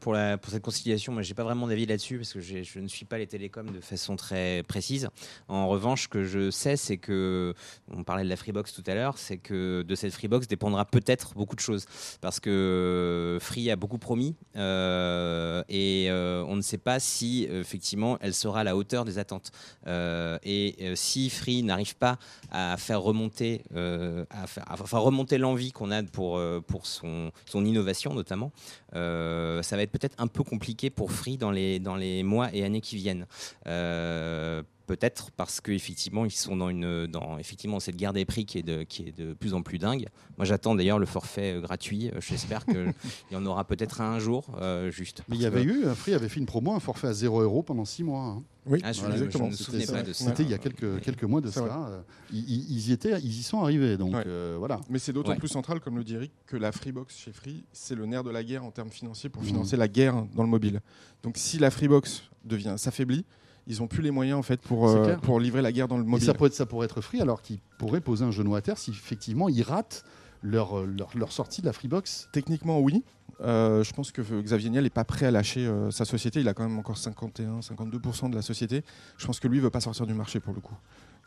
pour 0.00 0.16
cette 0.50 0.62
conciliation, 0.62 1.12
moi 1.12 1.22
j'ai 1.22 1.34
pas 1.34 1.44
vraiment 1.44 1.66
d'avis 1.66 1.86
là-dessus 1.86 2.18
parce 2.18 2.32
que 2.32 2.40
je 2.40 2.78
ne 2.78 2.88
suis 2.88 3.04
pas 3.04 3.18
les 3.18 3.26
télécoms 3.26 3.70
de 3.70 3.80
façon 3.80 4.16
très 4.16 4.62
précise. 4.68 5.08
En 5.48 5.68
revanche, 5.68 6.04
ce 6.04 6.08
que 6.08 6.24
je 6.24 6.50
sais, 6.50 6.76
c'est 6.76 6.98
que 6.98 7.54
on 7.90 8.04
parlait 8.04 8.24
de 8.24 8.28
la 8.28 8.36
Freebox 8.36 8.72
tout 8.72 8.84
à 8.86 8.94
l'heure, 8.94 9.18
c'est 9.18 9.38
que 9.38 9.82
de 9.82 9.94
cette 9.94 10.12
Freebox 10.12 10.46
dépendra 10.46 10.84
peut-être 10.84 11.34
beaucoup 11.34 11.56
de 11.56 11.60
choses 11.60 11.86
parce 12.20 12.40
que 12.40 13.38
Free 13.40 13.70
a 13.70 13.76
beaucoup 13.76 13.98
promis 13.98 14.36
euh, 14.56 15.62
et 15.68 16.06
euh, 16.10 16.44
on 16.46 16.56
ne 16.56 16.62
sait 16.62 16.78
pas 16.78 17.00
si 17.00 17.48
effectivement 17.50 18.18
elle 18.20 18.34
sera 18.34 18.60
à 18.60 18.64
la 18.64 18.76
hauteur 18.76 19.04
des 19.04 19.18
attentes. 19.18 19.50
Euh, 19.86 20.38
et 20.42 20.92
si 20.94 21.30
Free 21.30 21.62
n'arrive 21.62 21.96
pas 21.96 22.18
à 22.50 22.76
faire 22.76 23.00
remonter, 23.00 23.62
à 23.74 24.46
faire, 24.46 24.66
remonter 25.02 25.38
l'envie 25.38 25.72
qu'on 25.72 25.90
a 25.90 26.02
pour 26.02 26.40
pour 26.66 26.86
son 26.86 27.32
son 27.46 27.64
innovation 27.64 28.14
notamment. 28.14 28.27
Euh, 28.94 29.62
ça 29.62 29.76
va 29.76 29.82
être 29.82 29.90
peut-être 29.90 30.16
un 30.18 30.26
peu 30.26 30.42
compliqué 30.42 30.90
pour 30.90 31.12
Free 31.12 31.36
dans 31.36 31.50
les, 31.50 31.78
dans 31.78 31.96
les 31.96 32.22
mois 32.22 32.48
et 32.54 32.64
années 32.64 32.80
qui 32.80 32.96
viennent. 32.96 33.26
Peut-être 34.88 35.30
parce 35.32 35.60
qu'effectivement, 35.60 36.24
ils 36.24 36.30
sont 36.30 36.56
dans, 36.56 36.70
une, 36.70 37.06
dans 37.06 37.36
effectivement, 37.38 37.78
cette 37.78 37.94
guerre 37.96 38.14
des 38.14 38.24
prix 38.24 38.46
qui 38.46 38.56
est 38.58 38.62
de, 38.62 38.84
qui 38.84 39.02
est 39.02 39.16
de 39.16 39.34
plus 39.34 39.52
en 39.52 39.60
plus 39.62 39.76
dingue. 39.78 40.08
Moi, 40.38 40.46
j'attends 40.46 40.74
d'ailleurs 40.74 40.98
le 40.98 41.04
forfait 41.04 41.52
euh, 41.56 41.60
gratuit. 41.60 42.08
Euh, 42.08 42.20
J'espère 42.22 42.64
qu'il 42.64 42.94
y 43.30 43.36
en 43.36 43.44
aura 43.44 43.64
peut-être 43.64 44.00
un 44.00 44.18
jour, 44.18 44.46
euh, 44.60 44.90
juste. 44.90 45.22
Mais 45.28 45.36
il 45.36 45.42
y 45.42 45.46
avait 45.46 45.64
que- 45.64 45.70
eu, 45.90 45.94
Free 45.94 46.14
avait 46.14 46.30
fait 46.30 46.40
une 46.40 46.46
promo, 46.46 46.72
un 46.72 46.80
forfait 46.80 47.08
à 47.08 47.12
0 47.12 47.42
euros 47.42 47.62
pendant 47.62 47.84
6 47.84 48.02
mois. 48.02 48.22
hein. 48.24 48.42
Oui, 48.64 48.80
Ah, 48.82 48.92
je, 48.92 49.00
Voilà, 49.00 49.16
je 49.16 49.24
exactement. 49.24 49.46
ne 49.46 49.52
me 49.52 49.56
souvenais 49.56 49.80
C'était 49.80 49.92
pas 49.92 49.98
ça. 50.00 50.04
de 50.04 50.12
ça. 50.14 50.24
C'était 50.24 50.42
il 50.42 50.48
y 50.50 50.54
a 50.54 50.58
quelques, 50.58 51.00
quelques 51.00 51.24
mois 51.24 51.40
de 51.42 51.50
cela. 51.50 51.86
euh, 51.90 52.00
Ils, 52.32 52.88
y 52.88 52.92
étaient, 52.92 53.18
ils 53.20 53.38
y 53.38 53.42
sont 53.42 53.60
arrivés. 53.62 53.96
Donc 53.98 54.14
Ouais. 54.14 54.22
euh, 54.26 54.56
voilà. 54.58 54.80
Mais 54.90 54.98
c'est 54.98 55.12
d'autant 55.12 55.30
Ouais. 55.32 55.36
plus 55.38 55.48
central, 55.48 55.80
comme 55.80 55.96
le 55.98 56.04
dit 56.04 56.14
Eric, 56.14 56.32
que 56.46 56.56
la 56.56 56.72
Freebox 56.72 57.14
chez 57.16 57.32
Free, 57.32 57.64
c'est 57.72 57.94
le 57.94 58.06
nerf 58.06 58.24
de 58.24 58.30
la 58.30 58.42
guerre 58.42 58.64
en 58.64 58.70
termes 58.70 58.90
financiers 58.90 59.28
pour 59.30 59.42
Mhm. 59.42 59.48
financer 59.48 59.76
la 59.76 59.88
guerre 59.88 60.24
dans 60.34 60.42
le 60.42 60.48
mobile. 60.50 60.80
Donc 61.22 61.36
si 61.36 61.58
la 61.58 61.70
Freebox 61.70 62.22
devient 62.44 62.74
s'affaiblit, 62.78 63.24
ils 63.68 63.78
n'ont 63.80 63.86
plus 63.86 64.02
les 64.02 64.10
moyens 64.10 64.38
en 64.38 64.42
fait 64.42 64.60
pour, 64.60 64.88
euh, 64.88 65.16
pour 65.18 65.38
livrer 65.38 65.62
la 65.62 65.70
guerre 65.70 65.86
dans 65.88 65.98
le 65.98 66.02
Et 66.04 66.06
mobile. 66.06 66.26
ça 66.26 66.34
pourrait, 66.34 66.48
être, 66.48 66.54
ça 66.54 66.66
pourrait 66.66 66.86
être 66.86 67.00
Free 67.00 67.20
alors 67.20 67.42
qu'il 67.42 67.58
pourrait 67.78 68.00
poser 68.00 68.24
un 68.24 68.30
genou 68.32 68.54
à 68.56 68.60
terre 68.62 68.78
si 68.78 68.90
effectivement 68.90 69.48
il 69.48 69.62
rate 69.62 70.04
leur, 70.42 70.84
leur, 70.86 71.10
leur 71.16 71.32
sortie 71.32 71.60
de 71.60 71.66
la 71.66 71.72
Freebox 71.72 72.28
Techniquement, 72.32 72.80
oui. 72.80 73.04
Euh, 73.40 73.84
je 73.84 73.92
pense 73.92 74.10
que 74.10 74.22
Xavier 74.40 74.70
Niel 74.70 74.82
n'est 74.84 74.90
pas 74.90 75.04
prêt 75.04 75.26
à 75.26 75.30
lâcher 75.30 75.64
euh, 75.66 75.90
sa 75.92 76.04
société. 76.04 76.40
Il 76.40 76.48
a 76.48 76.54
quand 76.54 76.62
même 76.68 76.78
encore 76.78 76.96
51-52% 76.96 78.30
de 78.30 78.34
la 78.34 78.42
société. 78.42 78.84
Je 79.16 79.26
pense 79.26 79.38
que 79.40 79.46
lui 79.48 79.58
ne 79.58 79.62
veut 79.62 79.70
pas 79.70 79.80
sortir 79.80 80.06
du 80.06 80.14
marché 80.14 80.40
pour 80.40 80.54
le 80.54 80.60
coup. 80.60 80.74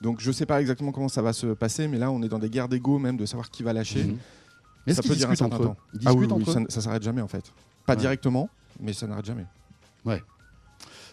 Donc 0.01 0.19
je 0.19 0.27
ne 0.29 0.33
sais 0.33 0.45
pas 0.45 0.59
exactement 0.61 0.91
comment 0.91 1.09
ça 1.09 1.21
va 1.21 1.31
se 1.33 1.47
passer, 1.47 1.87
mais 1.87 1.97
là 1.99 2.09
on 2.11 2.21
est 2.23 2.27
dans 2.29 2.39
des 2.39 2.49
guerres 2.49 2.67
d'ego 2.69 2.97
même 2.99 3.17
de 3.17 3.25
savoir 3.25 3.49
qui 3.51 3.63
va 3.63 3.71
lâcher. 3.73 4.03
Mhm. 4.05 4.17
Ça 4.93 5.01
qu'ils 5.01 5.11
peut 5.11 5.15
durer 5.17 5.31
un 5.31 5.35
certain 5.35 5.57
temps. 5.59 5.77
Ils 5.93 6.07
Ah 6.07 6.13
oui, 6.13 6.27
ça, 6.45 6.59
ça 6.69 6.81
s'arrête 6.81 7.03
jamais 7.03 7.21
en 7.21 7.27
fait. 7.27 7.53
Pas 7.85 7.93
Ouais. 7.93 7.99
directement, 7.99 8.49
mais 8.79 8.93
ça 8.93 9.05
n'arrête 9.07 9.25
jamais. 9.25 9.45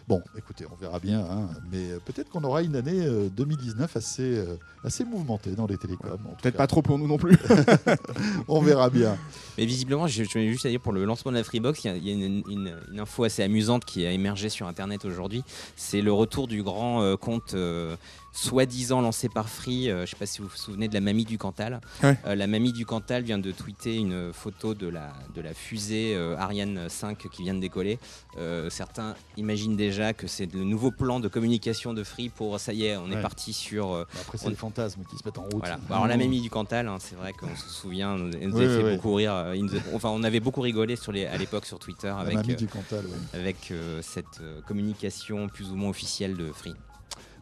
Bon, 0.09 0.23
écoutez, 0.39 0.65
on 0.73 0.75
verra 0.75 0.99
bien, 1.01 1.21
hein, 1.21 1.51
mais 1.71 1.91
euh, 1.91 1.99
peut-être 2.03 2.31
qu'on 2.31 2.43
aura 2.43 2.63
une 2.63 2.77
année 2.77 3.05
euh, 3.05 3.29
2019 3.29 3.95
assez, 3.95 4.39
euh, 4.39 4.57
assez 4.83 5.05
mouvementée 5.05 5.51
dans 5.51 5.67
les 5.67 5.77
télécoms. 5.77 6.19
Peut-être 6.41 6.57
pas 6.57 6.67
trop 6.67 6.81
pour 6.81 6.99
nous 6.99 7.07
non 7.07 7.19
plus. 7.19 7.37
On 8.49 8.63
verra 8.63 8.89
bien. 8.89 9.19
Mais 9.59 9.67
visiblement, 9.67 10.07
je, 10.07 10.25
je 10.25 10.31
voulais 10.33 10.49
juste 10.51 10.65
à 10.65 10.71
dire 10.71 10.81
pour 10.81 10.93
le 10.95 11.05
lancement 11.05 11.31
de 11.31 11.37
la 11.37 11.45
Freebox, 11.45 11.85
il 11.85 11.89
y 11.89 11.91
a, 11.91 11.97
il 11.97 12.09
y 12.09 12.11
a 12.11 12.15
une, 12.15 12.43
une- 12.49 12.75
une 12.91 13.01
info 13.01 13.25
assez 13.25 13.43
amusante 13.43 13.85
qui 13.85 14.07
a 14.07 14.11
émergé 14.13 14.49
sur 14.49 14.67
Internet 14.67 15.05
aujourd'hui. 15.05 15.43
C'est 15.77 16.01
le 16.01 16.13
retour 16.13 16.49
du 16.49 16.63
grand 16.63 17.03
euh, 17.03 17.17
compte 17.17 17.53
euh, 17.53 17.95
soi-disant 18.33 19.01
lancé 19.01 19.29
par 19.29 19.49
Free. 19.49 19.91
Euh, 19.91 19.97
je 19.99 20.01
ne 20.03 20.07
sais 20.07 20.17
pas 20.17 20.27
si 20.27 20.41
vous 20.43 20.49
vous 20.49 20.57
souvenez 20.57 20.89
de 20.89 20.95
la 20.95 21.01
mamie 21.01 21.25
du 21.25 21.39
Cantal. 21.39 21.81
Ouais. 22.03 22.17
Euh, 22.27 22.35
la 22.35 22.47
mamie 22.47 22.73
du 22.73 22.87
Cantal 22.87 23.23
vient 23.23 23.39
de 23.39 23.51
tweeter 23.53 23.97
une 23.97 24.33
photo 24.33 24.75
de 24.75 24.87
la, 24.89 25.13
de 25.35 25.41
la 25.41 25.55
fusée 25.55 26.15
euh, 26.15 26.37
Ariane 26.37 26.89
5 26.89 27.29
qui 27.31 27.43
vient 27.43 27.55
de 27.55 27.61
décoller. 27.61 27.99
Euh, 28.39 28.71
certains 28.71 29.15
imaginent 29.37 29.77
déjà 29.77 30.13
que 30.13 30.27
c'est 30.27 30.53
le 30.53 30.63
nouveau 30.65 30.91
plan 30.91 31.21
de 31.21 31.29
communication 31.29 31.95
de 31.95 32.05
Free 32.05 32.29
pour 32.29 32.59
ça 32.61 32.73
y 32.73 32.85
est, 32.85 32.97
on 32.97 33.07
Ouais. 33.11 33.17
est 33.19 33.23
parti 33.23 33.53
sur. 33.53 33.93
euh, 33.93 34.05
Bon, 34.15 34.21
Après, 34.21 34.39
c'est 34.39 34.47
On- 34.47 34.51
les 34.51 34.57
fantasmes 34.57 35.03
qui 35.11 35.17
se 35.17 35.23
mettent 35.25 35.39
en 35.39 35.43
route. 35.43 35.57
voilà. 35.59 35.79
Alors 35.91 36.07
la 36.07 36.17
mamie 36.29 36.41
du 36.41 36.51
Cantal, 36.51 36.87
hein, 36.89 36.99
c'est 37.01 37.17
vrai 37.17 37.33
qu'on 37.33 37.55
se 37.57 37.69
souvient, 37.69 38.17
elle 38.17 38.49
nous 38.51 38.57
Oui, 38.59 38.65
avait 38.65 38.77
fait 38.77 38.83
oui, 38.85 38.91
oui. 38.91 38.97
beaucoup 38.97 39.15
rire. 39.15 39.35
euh, 39.35 39.57
il 39.57 39.65
nous 39.65 39.75
a- 39.75 39.81
enfin, 39.95 40.11
on 40.11 40.23
avait 40.23 40.41
beaucoup 40.41 40.61
rigolé 40.61 40.97
sur 40.97 41.11
les, 41.13 41.27
à 41.27 41.37
l'époque 41.37 41.67
sur 41.67 41.79
Twitter 41.79 42.09
La 42.09 42.19
avec, 42.19 42.35
mamie 42.35 42.53
euh, 42.53 42.57
du 42.57 42.67
Cantal, 42.67 43.05
ouais. 43.07 43.39
avec 43.41 43.71
euh, 43.71 44.01
cette 44.03 44.41
euh, 44.41 44.61
communication 44.67 45.49
plus 45.49 45.71
ou 45.71 45.75
moins 45.77 45.91
officielle 45.91 46.37
de 46.37 46.53
Free. 46.53 46.75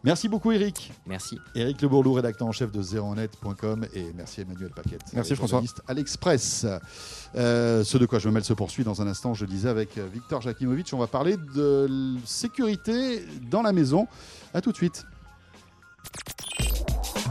Merci 0.07 0.29
beaucoup, 0.29 0.53
Eric. 0.53 0.93
Merci. 1.05 1.37
Eric 1.53 1.81
Le 1.81 1.89
Bourlou, 1.89 2.13
rédacteur 2.13 2.47
en 2.47 2.53
chef 2.53 2.71
de 2.71 2.81
zeronet.com 2.81 3.87
et 3.93 4.05
merci 4.15 4.39
Emmanuel 4.39 4.69
Paquette. 4.73 5.01
Merci, 5.11 5.35
François. 5.35 5.57
journaliste 5.57 5.81
à 5.85 5.93
l'Express. 5.93 6.65
Euh, 7.35 7.83
ce 7.83 7.97
de 7.97 8.05
quoi 8.05 8.17
je 8.17 8.29
me 8.29 8.33
mêle 8.33 8.45
se 8.45 8.53
poursuit 8.53 8.85
dans 8.85 9.01
un 9.01 9.07
instant, 9.07 9.33
je 9.33 9.43
le 9.43 9.51
disais 9.51 9.67
avec 9.67 9.97
euh, 9.97 10.07
Victor 10.11 10.41
Jakimovic. 10.41 10.93
On 10.93 10.97
va 10.97 11.07
parler 11.07 11.35
de 11.35 12.15
sécurité 12.23 13.25
dans 13.51 13.61
la 13.61 13.73
maison. 13.73 14.07
À 14.53 14.61
tout 14.61 14.71
de 14.71 14.77
suite. 14.77 15.03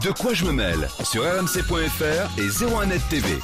De 0.03 0.11
quoi 0.11 0.35
je 0.35 0.45
me 0.45 0.51
mêle 0.51 0.87
sur 1.03 1.23
rmc.fr 1.23 2.39
et 2.39 2.47
01net 2.47 3.01
TV. 3.09 3.39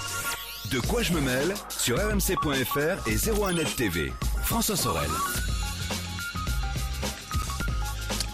De 0.72 0.80
quoi 0.80 1.02
je 1.02 1.12
me 1.12 1.22
mêle 1.22 1.56
sur 1.70 1.98
rmc.fr 1.98 3.08
et 3.08 3.16
01net 3.16 3.76
TV. 3.76 4.14
François 4.44 4.76
Sorel. 4.76 5.10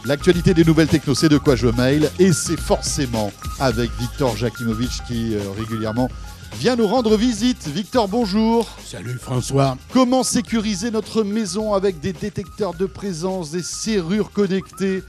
L'actualité 0.05 0.53
des 0.53 0.63
nouvelles 0.63 0.87
techno, 0.87 1.13
c'est 1.13 1.27
de 1.27 1.37
quoi 1.37 1.57
je 1.57 1.67
mail 1.67 2.09
et 2.19 2.31
c'est 2.31 2.59
forcément 2.59 3.33
avec 3.59 3.91
Victor 3.99 4.37
Jakimovic 4.37 5.03
qui 5.05 5.35
euh, 5.35 5.41
régulièrement 5.57 6.09
vient 6.55 6.77
nous 6.77 6.87
rendre 6.87 7.17
visite. 7.17 7.67
Victor, 7.67 8.07
bonjour. 8.07 8.69
Salut 8.83 9.17
François. 9.17 9.77
Comment 9.91 10.23
sécuriser 10.23 10.89
notre 10.89 11.23
maison 11.23 11.73
avec 11.73 11.99
des 11.99 12.13
détecteurs 12.13 12.73
de 12.73 12.85
présence, 12.85 13.51
des 13.51 13.61
serrures 13.61 14.31
connectées, 14.31 15.03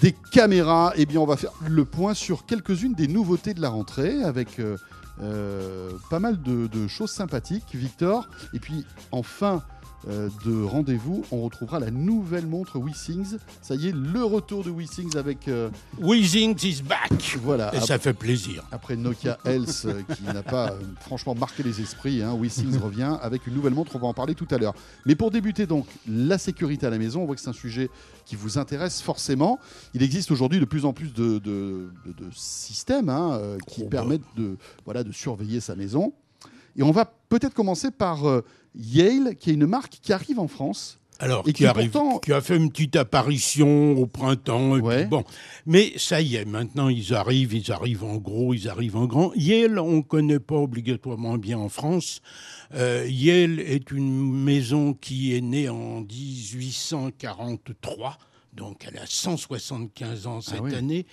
des 0.00 0.12
caméras? 0.32 0.92
Eh 0.96 1.06
bien, 1.06 1.20
on 1.20 1.26
va 1.26 1.36
faire 1.36 1.52
le 1.68 1.84
point 1.84 2.12
sur 2.12 2.44
quelques-unes 2.44 2.94
des 2.94 3.06
nouveautés 3.06 3.54
de 3.54 3.62
la 3.62 3.68
rentrée 3.68 4.24
avec 4.24 4.58
euh, 4.58 4.76
euh, 5.22 5.90
pas 6.10 6.18
mal 6.18 6.42
de, 6.42 6.66
de 6.66 6.88
choses 6.88 7.10
sympathiques, 7.10 7.74
Victor. 7.74 8.28
Et 8.54 8.58
puis, 8.58 8.84
en 9.12 9.22
fin 9.22 9.62
euh, 10.08 10.28
de 10.44 10.62
rendez-vous, 10.64 11.24
on 11.30 11.42
retrouvera 11.42 11.78
la 11.78 11.90
nouvelle 11.90 12.46
montre 12.46 12.78
WeSings. 12.78 13.36
Ça 13.60 13.74
y 13.74 13.88
est, 13.88 13.92
le 13.94 14.24
retour 14.24 14.64
de 14.64 14.70
WeSings 14.70 15.16
avec 15.16 15.46
euh, 15.48 15.70
Weezing 16.00 16.56
is 16.64 16.82
back. 16.82 17.38
voilà. 17.42 17.74
Et 17.74 17.80
ça 17.80 17.98
fait 17.98 18.12
plaisir. 18.12 18.64
Après 18.72 18.96
Nokia 18.96 19.38
Health 19.44 19.82
euh, 19.86 20.02
qui 20.14 20.22
n'a 20.24 20.42
pas 20.42 20.72
euh, 20.72 20.80
franchement 21.00 21.34
marqué 21.34 21.62
les 21.62 21.80
esprits, 21.80 22.22
hein, 22.22 22.36
WeSings 22.40 22.78
revient 22.78 23.16
avec 23.22 23.46
une 23.46 23.54
nouvelle 23.54 23.74
montre, 23.74 23.94
on 23.96 24.00
va 24.00 24.08
en 24.08 24.14
parler 24.14 24.34
tout 24.34 24.48
à 24.50 24.58
l'heure. 24.58 24.74
Mais 25.06 25.14
pour 25.14 25.30
débuter 25.30 25.66
donc, 25.66 25.86
la 26.08 26.38
sécurité 26.38 26.86
à 26.86 26.90
la 26.90 26.98
maison, 26.98 27.22
on 27.22 27.26
voit 27.26 27.34
que 27.36 27.40
c'est 27.40 27.50
un 27.50 27.52
sujet 27.52 27.88
qui 28.26 28.34
vous 28.36 28.58
intéresse 28.58 29.00
forcément. 29.02 29.58
Il 29.94 30.02
existe 30.02 30.30
aujourd'hui 30.30 30.58
de 30.60 30.64
plus 30.64 30.84
en 30.84 30.92
plus 30.92 31.12
de, 31.12 31.38
de- 31.38 31.90
de- 32.06 32.12
de 32.24 32.30
systèmes 32.32 33.08
hein, 33.08 33.38
qui 33.68 33.82
Oh, 33.84 33.88
permettent 33.88 34.22
de, 34.36 34.56
voilà, 34.84 35.02
de 35.04 35.12
surveiller 35.12 35.60
sa 35.60 35.74
maison. 35.74 36.12
Et 36.76 36.82
on 36.82 36.90
va 36.90 37.04
peut-être 37.28 37.52
commencer 37.54 37.90
par 37.90 38.26
euh, 38.28 38.42
Yale, 38.74 39.36
qui 39.38 39.50
est 39.50 39.54
une 39.54 39.66
marque 39.66 39.98
qui 40.02 40.12
arrive 40.12 40.40
en 40.40 40.48
France. 40.48 40.98
Alors, 41.18 41.40
Et 41.46 41.52
qui, 41.52 41.58
qui 41.58 41.66
arrive, 41.66 41.90
pourtant- 41.90 42.18
qui 42.18 42.32
a 42.32 42.40
fait 42.40 42.56
une 42.56 42.70
petite 42.72 42.96
apparition 42.96 43.92
au 43.92 44.06
printemps. 44.06 44.74
et 44.76 44.80
puis 44.80 44.88
Ouais. 44.88 45.04
bon. 45.04 45.22
Mais 45.66 45.92
ça 45.96 46.20
y 46.20 46.34
est, 46.34 46.44
maintenant 46.44 46.88
ils 46.88 47.14
arrivent, 47.14 47.54
ils 47.54 47.70
arrivent 47.70 48.02
en 48.02 48.16
gros, 48.16 48.54
ils 48.54 48.68
arrivent 48.68 48.96
en 48.96 49.06
grand. 49.06 49.32
Yale, 49.36 49.78
on 49.78 49.98
ne 49.98 50.02
connaît 50.02 50.40
pas 50.40 50.56
obligatoirement 50.56 51.38
bien 51.38 51.58
en 51.58 51.68
France. 51.68 52.22
Euh, 52.74 53.06
Yale 53.08 53.60
est 53.60 53.92
une 53.92 54.32
maison 54.32 54.94
qui 54.94 55.36
est 55.36 55.42
née 55.42 55.68
en 55.68 56.00
1843, 56.00 58.18
donc 58.54 58.84
elle 58.90 58.98
a 58.98 59.06
175 59.06 60.26
ans 60.26 60.40
cette 60.40 60.56
Ah 60.58 60.62
oui. 60.62 60.74
année. 60.74 61.06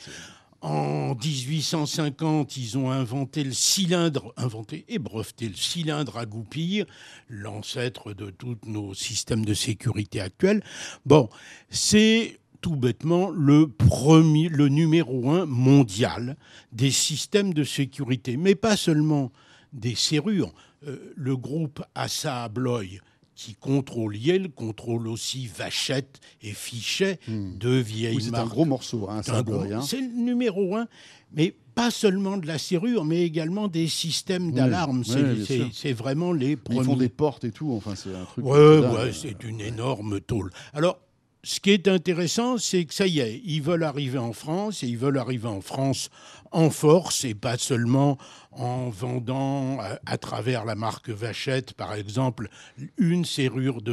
En 0.61 1.15
1850, 1.15 2.57
ils 2.57 2.77
ont 2.77 2.91
inventé 2.91 3.45
le 3.45 3.53
cylindre, 3.53 4.33
inventé 4.35 4.83
et 4.89 4.99
breveté 4.99 5.47
le 5.47 5.55
cylindre 5.55 6.17
à 6.17 6.25
goupille, 6.25 6.85
l'ancêtre 7.29 8.13
de 8.13 8.29
tous 8.29 8.57
nos 8.65 8.93
systèmes 8.93 9.45
de 9.45 9.53
sécurité 9.53 10.19
actuels. 10.19 10.61
Bon, 11.05 11.29
c'est 11.69 12.39
tout 12.59 12.75
bêtement 12.75 13.29
le 13.29 13.69
premier, 13.69 14.49
le 14.49 14.67
numéro 14.67 15.31
un 15.31 15.45
mondial 15.45 16.35
des 16.73 16.91
systèmes 16.91 17.53
de 17.53 17.63
sécurité, 17.63 18.35
mais 18.35 18.55
pas 18.55 18.75
seulement 18.75 19.31
des 19.71 19.95
serrures. 19.95 20.53
Euh, 20.87 21.13
le 21.15 21.37
groupe 21.37 21.83
Assa 21.95 22.43
Abloy, 22.43 22.99
qui 23.39 23.55
contrôle 23.55 24.17
Yale, 24.17 24.49
contrôle 24.49 25.07
aussi 25.07 25.47
Vachette 25.47 26.19
et 26.41 26.51
Fichet, 26.51 27.19
deux 27.29 27.79
vieilles. 27.79 28.17
Oui, 28.17 28.21
c'est 28.23 28.35
un 28.35 28.45
gros 28.45 28.65
morceau, 28.65 29.07
hein, 29.09 29.21
c'est 29.23 29.31
ça, 29.31 29.37
un 29.37 29.43
gros- 29.43 29.63
Glory. 29.63 29.81
C'est 29.87 30.01
le 30.01 30.07
numéro 30.13 30.75
un, 30.75 30.87
mais 31.31 31.55
pas 31.73 31.89
seulement 31.89 32.35
de 32.35 32.45
la 32.45 32.57
serrure, 32.57 33.05
mais 33.05 33.23
également 33.23 33.69
des 33.69 33.87
systèmes 33.87 34.51
d'alarme. 34.51 35.03
oui, 35.07 35.71
C'est- 35.73 35.93
vraiment 35.93 36.33
les 36.33 36.51
Ils 36.51 36.57
premiers. 36.57 36.83
font 36.83 36.97
des 36.97 37.07
portes 37.07 37.45
et 37.45 37.51
tout, 37.51 37.71
enfin 37.71 37.95
c'est 37.95 38.13
un 38.13 38.25
truc. 38.25 38.43
Ouais, 38.45 38.79
ouais, 38.79 39.13
c'est 39.13 39.41
une 39.45 39.61
énorme 39.61 40.19
tôle. 40.19 40.51
Alors, 40.73 40.99
ce 41.41 41.61
qui 41.61 41.69
est 41.71 41.87
intéressant, 41.87 42.57
c'est 42.57 42.83
que 42.83 42.93
ça 42.93 43.07
y 43.07 43.19
est, 43.19 43.41
ils 43.45 43.61
veulent 43.61 43.83
arriver 43.85 44.17
en 44.17 44.33
France 44.33 44.83
et 44.83 44.87
ils 44.87 44.97
veulent 44.97 45.17
arriver 45.17 45.47
en 45.47 45.61
France 45.61 46.09
en 46.51 46.69
force 46.69 47.23
et 47.25 47.35
pas 47.35 47.57
seulement 47.57 48.17
en 48.51 48.89
vendant 48.89 49.79
à, 49.79 49.99
à 50.05 50.17
travers 50.17 50.65
la 50.65 50.73
marque 50.75 51.09
Vachette, 51.09 51.73
par 51.73 51.93
exemple, 51.93 52.49
une 52.97 53.23
serrure 53.23 53.81
de, 53.81 53.91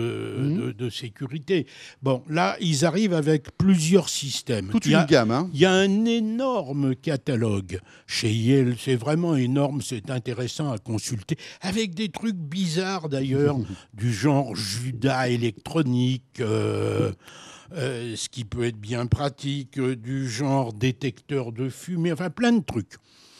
de- 0.56 0.72
de 0.72 0.90
sécurité. 0.90 1.66
Bon, 2.02 2.22
là, 2.28 2.56
ils 2.60 2.84
arrivent 2.84 3.12
avec 3.12 3.56
plusieurs 3.58 4.08
systèmes. 4.08 4.68
Toute 4.70 4.86
Il 4.86 4.92
y 4.92 4.94
a- 4.94 5.00
une 5.02 5.06
gamme, 5.06 5.30
hein. 5.30 5.50
il 5.52 5.60
y 5.60 5.66
a 5.66 5.72
un 5.72 6.04
énorme 6.06 6.96
catalogue 6.96 7.80
chez 8.06 8.32
Yale, 8.32 8.76
c'est 8.78 8.96
vraiment 8.96 9.36
énorme, 9.36 9.82
c'est 9.82 10.10
intéressant 10.10 10.72
à 10.72 10.78
consulter, 10.78 11.36
avec 11.60 11.94
des 11.94 12.08
trucs 12.08 12.36
bizarres 12.36 13.08
d'ailleurs, 13.08 13.58
du 13.94 14.12
genre 14.12 14.56
Judas 14.56 15.28
électronique, 15.28 16.40
euh, 16.40 17.12
euh, 17.72 18.14
ce 18.16 18.28
qui 18.28 18.44
peut 18.44 18.64
être 18.64 18.78
bien 18.78 19.06
pratique, 19.06 19.78
euh, 19.78 19.96
du 19.96 20.28
genre 20.28 20.72
détecteur 20.72 21.52
de 21.52 21.68
fumée, 21.68 22.12
enfin 22.12 22.30
plein 22.30 22.52
de 22.52 22.64
trucs. 22.64 22.94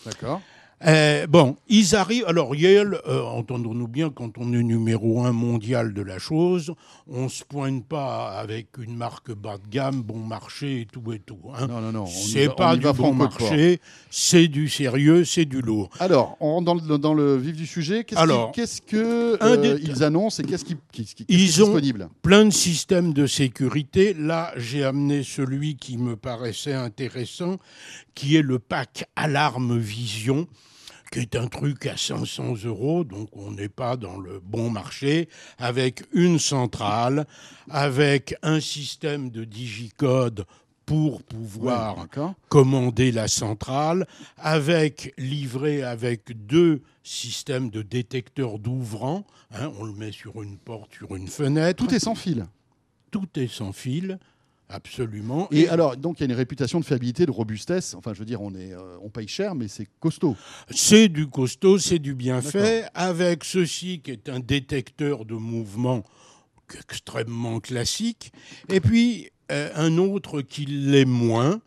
D'accord. 0.05 0.41
Euh, 0.85 1.27
bon, 1.27 1.57
ils 1.69 1.97
arrivent. 1.97 2.27
Alors, 2.27 2.55
Yale, 2.55 3.01
euh, 3.09 3.23
entendons-nous 3.23 3.89
bien, 3.89 4.11
quand 4.11 4.37
on 4.37 4.53
est 4.53 4.63
numéro 4.63 5.23
un 5.25 5.33
mondial 5.33 5.95
de 5.95 6.03
la 6.03 6.19
chose, 6.19 6.75
on 7.09 7.31
se 7.31 7.45
pointe 7.45 7.87
pas 7.87 8.33
avec 8.39 8.69
une 8.79 8.95
marque 8.95 9.33
bas 9.33 9.57
de 9.57 9.67
gamme, 9.71 10.03
bon 10.03 10.19
marché 10.19 10.83
et 10.83 10.87
tout 10.87 11.13
et 11.15 11.19
tout. 11.19 11.39
hein. 11.55 11.67
Non, 11.67 11.81
non, 11.81 11.93
non. 11.93 12.07
C'est 12.07 12.55
pas 12.55 12.77
du 12.77 12.87
bon 12.93 13.15
marché, 13.15 13.81
c'est 14.11 14.49
du 14.49 14.69
sérieux, 14.69 15.25
c'est 15.25 15.47
du 15.47 15.63
lourd. 15.63 15.89
Alors, 15.99 16.37
on 16.41 16.57
rentre 16.57 16.67
dans 16.67 16.75
le, 16.75 16.99
dans 16.99 17.15
le 17.15 17.37
vif 17.39 17.57
du 17.57 17.67
sujet. 17.67 18.05
Qu'est-ce 18.05 18.21
Alors, 18.21 18.53
qu'est-ce 18.53 18.83
que 18.83 19.43
un 19.43 19.57
euh, 19.57 19.79
ils 19.83 20.05
annoncent 20.05 20.43
et 20.43 20.47
qu'est-ce 20.47 20.67
qui, 20.67 20.77
qui- 20.93 21.05
qu'est-ce 21.07 21.25
Ils 21.29 21.59
est 21.59 21.63
ont- 21.63 21.67
disponible 21.69 22.11
Plein 22.21 22.45
de 22.45 22.51
systèmes 22.51 23.15
de 23.15 23.27
sécurité. 23.27 24.13
Là, 24.13 24.53
j'ai 24.59 24.85
amené 24.85 25.23
celui 25.23 25.77
qui 25.77 25.97
me 25.97 26.17
paraissait 26.17 26.75
intéressant, 26.75 27.57
qui 28.15 28.37
est 28.37 28.43
le 28.43 28.59
pack 28.59 29.09
Alarme 29.17 29.79
Vision 29.79 30.47
qui 31.11 31.21
est 31.21 31.37
un 31.37 31.49
truc 31.49 31.87
à 31.87 31.97
500 31.97 32.65
euros, 32.65 33.05
donc 33.05 33.29
on 33.37 33.53
n'est 33.53 33.69
pas 33.69 33.97
dans 33.97 34.19
le 34.19 34.41
bon 34.41 34.71
marché, 34.71 35.29
avec 35.59 36.05
une 36.13 36.39
centrale, 36.39 37.27
avec 37.71 38.35
un 38.43 38.61
système 38.61 39.31
de 39.31 39.45
digicode 39.45 40.45
pour 40.87 41.23
pouvoir 41.25 42.07
commander 42.49 43.11
la 43.11 43.27
centrale, 43.27 44.07
avec 44.39 45.13
livré 45.19 45.83
avec 45.83 46.47
deux 46.47 46.81
systèmes 47.03 47.71
de 47.71 47.83
détecteurs 47.83 48.59
d'ouvrants. 48.59 49.27
hein, 49.53 49.73
on 49.79 49.85
le 49.85 49.93
met 49.93 50.13
sur 50.13 50.43
une 50.43 50.59
porte, 50.59 50.95
sur 50.95 51.17
une 51.17 51.29
fenêtre. 51.29 51.85
Tout 51.85 51.93
est 51.93 51.99
sans 51.99 52.15
fil. 52.15 52.47
Tout 53.11 53.27
est 53.37 53.53
sans 53.53 53.73
fil, 53.73 54.19
absolument. 54.69 55.49
Et 55.51 55.69
alors, 55.69 55.97
donc, 55.97 56.21
il 56.21 56.25
y 56.25 56.25
a 56.25 56.33
une 56.33 56.37
réputation 56.39 56.81
de 56.81 56.85
fiabilité, 56.85 57.27
de 57.27 57.31
robustesse. 57.31 57.95
Enfin, 57.95 58.15
je 58.15 58.19
veux 58.19 58.25
dire, 58.25 58.43
on, 58.43 58.55
est, 58.55 58.73
euh, 58.73 58.99
on 59.03 59.09
paye 59.09 59.29
cher, 59.29 59.55
mais 59.55 59.69
c'est 59.69 59.89
costaud. 60.01 60.37
C'est 60.71 61.09
du 61.09 61.29
costaud, 61.29 61.79
c'est 61.79 61.99
du 61.99 62.15
bien 62.15 62.43
fait, 62.43 62.89
avec 62.95 63.45
ceci 63.45 64.01
qui 64.01 64.11
est 64.11 64.29
un 64.29 64.41
détecteur 64.41 65.25
de 65.25 65.35
mouvement 65.35 66.05
extrêmement 66.75 67.61
classique, 67.61 68.33
et 68.69 68.81
puis 68.81 69.31
euh, 69.53 69.71
un 69.77 69.99
autre 69.99 70.43
qui 70.43 70.67
l'est 70.67 71.05
moins, 71.05 71.61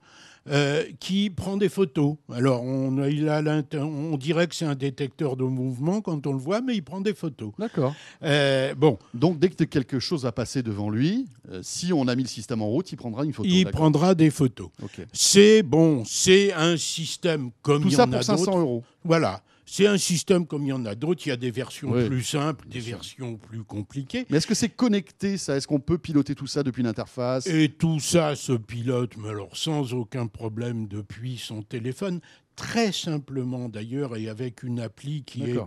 euh, 0.50 0.84
qui 1.00 1.30
prend 1.30 1.58
des 1.58 1.70
photos. 1.70 2.16
Alors, 2.34 2.64
on, 2.64 2.98
a- 2.98 3.10
il 3.10 3.30
a 3.30 3.42
l'inter- 3.42 3.80
on 3.80 4.18
dirait 4.18 4.48
que 4.48 4.56
c'est 4.56 4.66
un 4.66 4.76
détecteur 4.76 5.36
de 5.36 5.44
mouvement 5.44 6.02
quand 6.02 6.26
on 6.28 6.34
le 6.34 6.40
voit, 6.40 6.62
mais 6.62 6.76
il 6.76 6.82
prend 6.82 7.02
des 7.02 7.14
photos. 7.14 7.52
D'accord. 7.60 7.94
Euh, 8.24 8.74
bon, 8.76 8.98
Donc, 9.14 9.40
dès 9.40 9.50
que 9.50 9.64
quelque 9.64 10.00
chose 10.00 10.24
va 10.24 10.32
passer 10.32 10.64
devant 10.64 10.90
lui, 10.90 11.28
euh, 11.52 11.60
si 11.64 11.94
on 11.94 12.08
a 12.08 12.16
mis 12.16 12.24
le 12.24 12.30
système 12.30 12.62
en 12.62 12.68
route, 12.68 12.92
il 12.92 12.96
prendra 12.98 13.24
une 13.26 13.34
photo. 13.34 13.48
il 13.50 13.66
prendra 13.68 14.16
des 14.16 14.30
photos. 14.32 14.70
Ok. 14.82 15.06
C'est 15.14 15.62
bon, 15.64 16.04
c'est 16.06 16.52
un 16.54 16.78
système 16.78 17.52
comme 17.62 17.82
Tout 17.84 17.90
il 17.90 17.94
y 17.94 17.96
ça 17.96 18.04
en 18.06 18.12
a 18.12 18.16
pour 18.18 18.24
500 18.24 18.46
d'autres. 18.46 18.58
euros. 18.58 18.84
Voilà. 19.04 19.42
C'est 19.72 19.86
un 19.86 20.00
système 20.00 20.48
comme 20.48 20.64
il 20.64 20.70
y 20.70 20.74
en 20.74 20.84
a 20.86 20.96
d'autres. 20.96 21.22
Il 21.28 21.30
y 21.30 21.32
a 21.32 21.38
des 21.38 21.52
versions 21.52 21.92
Oui, 21.92 22.08
plus 22.08 22.24
simples, 22.24 22.68
des 22.68 22.80
bien 22.80 22.82
sûr. 22.82 22.96
versions 22.98 23.38
plus 23.38 23.64
compliquées. 23.64 24.26
Mais 24.30 24.38
est-ce 24.38 24.48
que 24.48 24.56
c'est 24.56 24.70
connecté, 24.70 25.38
ça? 25.38 25.56
Est-ce 25.56 25.68
qu'on 25.68 25.80
peut 25.80 26.00
piloter 26.00 26.34
tout 26.34 26.48
ça 26.48 26.64
depuis 26.64 26.82
l'interface? 26.82 27.46
Et 27.46 27.70
tout 27.70 28.00
ça 28.00 28.36
se 28.36 28.54
pilote, 28.54 29.16
mais 29.18 29.30
alors 29.30 29.56
sans 29.56 29.94
aucun 29.94 30.26
problème 30.26 30.88
depuis 30.88 31.38
son 31.38 31.62
téléphone. 31.62 32.20
Très 32.56 32.92
simplement 32.92 33.70
d'ailleurs, 33.70 34.18
et 34.18 34.28
avec 34.28 34.64
une 34.64 34.80
appli 34.80 35.24
qui 35.24 35.44
est 35.44 35.60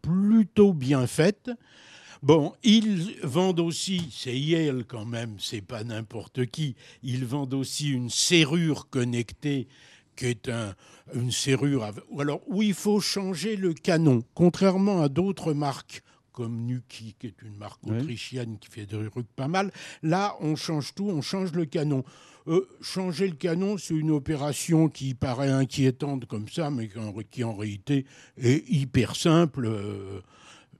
plutôt 0.00 0.72
bien 0.72 1.06
faite. 1.06 1.50
Bon, 2.22 2.54
ils 2.64 3.16
vendent 3.22 3.60
aussi, 3.60 4.08
c'est 4.10 4.36
Yale 4.36 4.84
quand 4.88 5.04
même, 5.04 5.36
c'est 5.38 5.60
pas 5.60 5.84
n'importe 5.84 6.46
qui, 6.46 6.74
ils 7.02 7.26
vendent 7.26 7.54
aussi 7.54 7.90
une 7.90 8.08
serrure 8.08 8.88
connectée 8.88 9.68
qui 10.16 10.26
est 10.26 10.48
un- 10.48 10.74
une 11.14 11.30
serrure 11.30 11.84
avec- 11.84 12.04
ou 12.10 12.20
alors, 12.20 12.40
où 12.48 12.62
il 12.62 12.74
faut 12.74 13.00
changer 13.00 13.56
le 13.56 13.74
canon, 13.74 14.22
contrairement 14.34 15.02
à 15.02 15.08
d'autres 15.08 15.52
marques 15.52 16.02
comme 16.32 16.66
Nuki, 16.66 17.14
qui 17.18 17.28
est 17.28 17.42
une 17.42 17.56
marque 17.56 17.80
Oui. 17.86 17.96
autrichienne 17.98 18.58
qui 18.58 18.68
fait 18.70 18.84
des 18.84 19.08
trucs 19.10 19.28
pas 19.36 19.48
mal. 19.48 19.70
Là, 20.02 20.36
on 20.40 20.54
change 20.54 20.94
tout, 20.94 21.08
on 21.08 21.22
change 21.22 21.52
le 21.52 21.64
canon. 21.64 22.04
Euh, 22.46 22.60
changer 22.82 23.26
le 23.28 23.34
canon, 23.36 23.78
c'est 23.78 23.94
une 23.94 24.10
opération 24.10 24.88
qui 24.88 25.14
paraît 25.14 25.48
inquiétante 25.50 26.26
comme 26.26 26.48
ça, 26.48 26.70
mais 26.70 26.88
qui 26.88 26.98
en, 26.98 27.12
qui 27.30 27.42
en 27.42 27.54
réalité 27.54 28.04
est 28.36 28.62
hyper 28.68 29.16
simple. 29.16 29.64
euh, 29.66 30.20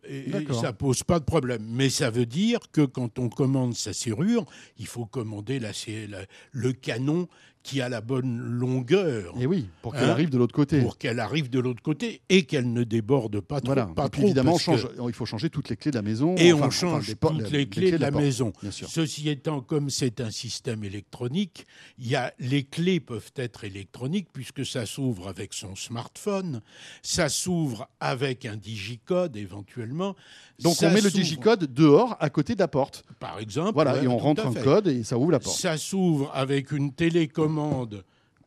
et, 0.08 0.30
ça 0.60 0.72
pose 0.72 1.02
pas 1.02 1.18
de 1.18 1.24
problème. 1.24 1.66
Mais 1.68 1.88
ça 1.90 2.10
veut 2.10 2.26
dire 2.26 2.60
que 2.70 2.82
quand 2.82 3.18
on 3.18 3.28
commande 3.28 3.74
sa 3.74 3.92
serrure, 3.92 4.44
il 4.78 4.86
faut 4.86 5.06
commander 5.06 5.58
la, 5.58 5.70
la- 6.08 6.26
le 6.52 6.72
canon 6.72 7.28
qui 7.66 7.80
a 7.80 7.88
la 7.88 8.00
bonne 8.00 8.38
longueur 8.38 9.34
Et 9.40 9.46
oui, 9.46 9.66
pour 9.82 9.92
qu'elle 9.92 10.04
Hein 10.04 10.10
arrive 10.10 10.30
de 10.30 10.38
l'autre 10.38 10.54
côté. 10.54 10.80
pour 10.82 10.98
qu'elle 10.98 11.18
arrive 11.18 11.50
de 11.50 11.58
l'autre 11.58 11.82
côté 11.82 12.20
et 12.28 12.44
qu'elle 12.44 12.72
ne 12.72 12.84
déborde 12.84 13.40
pas 13.40 13.60
trop. 13.60 13.66
Voilà. 13.66 13.86
Pas 13.86 14.08
trop, 14.08 14.22
évidemment, 14.22 14.52
on 14.52 14.54
parce 14.54 14.64
que- 14.64 14.76
change- 14.96 15.08
il 15.08 15.12
faut 15.14 15.26
changer 15.26 15.50
toutes 15.50 15.68
les 15.68 15.76
clés 15.76 15.90
de 15.90 15.96
la 15.96 16.02
maison. 16.02 16.36
et 16.36 16.52
enfin, 16.52 16.62
on 16.62 16.66
enfin, 16.68 16.70
change 16.70 17.14
portes- 17.16 17.38
toutes 17.38 17.50
les 17.50 17.68
clés 17.68 17.90
de 17.90 17.96
la, 17.96 18.12
porte, 18.12 18.22
maison. 18.22 18.52
Bien 18.62 18.70
sûr. 18.70 18.88
Ceci 18.88 19.28
étant, 19.28 19.60
comme 19.62 19.90
c'est 19.90 20.20
un 20.20 20.30
système 20.30 20.84
électronique, 20.84 21.66
y 21.98 22.14
a, 22.14 22.32
les 22.38 22.62
clés 22.62 23.00
peuvent 23.00 23.32
être 23.34 23.64
électroniques 23.64 24.28
puisque 24.32 24.64
ça 24.64 24.86
s'ouvre 24.86 25.26
avec 25.26 25.52
son 25.52 25.74
smartphone, 25.74 26.60
ça 27.02 27.28
s'ouvre 27.28 27.88
avec 27.98 28.46
un 28.46 28.56
digicode 28.56 29.36
éventuellement. 29.36 30.14
Donc 30.62 30.76
on 30.82 30.90
met 30.90 31.00
le 31.00 31.10
digicode 31.10 31.64
dehors, 31.74 32.16
à 32.20 32.30
côté 32.30 32.54
de 32.54 32.60
la 32.60 32.68
porte. 32.68 33.04
Par 33.18 33.40
exemple. 33.40 33.72
Voilà, 33.74 33.94
ouais, 33.94 34.04
et 34.04 34.08
on 34.08 34.18
rentre 34.18 34.46
un 34.46 34.54
code 34.54 34.86
et 34.86 35.02
ça 35.02 35.18
ouvre 35.18 35.32
la 35.32 35.40
porte. 35.40 35.58
Ça 35.58 35.76
s'ouvre 35.76 36.30
avec 36.32 36.70
une 36.70 36.92
télécommande 36.92 37.55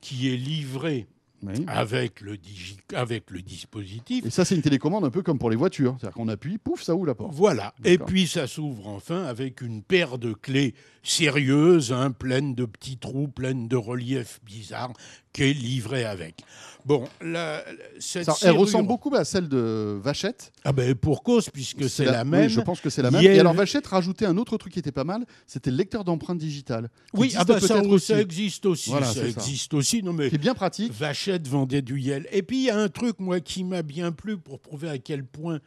qui 0.02 0.34
est 0.34 0.38
livrée 0.38 1.08
Oui. 1.44 1.64
avec 1.68 2.22
le, 2.22 2.36
digi- 2.38 2.78
avec 2.94 3.32
le 3.32 3.42
dispositif. 3.42 4.26
Et 4.26 4.30
ça, 4.30 4.46
c'est 4.46 4.56
une 4.56 4.62
télécommande 4.62 5.06
un 5.06 5.10
peu 5.10 5.22
comme 5.22 5.40
pour 5.40 5.50
les 5.50 5.56
voitures. 5.56 5.96
C'est-à-dire 6.00 6.16
qu'on 6.16 6.28
appuie, 6.28 6.58
pouf, 6.58 6.82
ça 6.84 6.96
ouvre 6.96 7.06
la 7.08 7.16
porte. 7.16 7.34
Voilà. 7.34 7.74
Et 7.84 7.98
puis 7.98 8.28
ça 8.28 8.48
s'ouvre 8.48 8.88
enfin 8.88 9.24
avec 9.26 9.62
une 9.62 9.82
paire 9.84 10.18
de 10.18 10.34
clés 10.34 10.74
sérieuses, 11.04 11.92
hein, 11.92 12.12
pleines 12.12 12.56
de 12.56 12.66
petits 12.66 12.98
trous, 12.98 13.28
pleines 13.28 13.68
de 13.68 13.76
reliefs 13.76 14.40
bizarres, 14.46 14.94
qui 15.34 15.44
est 15.44 15.54
livrée 15.54 16.06
avec. 16.06 16.42
Bon, 16.86 17.08
la, 17.22 17.64
cette 18.00 18.26
Ça- 18.26 18.36
elle 18.44 18.52
ressemble 18.58 18.88
beaucoup 18.88 19.14
à 19.14 19.26
celle 19.26 19.48
de 19.50 20.00
Vachette. 20.02 20.52
Ah 20.64 20.72
ben 20.72 20.96
pour 20.96 21.24
cause, 21.24 21.50
puisque 21.50 21.90
c'est 21.90 22.06
la, 22.06 22.24
oui, 22.24 22.30
même. 22.30 22.50
je 22.50 22.62
pense 22.62 22.80
que 22.80 22.90
c'est 22.90 23.02
la 23.02 23.12
même. 23.12 23.22
Et 23.22 23.38
alors 23.40 23.54
Vachette 23.54 23.86
rajoutait 23.86 24.26
un 24.26 24.38
autre 24.38 24.58
truc 24.58 24.74
qui 24.74 24.80
était 24.80 24.92
pas 24.92 25.04
mal, 25.04 25.26
c'était 25.46 25.72
le 25.72 25.78
lecteur 25.78 26.04
d'empreintes 26.04 26.38
digitales. 26.40 26.90
Oui, 27.14 27.34
ah 27.38 27.44
ben 27.44 27.60
ça, 27.60 27.84
aussi. 27.84 28.08
ça 28.08 28.22
existe 28.22 28.66
aussi. 28.66 28.90
Voilà, 28.90 29.06
ça 29.08 29.14
c'est 29.14 29.32
ça. 29.32 29.42
existe 29.42 29.74
aussi. 29.74 30.02
Non 30.02 30.14
mais 30.14 30.30
Qui 30.30 30.36
est 30.36 30.40
bien 30.40 30.56
pratique. 30.56 30.94
Vachette 30.94 31.48
vendait 31.48 31.82
du 31.82 32.00
Yel. 32.00 32.28
Et 32.32 32.44
puis 32.44 32.58
il 32.60 32.64
y 32.64 32.70
a 32.70 32.78
un 32.78 32.90
truc, 32.90 33.20
moi, 33.20 33.40
qui 33.42 33.64
m'a 33.64 33.82
bien 33.82 34.12
plu 34.12 34.38
pour 34.38 34.60
prouver 34.60 34.90
à 34.90 34.98
quel 34.98 35.26
point 35.26 35.60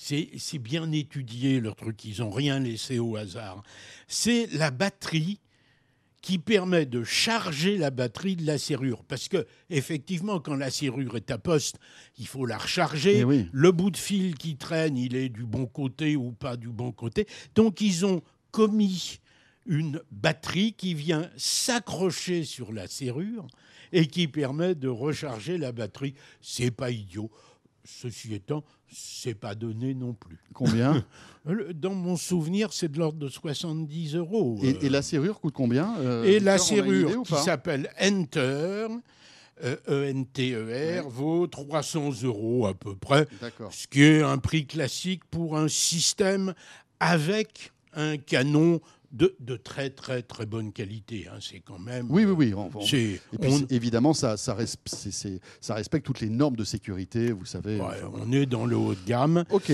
c'est 0.00 0.58
bien 0.58 0.90
étudié, 0.92 1.60
leur 1.60 1.74
truc. 1.74 2.04
Ils 2.04 2.20
n'ont 2.20 2.30
rien 2.30 2.60
laissé 2.60 2.98
au 2.98 3.16
hasard. 3.16 3.62
C'est 4.06 4.46
la 4.52 4.70
batterie 4.70 5.40
qui 6.22 6.38
permet 6.38 6.86
de 6.86 7.04
charger 7.04 7.76
la 7.76 7.90
batterie 7.90 8.36
de 8.36 8.46
la 8.46 8.58
serrure. 8.58 9.02
Parce 9.04 9.28
que, 9.28 9.46
effectivement, 9.70 10.40
quand 10.40 10.54
la 10.54 10.70
serrure 10.70 11.16
est 11.16 11.30
à 11.30 11.38
poste, 11.38 11.78
il 12.18 12.26
faut 12.26 12.46
la 12.46 12.58
recharger. 12.58 13.18
Eh 13.18 13.24
oui. 13.24 13.48
Le 13.52 13.72
bout 13.72 13.90
de 13.90 13.96
fil 13.96 14.36
qui 14.36 14.56
traîne, 14.56 14.96
il 14.96 15.16
est 15.16 15.28
du 15.28 15.44
bon 15.44 15.66
côté 15.66 16.16
ou 16.16 16.32
pas 16.32 16.56
du 16.56 16.68
bon 16.68 16.92
côté. 16.92 17.26
Donc, 17.54 17.80
ils 17.80 18.06
ont 18.06 18.22
commis 18.50 19.18
une 19.66 20.00
batterie 20.10 20.72
qui 20.72 20.94
vient 20.94 21.28
s'accrocher 21.36 22.44
sur 22.44 22.72
la 22.72 22.86
serrure 22.86 23.46
et 23.92 24.06
qui 24.06 24.28
permet 24.28 24.74
de 24.74 24.88
recharger 24.88 25.58
la 25.58 25.72
batterie. 25.72 26.14
C'est 26.40 26.70
pas 26.70 26.90
idiot. 26.90 27.30
Ceci 27.90 28.34
étant, 28.34 28.62
c'est 28.92 29.34
pas 29.34 29.54
donné 29.54 29.94
non 29.94 30.12
plus. 30.12 30.38
Combien 30.52 31.04
Dans 31.74 31.94
mon 31.94 32.16
souvenir, 32.16 32.72
c'est 32.72 32.92
de 32.92 32.98
l'ordre 32.98 33.18
de 33.18 33.28
70 33.28 34.14
euros. 34.16 34.58
et, 34.62 34.74
Euh, 34.74 34.78
et 34.82 34.88
la 34.90 35.00
serrure 35.02 35.40
coûte 35.40 35.54
combien 35.54 35.96
euh, 35.98 36.22
et 36.24 36.38
la 36.38 36.56
idée 36.56 36.62
serrure 36.64 37.22
qui 37.22 37.34
s'appelle 37.34 37.90
Enter, 38.00 38.88
euh, 39.64 39.76
E-N-T-E-R, 39.88 41.08
vaut 41.08 41.46
300 41.46 42.22
euros 42.24 42.66
à 42.66 42.74
peu 42.74 42.94
près, 42.94 43.26
D'accord. 43.40 43.72
ce 43.72 43.86
qui 43.86 44.02
est 44.02 44.22
un 44.22 44.38
prix 44.38 44.66
classique 44.66 45.24
pour 45.30 45.56
un 45.56 45.68
système 45.68 46.52
avec 47.00 47.72
un 47.94 48.18
canon 48.18 48.80
de, 49.10 49.34
de 49.40 49.56
très 49.56 49.90
très 49.90 50.22
très 50.22 50.44
bonne 50.46 50.72
qualité. 50.72 51.26
hein. 51.28 51.38
C'est 51.40 51.60
quand 51.60 51.78
même. 51.78 52.06
Oui, 52.10 52.24
oui, 52.24 52.32
oui. 52.32 52.54
on- 52.54 52.70
on- 52.74 52.80
C'est, 52.82 53.20
Et 53.32 53.38
puis, 53.40 53.50
on, 53.50 53.66
évidemment, 53.70 54.12
ça, 54.12 54.36
ça, 54.36 54.54
res- 54.54 54.76
respecte 55.70 56.04
toutes 56.06 56.20
les 56.20 56.28
normes 56.30 56.56
de 56.56 56.64
sécurité, 56.64 57.32
vous 57.32 57.46
savez. 57.46 57.76
ouais, 57.80 57.86
enfin, 57.86 58.06
voilà. 58.08 58.24
on 58.26 58.32
est 58.32 58.46
dans 58.46 58.66
le 58.66 58.76
haut 58.76 58.94
de 58.94 59.04
gamme. 59.06 59.44
Ok. 59.50 59.72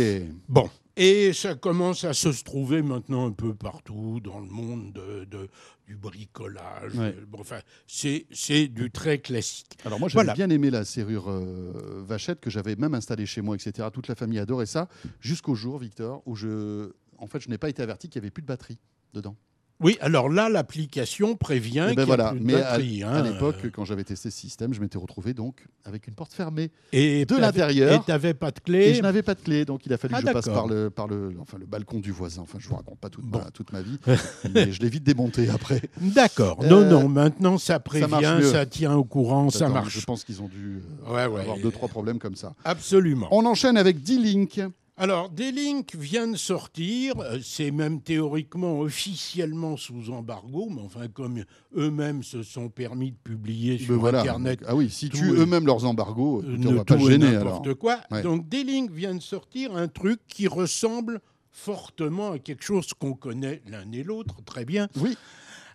Bon. 0.49 0.69
Et 0.97 1.33
ça 1.33 1.57
commence 1.57 2.05
à 2.05 2.13
se 2.15 2.29
trouver 2.45 2.81
maintenant 2.81 3.27
un 3.27 3.33
peu 3.33 3.53
partout 3.53 4.21
dans 4.23 4.39
le 4.39 4.47
monde 4.47 4.93
de, 4.93 5.25
de- 5.25 5.49
du 5.89 5.97
bricolage. 5.97 6.95
Ouais. 6.95 7.17
Bon, 7.27 7.39
enfin, 7.41 7.59
c'est, 7.89 8.27
c'est 8.31 8.69
du 8.69 8.93
très 8.93 9.19
classique. 9.19 9.77
Alors 9.85 9.99
moi, 9.99 10.09
j'avais 10.09 10.25
Voilà. 10.27 10.35
bien 10.35 10.49
aimé 10.51 10.71
la 10.71 10.85
serrure 10.85 11.29
euh, 11.29 12.05
Vachette 12.07 12.39
que 12.39 12.49
j'avais 12.49 12.77
même 12.77 12.95
installée 12.95 13.27
chez 13.27 13.41
moi, 13.43 13.57
etc. 13.57 13.89
Toute 13.93 14.07
la 14.07 14.15
famille 14.15 14.39
adorait 14.39 14.67
ça, 14.67 14.89
jusqu'au 15.21 15.57
jour, 15.57 15.79
Victor, 15.81 16.23
où 16.27 16.37
je, 16.37 16.93
en 17.19 17.27
fait, 17.27 17.41
je 17.41 17.49
n'ai 17.49 17.59
pas 17.59 17.69
été 17.69 17.83
averti 17.83 18.09
qu'il 18.09 18.21
n'y 18.23 18.27
avait 18.27 18.31
plus 18.31 18.43
de 18.43 18.47
batterie 18.47 18.79
dedans. 19.15 19.37
Oui, 19.81 19.99
alors 20.01 20.29
là, 20.29 20.49
l'application 20.49 21.35
prévient 21.35 21.89
Eh 21.91 21.95
ben 21.97 22.05
y 22.05 22.07
voilà. 22.07 22.29
a 22.29 22.31
plus 22.31 22.41
de 22.41 22.45
Mais 22.45 22.55
à, 22.55 22.59
batterie. 22.61 23.03
à 23.03 23.11
hein. 23.11 23.23
l'époque, 23.23 23.57
quand 23.73 23.85
j'avais 23.85 24.05
testé 24.05 24.31
ce 24.31 24.37
système, 24.39 24.73
je 24.73 24.81
m'étais 24.81 24.99
retrouvé 24.99 25.35
donc 25.35 25.67
avec 25.85 26.07
une 26.07 26.15
porte 26.15 26.33
fermée 26.33 26.71
et 26.93 27.25
de 27.25 27.29
t'avais- 27.29 27.41
l'intérieur. 27.41 27.93
Et 27.93 27.99
tu 28.05 28.09
n'avais 28.09 28.35
pas 28.35 28.53
de 28.53 28.59
Et 28.61 28.63
clé. 28.63 28.95
je 28.95 29.03
n'avais 29.03 29.23
pas 29.23 29.35
de 29.35 29.41
clé, 29.41 29.65
donc 29.65 29.85
il 29.85 29.93
a 29.93 29.99
fallu 29.99 30.15
Ah, 30.17 30.23
que 30.23 30.29
je 30.29 30.33
passe 30.33 30.45
par 30.47 30.69
le, 30.69 30.91
par 30.91 31.09
le, 31.09 31.35
enfin 31.41 31.59
le 31.59 31.67
balcon 31.67 31.99
du 31.99 32.13
voisin. 32.13 32.43
Enfin, 32.43 32.59
je 32.61 32.69
vous 32.69 32.77
raconte 32.77 33.01
pas 33.01 33.11
toute, 33.11 33.25
Bon. 33.25 33.41
ma, 33.41 33.51
toute 33.51 33.73
ma 33.73 33.83
vie, 33.83 33.99
mais 34.55 34.71
je 34.71 34.81
l'ai 34.81 34.89
vite 34.89 35.03
démonté 35.03 35.51
après. 35.51 35.83
D'accord. 36.01 36.61
Euh, 36.63 36.69
non, 36.69 36.89
non, 36.89 37.09
maintenant 37.09 37.59
ça 37.59 37.81
prévient, 37.81 38.39
ça, 38.45 38.67
tient 38.67 38.95
au 38.95 39.05
courant, 39.05 39.51
ça 39.51 39.69
marche. 39.69 39.99
Je 39.99 40.05
pense 40.05 40.23
qu'ils 40.23 40.41
ont 40.41 40.49
dû 40.49 40.83
euh, 41.09 41.13
Ouais, 41.13 41.27
ouais. 41.27 41.41
avoir 41.41 41.59
deux 41.59 41.73
trois 41.73 41.89
problèmes 41.89 42.21
comme 42.21 42.37
ça. 42.37 42.55
Absolument. 42.65 43.27
On 43.33 43.45
enchaîne 43.45 43.77
avec 43.77 44.03
D-Link. 44.05 44.61
Alors, 44.97 45.29
D-Link 45.29 45.97
vient 45.97 46.29
de 46.29 46.37
sortir, 46.37 47.15
euh, 47.19 47.41
c'est 47.43 47.73
même 47.73 48.01
théoriquement 48.01 48.79
officiellement 48.79 49.77
sous 49.77 50.11
embargo, 50.11 50.69
mais 50.71 50.83
enfin, 50.83 51.09
comme 51.09 51.43
eux-mêmes 51.77 52.23
se 52.23 52.45
sont 52.45 52.69
permis 52.69 53.11
de 53.11 53.17
publier 53.17 53.77
sur 53.77 53.99
voilà. 53.99 54.21
Internet 54.21 54.61
ah 54.69 54.77
oui, 54.77 54.89
si 54.91 55.09
tu 55.11 55.25
eux-mêmes 55.33 55.67
leurs 55.67 55.85
embargos, 55.85 56.43
euh, 56.45 56.53
écoutez, 56.55 56.69
on 56.69 56.75
va 56.75 56.85
pas 56.85 56.97
tout 56.97 57.09
gêner 57.11 57.35
alors. 57.35 57.61
quoi. 57.77 57.99
Ouais. 58.13 58.23
Donc, 58.23 58.49
D-Link 58.49 58.93
vient 58.93 59.17
de 59.17 59.21
sortir 59.21 59.75
un 59.77 59.89
truc 59.89 60.21
qui 60.29 60.47
ressemble 60.47 61.21
fortement 61.51 62.31
à 62.33 62.39
quelque 62.39 62.63
chose 62.63 62.87
qu'on 62.97 63.15
connaît 63.15 63.63
l'un 63.67 63.91
et 63.91 64.05
l'autre 64.05 64.43
très 64.45 64.65
bien. 64.65 64.89
Oui, 64.97 65.17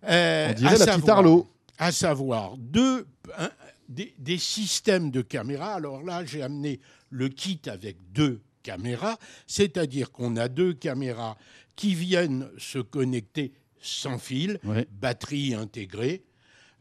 Euh, 0.10 0.52
on 0.52 0.54
dirait 0.54 0.70
à 0.70 0.72
la 0.72 0.78
petite 0.86 0.92
savoir- 0.94 1.18
Arlo. 1.18 1.48
à 1.78 1.92
savoir 1.92 2.58
deux, 2.58 3.06
un- 3.38 3.50
des, 3.90 4.14
des 4.18 4.38
systèmes 4.38 5.12
de 5.12 5.22
caméras. 5.22 5.74
Alors 5.74 6.04
là, 6.04 6.24
j'ai 6.24 6.42
amené 6.42 6.80
le 7.10 7.28
kit 7.28 7.60
avec 7.68 7.98
deux 8.14 8.40
caméras, 8.64 9.18
c'est-à-dire 9.48 10.12
qu'on 10.12 10.36
a 10.38 10.48
deux 10.48 10.74
caméras 10.74 11.38
qui 11.76 11.96
viennent 11.96 12.50
se 12.58 12.80
connecter 12.80 13.54
sans 13.82 14.18
fil, 14.18 14.60
Ouais. 14.64 14.86
batterie 14.92 15.54
intégrée, 15.54 16.24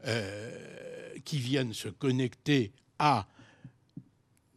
euh, 0.05 0.51
qui 1.25 1.37
viennent 1.37 1.73
se 1.73 1.87
connecter 1.89 2.71
à 2.99 3.27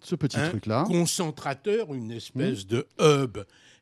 Ce 0.00 0.14
petit 0.16 0.36
un 0.38 0.48
truc-là. 0.50 0.84
concentrateur, 0.86 1.94
une 1.94 2.10
espèce 2.10 2.66
de 2.66 2.86
hub 3.00 3.38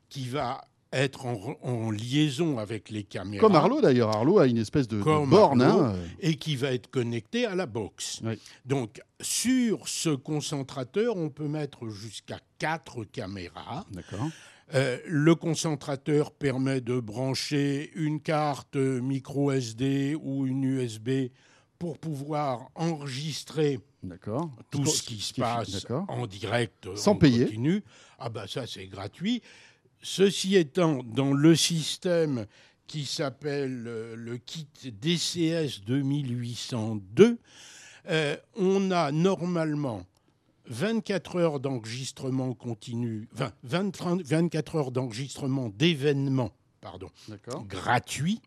qui 0.09 0.27
va 0.27 0.67
être 0.93 1.25
en, 1.25 1.57
en 1.61 1.89
liaison 1.91 2.57
avec 2.57 2.89
les 2.89 3.03
caméras. 3.03 3.41
Comme 3.41 3.55
Arlo 3.55 3.79
d'ailleurs. 3.81 4.09
Arlo 4.15 4.39
a 4.39 4.47
une 4.47 4.57
espèce 4.57 4.87
de, 4.87 4.99
borne. 4.99 5.61
Arlo. 5.61 5.83
hein. 5.83 5.95
Et 6.19 6.35
qui 6.35 6.55
va 6.55 6.71
être 6.73 6.89
connecté 6.89 7.45
à 7.45 7.55
la 7.55 7.65
box. 7.65 8.21
Oui. 8.23 8.37
Donc, 8.65 9.01
sur 9.21 9.87
ce 9.87 10.09
concentrateur, 10.09 11.15
on 11.17 11.29
peut 11.29 11.47
mettre 11.47 11.87
jusqu'à 11.89 12.39
quatre 12.59 13.03
caméras. 13.05 13.85
D'accord. 13.91 14.27
Euh, 14.73 14.97
le 15.05 15.35
concentrateur 15.35 16.31
permet 16.31 16.79
de 16.81 16.99
brancher 16.99 17.91
une 17.95 18.21
carte 18.21 18.75
micro 18.77 19.51
SD 19.51 20.15
ou 20.21 20.47
une 20.47 20.63
USB 20.63 21.09
pour 21.77 21.97
pouvoir 21.97 22.69
enregistrer 22.75 23.79
tout 24.71 24.85
ce 24.85 25.03
qui 25.03 25.19
se 25.19 25.33
passe 25.33 25.85
en 26.07 26.25
direct, 26.27 26.87
euh, 26.87 26.95
Sans 26.95 27.11
en 27.11 27.15
payer. 27.15 27.45
continu. 27.45 27.83
Ah 28.17 28.29
bah 28.29 28.45
ça 28.47 28.65
c'est 28.67 28.87
gratuit. 28.87 29.41
Ceci 30.01 30.55
étant, 30.55 31.03
dans 31.03 31.33
le 31.33 31.55
système 31.55 32.45
qui 32.87 33.05
s'appelle 33.05 33.85
euh, 33.87 34.15
le 34.15 34.37
kit 34.37 34.67
DCS 34.83 35.81
2802, 35.85 37.37
euh, 38.09 38.35
on 38.55 38.89
a 38.91 39.11
normalement 39.11 40.03
24 40.67 41.35
heures 41.37 41.59
d'enregistrement 41.59 42.53
continu, 42.53 43.27
enfin 43.33 43.51
20, 43.63 43.91
30 43.91 44.21
24 44.23 44.75
heures 44.75 44.91
d'enregistrement 44.91 45.69
d'événements, 45.69 46.51
pardon, 46.81 47.09
D'accord. 47.27 47.63
gratuit. 47.65 48.41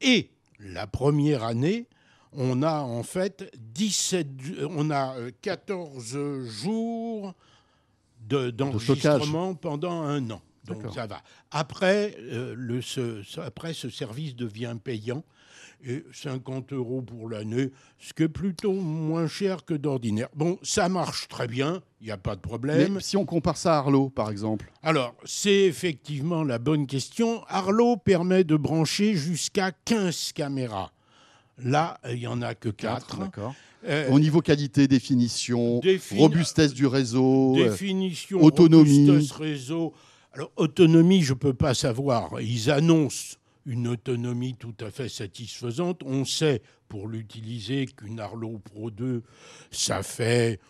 Et 0.00 0.30
la 0.60 0.86
première 0.86 1.42
année, 1.44 1.86
on 2.32 2.62
a 2.62 2.80
en 2.82 3.02
fait 3.02 3.50
17, 3.74 4.40
ju- 4.40 4.56
on 4.70 4.90
a 4.90 5.16
euh, 5.18 5.30
14 5.42 6.16
jours 6.46 7.34
de- 8.28 8.50
d'enregistrement 8.50 9.54
pendant 9.54 10.02
un 10.02 10.30
an. 10.30 10.42
Donc 10.68 10.92
ça 10.94 11.06
va. 11.06 11.22
Après, 11.50 12.16
euh, 12.20 12.54
le, 12.56 12.80
ce, 12.82 13.22
après, 13.40 13.72
ce 13.74 13.88
service 13.90 14.34
devient 14.36 14.76
payant. 14.82 15.24
Et 15.86 16.04
50 16.12 16.72
euros 16.72 17.02
pour 17.02 17.28
l'année, 17.28 17.70
ce 18.00 18.12
qui 18.12 18.24
est 18.24 18.28
plutôt 18.28 18.72
moins 18.72 19.28
cher 19.28 19.64
que 19.64 19.74
d'ordinaire. 19.74 20.26
Bon, 20.34 20.58
ça 20.60 20.88
marche 20.88 21.28
très 21.28 21.46
bien, 21.46 21.82
il 22.00 22.06
n'y 22.06 22.10
a 22.10 22.16
pas 22.16 22.34
de 22.34 22.40
problème. 22.40 22.94
Mais 22.94 23.00
si 23.00 23.16
on 23.16 23.24
compare 23.24 23.56
ça 23.56 23.74
à 23.74 23.78
Arlo, 23.78 24.08
par 24.08 24.28
exemple. 24.28 24.72
Alors, 24.82 25.14
c'est 25.24 25.66
effectivement 25.66 26.42
la 26.42 26.58
bonne 26.58 26.88
question. 26.88 27.44
Arlo 27.46 27.96
permet 27.96 28.42
de 28.42 28.56
brancher 28.56 29.14
jusqu'à 29.14 29.70
15 29.70 30.32
caméras. 30.32 30.90
Là, 31.62 32.00
il 32.10 32.18
n'y 32.18 32.26
en 32.26 32.42
a 32.42 32.56
que 32.56 32.70
4. 32.70 33.16
D'accord. 33.20 33.54
Euh, 33.86 34.10
Au 34.10 34.18
niveau 34.18 34.40
qualité, 34.40 34.88
définition, 34.88 35.78
Défini- 35.78 36.18
robustesse 36.18 36.74
du 36.74 36.86
réseau. 36.88 37.54
définition, 37.54 38.42
autonomie. 38.42 39.08
robustesse 39.08 39.30
réseau. 39.36 39.94
Alors, 40.38 40.52
autonomie, 40.54 41.22
je 41.22 41.32
ne 41.32 41.38
peux 41.38 41.52
pas 41.52 41.74
savoir. 41.74 42.40
Ils 42.40 42.70
annoncent 42.70 43.38
une 43.66 43.88
autonomie 43.88 44.54
tout 44.54 44.74
à 44.80 44.92
fait 44.92 45.08
satisfaisante. 45.08 46.02
On 46.06 46.24
sait, 46.24 46.62
pour 46.88 47.08
l'utiliser, 47.08 47.86
qu'une 47.86 48.20
Arlo 48.20 48.60
Pro 48.60 48.92
2, 48.92 49.24
ça 49.72 50.04
fait 50.04 50.60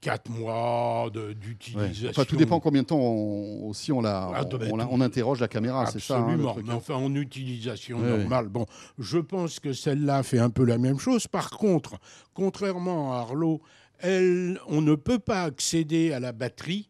4 0.00 0.30
mois 0.30 1.10
ouais. 1.14 1.34
d'utilisation. 1.34 2.08
Enfin, 2.08 2.24
tout 2.24 2.36
dépend 2.36 2.58
combien 2.58 2.80
de 2.80 2.86
temps 2.86 2.96
on, 2.98 3.68
aussi 3.68 3.92
on, 3.92 4.00
la, 4.00 4.30
Ah, 4.34 4.44
on, 4.50 4.56
bah, 4.56 4.88
on 4.90 5.02
interroge 5.02 5.40
la 5.40 5.48
caméra, 5.48 5.84
c'est 5.84 6.00
ça 6.00 6.16
hein, 6.16 6.22
Absolument, 6.22 6.56
mais 6.64 6.72
hein. 6.72 6.76
enfin 6.76 6.94
en 6.94 7.14
utilisation 7.16 7.98
Ouais, 7.98 8.16
normale. 8.16 8.48
Bon, 8.48 8.64
je 8.98 9.18
pense 9.18 9.60
que 9.60 9.74
celle-là 9.74 10.22
fait 10.22 10.38
un 10.38 10.48
peu 10.48 10.64
la 10.64 10.78
même 10.78 10.98
chose. 10.98 11.26
Par 11.26 11.50
contre, 11.50 11.98
contrairement 12.32 13.12
à 13.12 13.18
Arlo, 13.18 13.60
elle, 13.98 14.58
on 14.68 14.80
ne 14.80 14.94
peut 14.94 15.18
pas 15.18 15.42
accéder 15.42 16.14
à 16.14 16.20
la 16.20 16.32
batterie. 16.32 16.88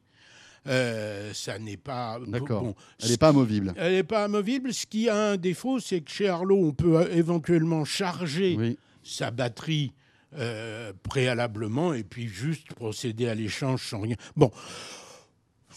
Euh, 0.66 1.32
ça 1.32 1.58
n'est 1.58 1.76
pas. 1.76 2.18
D'accord. 2.26 2.62
bon, 2.62 2.74
Elle 3.02 3.10
n'est 3.10 3.16
pas 3.16 3.28
amovible. 3.28 3.72
Elle 3.76 3.92
n'est 3.94 4.02
pas 4.02 4.24
amovible. 4.24 4.74
Ce 4.74 4.86
qui 4.86 5.08
a 5.08 5.30
un 5.32 5.36
défaut, 5.36 5.80
c'est 5.80 6.00
que 6.00 6.10
chez 6.10 6.28
Arlo, 6.28 6.56
on 6.56 6.72
peut 6.72 6.96
euh, 6.98 7.08
éventuellement 7.14 7.84
charger 7.84 8.56
Oui. 8.58 8.78
sa 9.02 9.30
batterie 9.30 9.92
euh, 10.36 10.92
préalablement 11.04 11.94
et 11.94 12.02
puis 12.04 12.28
juste 12.28 12.74
procéder 12.74 13.28
à 13.28 13.34
l'échange 13.34 13.88
sans 13.88 14.00
rien. 14.00 14.16
Bon. 14.36 14.50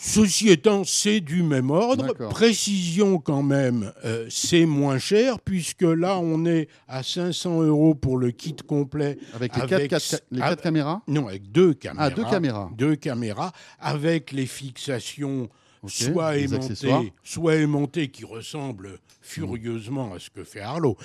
Ceci 0.03 0.49
étant, 0.49 0.83
c'est 0.83 1.19
du 1.21 1.43
même 1.43 1.69
ordre. 1.69 2.13
Précision 2.29 3.19
quand 3.19 3.43
même, 3.43 3.93
euh, 4.03 4.25
c'est 4.31 4.65
moins 4.65 4.97
cher 4.97 5.39
puisque 5.39 5.83
là, 5.83 6.17
on 6.17 6.43
est 6.45 6.67
à 6.87 7.03
500 7.03 7.61
euros 7.61 7.93
pour 7.93 8.17
le 8.17 8.31
kit 8.31 8.55
complet. 8.67 9.19
Avec 9.35 9.55
les, 9.55 9.61
Avec 9.61 9.89
quatre, 9.91 10.01
s- 10.03 10.09
quatre- 10.11 10.25
les 10.31 10.41
ah, 10.41 10.49
quatre 10.49 10.63
caméras 10.63 11.03
Non, 11.07 11.27
avec 11.27 11.51
deux 11.51 11.75
caméras. 11.75 12.05
Ah, 12.05 12.09
deux 12.09 12.23
caméras. 12.23 12.69
Deux 12.75 12.95
caméras 12.95 13.51
avec 13.79 14.31
les 14.31 14.47
fixations 14.47 15.49
Soit 15.87 16.27
accessoires. 16.27 17.03
soit 17.23 17.55
aimantées 17.55 18.09
qui 18.09 18.23
ressemblent 18.23 18.99
furieusement 19.21 20.13
à 20.13 20.19
ce 20.19 20.29
que 20.29 20.43
fait 20.43 20.59
Arlo, 20.59 20.97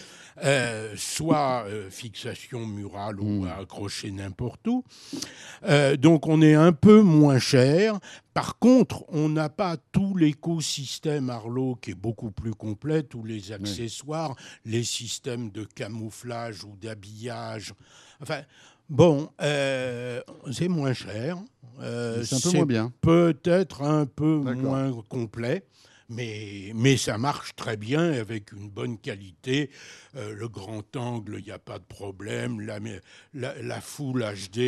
euh, 0.45 0.93
soit 0.97 1.64
euh, 1.66 1.89
fixation 1.91 2.66
murale 2.66 3.20
ou 3.20 3.45
Mm. 3.45 3.49
accrochée 3.49 4.11
n'importe 4.11 4.66
où. 4.68 4.85
Euh, 5.64 5.97
donc 5.97 6.27
on 6.27 6.43
est 6.43 6.55
un 6.55 6.72
peu 6.72 7.01
moins 7.01 7.39
cher. 7.39 7.99
Par 8.35 8.59
contre, 8.59 9.05
on 9.09 9.29
n'a 9.31 9.49
pas 9.49 9.77
tout 9.93 10.14
l'écosystème 10.16 11.31
Arlo 11.31 11.77
qui 11.77 11.93
est 11.93 11.95
beaucoup 11.95 12.31
plus 12.31 12.53
complet, 12.53 13.03
tous 13.03 13.24
les 13.24 13.53
accessoires, 13.53 14.37
les 14.66 14.85
systèmes 14.85 15.51
de 15.51 15.64
camouflage 15.64 16.64
ou 16.64 16.77
d'habillage. 16.77 17.72
Enfin, 18.20 18.43
bon, 18.91 19.31
c'est 19.39 20.68
moins 20.68 20.93
cher. 20.93 21.39
Euh, 21.81 22.24
C'est 22.24 22.37
un 22.37 22.51
peu 22.51 22.57
moins 22.57 22.66
bien. 22.66 22.93
peut-être 23.01 23.83
un 23.83 24.07
peu 24.07 24.37
moins 24.39 24.93
complet. 25.09 25.64
Mais, 26.09 26.70
mais 26.77 26.97
ça 26.97 27.18
marche 27.18 27.57
très 27.57 27.77
bien 27.77 28.12
avec 28.12 28.53
une 28.53 28.70
bonne 28.70 28.97
qualité. 28.97 29.70
Euh, 30.14 30.33
le 30.35 30.49
grand 30.49 30.95
angle, 30.97 31.39
il 31.41 31.45
n'y 31.47 31.51
a 31.51 31.59
pas 31.59 31.81
de 31.81 31.85
problème. 31.85 32.61
La, 32.61 32.79
la, 33.35 33.61
la 33.61 33.81
Full 33.81 34.20
HD, 34.22 34.59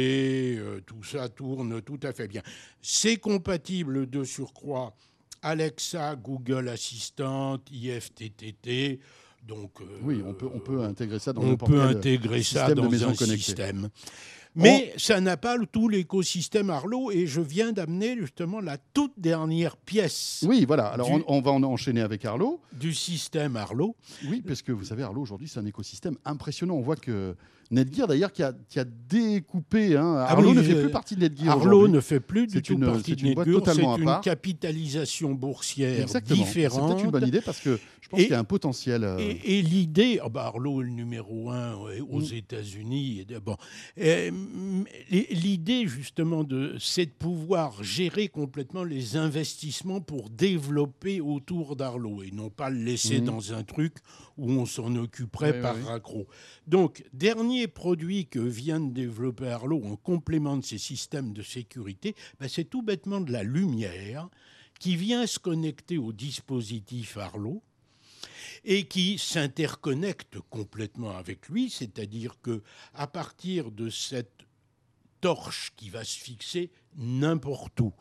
euh, 0.58 0.80
tout 0.84 1.04
ça 1.04 1.28
tourne 1.28 1.80
tout 1.82 2.00
à 2.02 2.12
fait 2.12 2.26
bien. 2.26 2.42
C'est 2.82 3.18
compatible 3.18 4.10
de 4.10 4.24
surcroît 4.24 4.96
Alexa, 5.42 6.16
Google 6.16 6.68
Assistant, 6.70 7.58
IFTTT. 7.70 8.98
Donc, 9.46 9.80
euh, 9.80 9.84
Oui, 10.02 10.20
on 10.26 10.34
peut, 10.34 10.48
on 10.52 10.58
peut 10.58 10.82
intégrer 10.82 11.20
ça 11.20 11.32
dans 11.32 11.42
on 11.42 11.56
peut 11.56 11.80
intégrer 11.80 12.42
ça 12.42 12.74
dans 12.74 12.84
un 12.92 13.14
connectée. 13.14 13.36
système. 13.38 13.88
Mais 14.62 14.92
ça 14.96 15.20
n'a 15.20 15.36
pas 15.36 15.56
tout 15.70 15.88
l'écosystème 15.88 16.70
Arlo 16.70 17.10
et 17.10 17.26
je 17.26 17.40
viens 17.40 17.72
d'amener 17.72 18.16
justement 18.18 18.60
la 18.60 18.76
toute 18.78 19.12
dernière 19.16 19.76
pièce 19.76 20.44
Oui, 20.46 20.64
voilà. 20.66 20.86
Alors, 20.88 21.06
Du- 21.08 21.12
on, 21.26 21.36
on 21.36 21.40
va 21.40 21.50
en 21.52 21.62
enchaîner 21.62 22.00
avec 22.00 22.24
Arlo. 22.24 22.60
du 22.72 22.92
système 22.92 23.56
Arlo. 23.56 23.96
Oui, 24.28 24.42
parce 24.46 24.62
que 24.62 24.72
vous 24.72 24.84
savez, 24.84 25.02
Arlo, 25.02 25.20
aujourd'hui, 25.22 25.48
c'est 25.48 25.60
un 25.60 25.66
écosystème 25.66 26.16
impressionnant. 26.24 26.74
On 26.74 26.80
voit 26.82 26.96
que 26.96 27.36
Netgear, 27.70 28.06
d'ailleurs, 28.08 28.32
qui 28.32 28.42
a, 28.42 28.54
qui 28.70 28.80
a 28.80 28.84
découpé. 28.84 29.94
hein, 29.96 30.14
Arlo 30.16 30.50
oui, 30.50 30.56
ne 30.56 30.62
fait 30.62 30.74
euh, 30.74 30.82
plus 30.84 30.90
partie 30.90 31.14
de 31.16 31.20
Netgear. 31.20 31.50
Arlo 31.58 31.86
ne 31.86 32.00
fait 32.00 32.18
plus 32.20 32.46
du 32.46 32.54
C'est 32.54 32.62
tout 32.62 32.72
une- 32.74 32.86
partie 32.86 33.10
c'est 33.10 33.16
de 33.16 33.20
une 33.20 33.28
Netgear, 33.38 33.44
totalement 33.44 33.92
à 33.92 33.96
c'est 33.96 34.00
une 34.00 34.06
part. 34.06 34.20
capitalisation 34.22 35.32
boursière 35.32 36.00
Exactement. 36.00 36.36
C'est 36.38 36.44
différente. 36.44 36.88
peut-être 36.92 37.04
une 37.04 37.10
bonne 37.10 37.26
idée 37.28 37.40
parce 37.42 37.60
que 37.60 37.78
je 38.08 38.16
pense 38.16 38.20
qu'il 38.22 38.30
y 38.30 38.34
a 38.34 38.38
un 38.38 38.44
potentiel. 38.44 39.04
euh, 39.04 39.18
Et, 39.18 39.58
et 39.58 39.62
l'idée, 39.62 40.18
ah 40.22 40.28
bah 40.30 40.44
Arlo 40.46 40.80
est 40.80 40.84
le 40.86 40.90
numéro 40.90 41.50
un 41.50 41.76
ouais, 41.76 42.00
aux 42.00 42.20
Mm. 42.20 42.34
États-Unis. 42.34 43.26
Bon, 43.44 43.56
Euh, 43.98 44.30
l'idée 45.10 45.86
justement 45.86 46.44
de, 46.44 46.76
c'est 46.78 47.06
de 47.06 47.10
pouvoir 47.10 47.82
gérer 47.84 48.28
complètement 48.28 48.84
les 48.84 49.16
investissements 49.16 50.00
pour 50.00 50.30
développer 50.30 51.20
autour 51.20 51.76
d'Arlo 51.76 52.22
et 52.22 52.30
non 52.30 52.50
pas 52.50 52.70
le 52.70 52.82
laisser 52.82 53.20
Mm. 53.20 53.24
dans 53.24 53.52
un 53.52 53.62
truc 53.62 53.94
où 54.36 54.50
on 54.52 54.66
s'en 54.66 54.94
occuperait 54.96 55.52
Oui, 55.56 55.62
par 55.62 55.74
oui, 55.74 55.80
oui. 55.82 55.88
raccro. 55.88 56.26
Donc, 56.66 57.04
dernier 57.12 57.66
produit 57.66 58.26
que 58.26 58.38
vient 58.38 58.80
de 58.80 58.92
développer 58.92 59.48
Arlo 59.48 59.82
en 59.84 59.96
complément 59.96 60.56
de 60.56 60.64
ses 60.64 60.78
systèmes 60.78 61.32
de 61.32 61.42
sécurité, 61.42 62.14
bah, 62.40 62.48
c'est 62.48 62.64
tout 62.64 62.82
bêtement 62.82 63.20
de 63.20 63.32
la 63.32 63.42
lumière 63.42 64.28
qui 64.80 64.94
vient 64.96 65.26
se 65.26 65.38
connecter 65.38 65.98
au 65.98 66.12
dispositif 66.12 67.16
Arlo 67.16 67.62
et 68.64 68.86
qui 68.86 69.18
s'interconnecte 69.18 70.38
complètement 70.50 71.16
avec 71.16 71.48
lui, 71.48 71.70
c'est-à-dire 71.70 72.40
que 72.42 72.62
à 72.94 73.06
partir 73.06 73.70
de 73.70 73.90
cette 73.90 74.44
torche 75.20 75.72
qui 75.76 75.90
va 75.90 76.04
se 76.04 76.18
fixer 76.18 76.70
n'importe 76.96 77.80
où. 77.80 77.92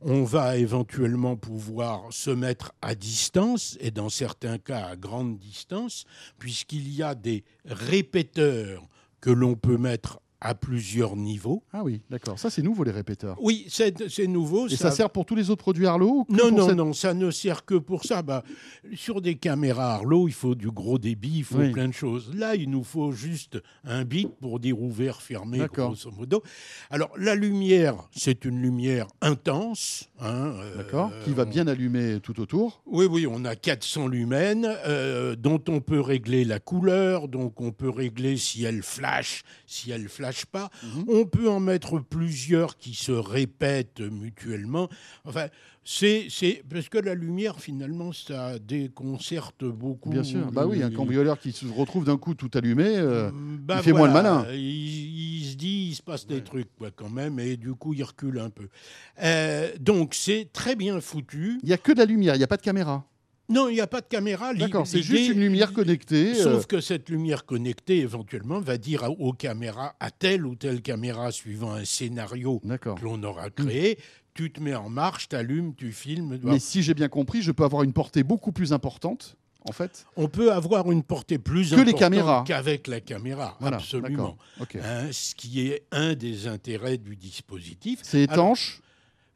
On 0.00 0.22
va 0.22 0.56
éventuellement 0.56 1.36
pouvoir 1.36 2.12
se 2.12 2.30
mettre 2.30 2.72
à 2.82 2.94
distance, 2.94 3.76
et 3.80 3.90
dans 3.90 4.08
certains 4.08 4.58
cas 4.58 4.86
à 4.86 4.96
grande 4.96 5.38
distance, 5.38 6.04
puisqu'il 6.38 6.88
y 6.92 7.02
a 7.02 7.14
des 7.14 7.44
répéteurs 7.64 8.86
que 9.20 9.30
l'on 9.30 9.56
peut 9.56 9.78
mettre 9.78 10.20
à 10.40 10.54
plusieurs 10.54 11.16
niveaux. 11.16 11.62
Ah 11.72 11.82
oui, 11.82 12.00
d'accord. 12.10 12.38
Ça, 12.38 12.48
c'est 12.50 12.62
nouveau, 12.62 12.84
les 12.84 12.90
répéteurs. 12.92 13.36
Oui, 13.40 13.66
c'est 13.68 14.26
nouveau. 14.26 14.68
Et 14.68 14.76
ça, 14.76 14.90
sert 14.90 15.10
pour 15.10 15.24
tous 15.26 15.34
les 15.34 15.50
autres 15.50 15.62
produits 15.62 15.86
Arlo 15.86 16.26
Non, 16.28 16.50
non, 16.52 16.66
cette- 16.68 16.76
non, 16.76 16.92
ça 16.92 17.12
ne 17.14 17.30
sert 17.30 17.64
que 17.64 17.74
pour 17.74 18.04
ça. 18.04 18.22
Bah, 18.22 18.44
sur 18.94 19.20
des 19.20 19.34
caméras 19.34 19.94
Arlo, 19.94 20.28
il 20.28 20.32
faut 20.34 20.54
du 20.54 20.70
gros 20.70 20.98
débit, 20.98 21.38
il 21.38 21.44
faut 21.44 21.58
Oui. 21.58 21.72
plein 21.72 21.88
de 21.88 21.92
choses. 21.92 22.30
Là, 22.34 22.54
il 22.54 22.70
nous 22.70 22.84
faut 22.84 23.10
juste 23.12 23.58
un 23.84 24.04
bit 24.04 24.28
pour 24.40 24.60
dire 24.60 24.80
ouvert, 24.80 25.20
fermé, 25.22 25.60
grosso 25.72 26.10
modo. 26.12 26.42
Alors, 26.90 27.10
la 27.16 27.34
lumière, 27.34 27.96
c'est 28.12 28.44
une 28.44 28.60
lumière 28.62 29.06
intense. 29.20 30.08
hein, 30.20 30.52
euh. 30.92 31.18
Qui 31.24 31.32
va 31.32 31.44
bien 31.44 31.66
allumer 31.66 32.18
tout 32.22 32.40
autour. 32.40 32.82
oui, 32.86 33.06
oui, 33.10 33.26
on 33.28 33.44
a 33.44 33.54
400 33.56 34.08
lumens 34.08 34.66
euh, 34.86 35.36
dont 35.36 35.62
on 35.68 35.80
peut 35.80 36.00
régler 36.00 36.44
la 36.44 36.58
couleur, 36.60 37.28
donc 37.28 37.60
on 37.60 37.70
peut 37.72 37.88
régler 37.90 38.36
si 38.36 38.64
elle 38.64 38.82
flash, 38.82 39.42
si 39.66 39.90
elle 39.90 40.08
flash 40.08 40.27
pas. 40.46 40.70
Mhm. 40.82 41.04
On 41.08 41.24
peut 41.26 41.48
en 41.48 41.60
mettre 41.60 41.98
plusieurs 42.00 42.76
qui 42.76 42.94
se 42.94 43.12
répètent 43.12 44.00
mutuellement. 44.00 44.88
Enfin, 45.24 45.46
c'est 45.84 46.26
c'est 46.28 46.62
parce 46.68 46.88
que 46.90 46.98
la 46.98 47.14
lumière 47.14 47.60
finalement 47.60 48.12
ça 48.12 48.58
déconcerte 48.58 49.64
beaucoup. 49.64 50.10
Bien 50.10 50.22
sûr. 50.22 50.50
Bah 50.52 50.66
oui, 50.66 50.82
un 50.82 50.90
le- 50.90 50.96
cambrioleur 50.96 51.38
qui 51.40 51.52
se 51.52 51.64
retrouve 51.66 52.04
d'un 52.04 52.18
coup 52.18 52.34
tout 52.34 52.50
allumé. 52.54 52.84
euh, 52.96 53.30
bah 53.32 53.76
il 53.78 53.82
fait 53.84 53.92
moins 53.92 54.06
le 54.08 54.12
malin. 54.12 54.46
Il, 54.52 54.58
il 55.40 55.50
se 55.50 55.56
dit, 55.56 55.88
il 55.90 55.94
se 55.94 56.02
passe 56.02 56.26
des 56.26 56.42
trucs 56.42 56.68
quoi, 56.76 56.90
quand 56.90 57.08
même, 57.10 57.38
et 57.40 57.56
du 57.56 57.72
coup 57.74 57.94
il 57.94 58.02
recule 58.04 58.38
un 58.38 58.50
peu. 58.50 58.68
Euh, 59.22 59.70
donc 59.80 60.14
c'est 60.14 60.50
très 60.52 60.76
bien 60.76 61.00
foutu. 61.00 61.58
Il 61.62 61.66
n'y 61.68 61.72
a 61.72 61.78
que 61.78 61.92
de 61.92 61.98
la 61.98 62.04
lumière, 62.04 62.34
il 62.34 62.38
n'y 62.38 62.44
a 62.44 62.48
pas 62.48 62.56
de 62.58 62.62
caméra. 62.62 63.04
Non, 63.50 63.68
il 63.68 63.74
n'y 63.74 63.80
a 63.80 63.86
pas 63.86 64.00
de 64.02 64.06
caméra. 64.06 64.52
D'accord, 64.52 64.86
c'est 64.86 65.02
juste 65.02 65.30
une 65.32 65.40
lumière 65.40 65.72
connectée. 65.72 66.32
euh, 66.32 66.42
Sauf 66.42 66.66
que 66.66 66.80
cette 66.80 67.08
lumière 67.08 67.46
connectée, 67.46 67.98
éventuellement, 68.00 68.60
va 68.60 68.76
dire 68.76 69.04
à- 69.04 69.10
aux 69.10 69.32
caméras, 69.32 69.94
à 70.00 70.10
telle 70.10 70.44
ou 70.44 70.54
telle 70.54 70.82
caméra, 70.82 71.32
suivant 71.32 71.72
un 71.72 71.84
scénario 71.86 72.60
que 72.60 73.04
l'on 73.04 73.22
aura 73.22 73.48
créé, 73.50 73.98
tu 74.34 74.52
te 74.52 74.60
mets 74.60 74.74
en 74.74 74.90
marche, 74.90 75.28
tu 75.30 75.36
allumes, 75.36 75.74
tu 75.74 75.92
filmes. 75.92 76.38
Mais 76.42 76.58
si 76.58 76.82
j'ai 76.82 76.94
bien 76.94 77.08
compris, 77.08 77.40
je 77.42 77.50
peux 77.52 77.64
avoir 77.64 77.82
une 77.84 77.92
portée 77.94 78.22
beaucoup 78.22 78.52
plus 78.52 78.72
importante, 78.74 79.36
en 79.66 79.72
fait. 79.72 80.04
On 80.16 80.28
peut 80.28 80.52
avoir 80.52 80.92
une 80.92 81.02
portée 81.02 81.38
plus 81.38 81.70
Que 81.70 81.76
les 81.76 81.80
importante 81.80 81.98
caméras. 82.00 82.44
qu'avec 82.46 82.86
la 82.86 83.00
caméra, 83.00 83.56
Voilà, 83.60 83.78
absolument. 83.78 84.36
Hein, 84.60 85.08
ce 85.10 85.34
qui 85.34 85.62
est 85.68 85.84
un 85.90 86.14
des 86.14 86.46
intérêts 86.46 86.98
du 86.98 87.16
dispositif. 87.16 88.00
C'est 88.02 88.22
étanche. 88.24 88.80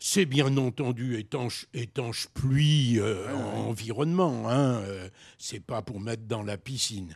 C'est 0.04 0.26
bien 0.26 0.56
entendu 0.56 1.16
étanche, 1.16 1.66
étanche 1.74 2.26
pluie, 2.34 2.98
euh, 2.98 3.32
en- 3.36 3.68
environnement. 3.68 4.48
Hein, 4.50 4.80
euh, 4.80 5.08
c'est 5.38 5.60
pas 5.64 5.80
pour 5.80 6.00
mettre 6.00 6.24
dans 6.24 6.42
la 6.42 6.58
piscine. 6.58 7.14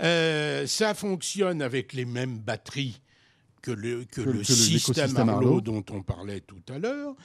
Euh, 0.00 0.64
ça 0.68 0.94
fonctionne 0.94 1.60
avec 1.62 1.92
les 1.92 2.04
mêmes 2.04 2.38
batteries 2.38 3.00
que 3.60 3.72
le, 3.72 4.04
que 4.04 4.20
Que- 4.20 4.30
le 4.30 4.32
que 4.34 4.38
le- 4.38 4.44
système 4.44 5.16
Arlo, 5.16 5.32
Arlo. 5.32 5.60
dont 5.60 5.84
on 5.90 6.02
parlait 6.02 6.40
tout 6.40 6.62
à 6.68 6.78
l'heure. 6.78 7.16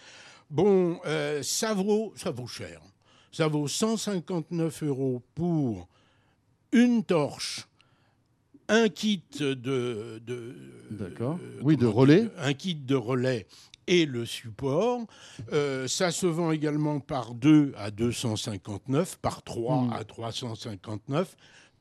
Bon, 0.50 1.00
euh, 1.06 1.44
ça 1.44 1.76
vaut, 1.76 2.12
ça 2.16 2.32
vaut 2.32 2.48
cher. 2.48 2.82
Ça 3.32 3.48
vaut 3.48 3.68
159 3.68 4.82
euros 4.82 5.22
pour 5.36 5.88
une 6.72 7.04
torche, 7.04 7.68
un 8.68 8.90
kit 8.90 9.22
de, 9.40 9.54
de 10.26 10.56
D'accord. 10.90 11.38
euh, 11.40 11.60
Oui, 11.62 11.78
de 11.78 11.86
relais. 11.86 12.30
un 12.40 12.54
kit 12.56 12.74
de 12.74 12.96
relais 12.96 13.46
et 13.88 14.06
le 14.06 14.26
support. 14.26 15.02
Euh, 15.54 15.88
ça 15.88 16.12
se 16.12 16.28
vend 16.28 16.52
également 16.52 17.00
par 17.00 17.34
2 17.34 17.74
à 17.78 17.92
259, 17.92 19.18
par 19.22 19.44
3 19.44 19.84
Hmm. 19.84 19.94
à 19.94 20.04
359, 20.04 21.36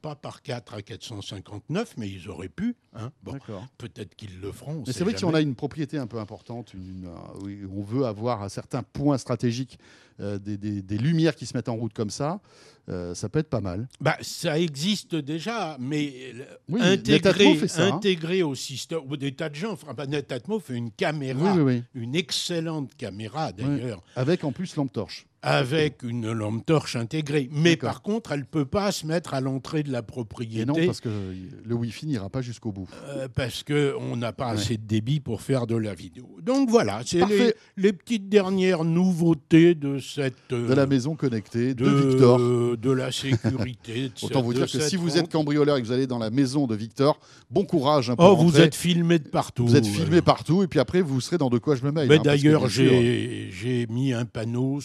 pas 0.07 0.14
par 0.14 0.40
4 0.42 0.74
à 0.74 0.82
459, 0.82 1.94
mais 1.96 2.09
ils 2.09 2.28
auraient 2.28 2.48
pu. 2.48 2.76
hein. 2.94 3.11
Bon, 3.24 3.36
peut-être 3.76 4.14
qu'ils 4.14 4.40
le 4.40 4.52
feront. 4.52 4.74
on 4.78 4.84
Mais 4.86 4.92
c'est 4.92 5.02
vrai 5.02 5.12
que 5.14 5.18
si 5.18 5.24
on 5.24 5.34
a 5.34 5.40
une 5.40 5.57
propriété 5.57 5.98
un 5.98 6.07
peu 6.07 6.18
importante, 6.20 6.74
une- 6.74 6.86
une, 6.86 7.07
euh, 7.07 7.68
on 7.76 7.82
veut 7.82 8.04
avoir 8.04 8.42
à 8.42 8.48
certains 8.48 8.84
points 8.84 9.18
stratégiques 9.18 9.78
euh, 10.20 10.38
des, 10.38 10.57
des- 10.57 10.80
des 10.80 10.96
lumières 10.96 11.34
qui 11.34 11.44
se 11.44 11.54
mettent 11.57 11.68
en 11.68 11.74
route 11.76 11.92
comme 11.92 12.09
ça, 12.11 12.40
euh, 12.88 13.14
ça 13.14 13.28
peut 13.28 13.40
être 13.40 13.50
pas 13.50 13.61
mal. 13.61 13.88
Bah, 14.00 14.16
ça 14.22 14.59
existe 14.59 15.14
déjà, 15.16 15.76
mais 15.80 16.32
Oui, 16.68 16.80
fait 17.59 17.68
ça, 17.68 17.86
hein. 17.88 17.96
intégré 17.96 18.42
au 18.44 18.54
système. 18.54 19.00
ou 19.09 19.16
Des 19.16 19.32
tas 19.32 19.48
de 19.50 19.57
gens. 19.57 19.72
Enfin, 19.72 19.92
bah, 19.92 20.07
Netatmo 20.07 20.61
fait 20.61 20.74
une 20.74 20.90
caméra, 20.92 21.52
oui, 21.57 21.61
oui. 21.61 21.82
une 21.94 22.14
excellente 22.14 22.94
caméra 22.96 23.50
d'ailleurs, 23.52 24.02
Avec 24.14 24.44
en 24.44 24.52
plus 24.52 24.76
lampe 24.76 24.92
torche. 24.92 25.26
Avec 25.49 26.03
une 26.03 26.32
lampe 26.32 26.66
torche 26.66 26.97
intégrée. 26.97 27.49
Mais 27.53 27.76
par 27.76 28.03
contre, 28.03 28.32
elle 28.32 28.40
ne 28.40 28.44
peut 28.44 28.64
pas 28.64 28.90
se 28.90 29.07
mettre 29.07 29.32
à 29.32 29.40
l'entrée 29.40 29.84
de 29.84 29.92
la 29.92 30.03
propriété. 30.03 30.62
Et 30.62 30.64
non, 30.64 30.74
parce 30.86 31.01
que 31.01 31.09
le 31.64 31.74
Wi-Fi 31.74 32.07
n'ira 32.07 32.28
pas 32.28 32.42
jusqu'au 32.42 32.72
bout. 32.72 32.88
euh, 33.09 33.28
parce 33.32 33.62
qu'on 33.62 34.16
n'a 34.16 34.32
pas 34.32 34.47
Ouais. 34.49 34.59
assez 34.59 34.76
de 34.76 34.82
débit 34.84 35.20
pour 35.20 35.42
faire 35.42 35.66
de 35.68 35.76
la 35.76 35.94
vidéo. 35.94 36.28
Donc 36.42 36.68
voilà, 36.68 37.01
c'est 37.07 37.20
les, 37.76 37.92
petites 37.92 38.28
dernières 38.28 38.82
nouveautés 38.84 39.74
de 39.76 39.99
cette 40.01 40.34
euh, 40.53 40.68
De 40.68 40.74
la 40.74 40.86
maison 40.86 41.14
connectée 41.14 41.74
de, 41.74 41.84
de, 41.84 41.90
Victor. 41.90 42.38
de 42.76 42.90
la 42.90 43.12
sécurité. 43.12 44.09
de 44.09 44.12
Autant 44.24 44.42
vous 44.42 44.53
dire 44.53 44.70
que 44.70 44.80
si 44.80 44.97
vous 44.97 45.16
êtes 45.16 45.30
cambrioleur 45.30 45.76
et 45.76 45.80
que 45.82 45.86
vous 45.86 45.92
allez 45.92 46.07
dans 46.09 46.18
la 46.18 46.30
maison 46.30 46.66
de 46.66 46.74
Victor, 46.74 47.20
bon 47.51 47.64
courage. 47.64 48.11
hein, 48.11 48.16
pour 48.16 48.26
Oh, 48.26 48.36
vous 48.36 48.61
êtes 48.61 48.74
filmé 48.74 49.20
de 49.20 49.28
partout. 49.28 49.66
Vous 49.66 49.76
êtes 49.76 49.86
euh. 49.86 49.90
filmé 49.90 50.22
partout 50.22 50.64
et 50.64 50.66
puis 50.66 50.80
après 50.80 51.03
vous 51.03 51.20
serez 51.20 51.38
dans 51.38 51.51
de 51.51 51.59
quoi 51.59 51.76
je 51.76 51.84
me 51.84 51.92
mêle. 51.92 52.09
Mais 52.09 52.18
hein, 52.18 52.22
d'ailleurs, 52.24 52.68
j'ai 52.68 53.86
mis 53.88 54.12
un 54.12 54.24
panneau 54.24 54.80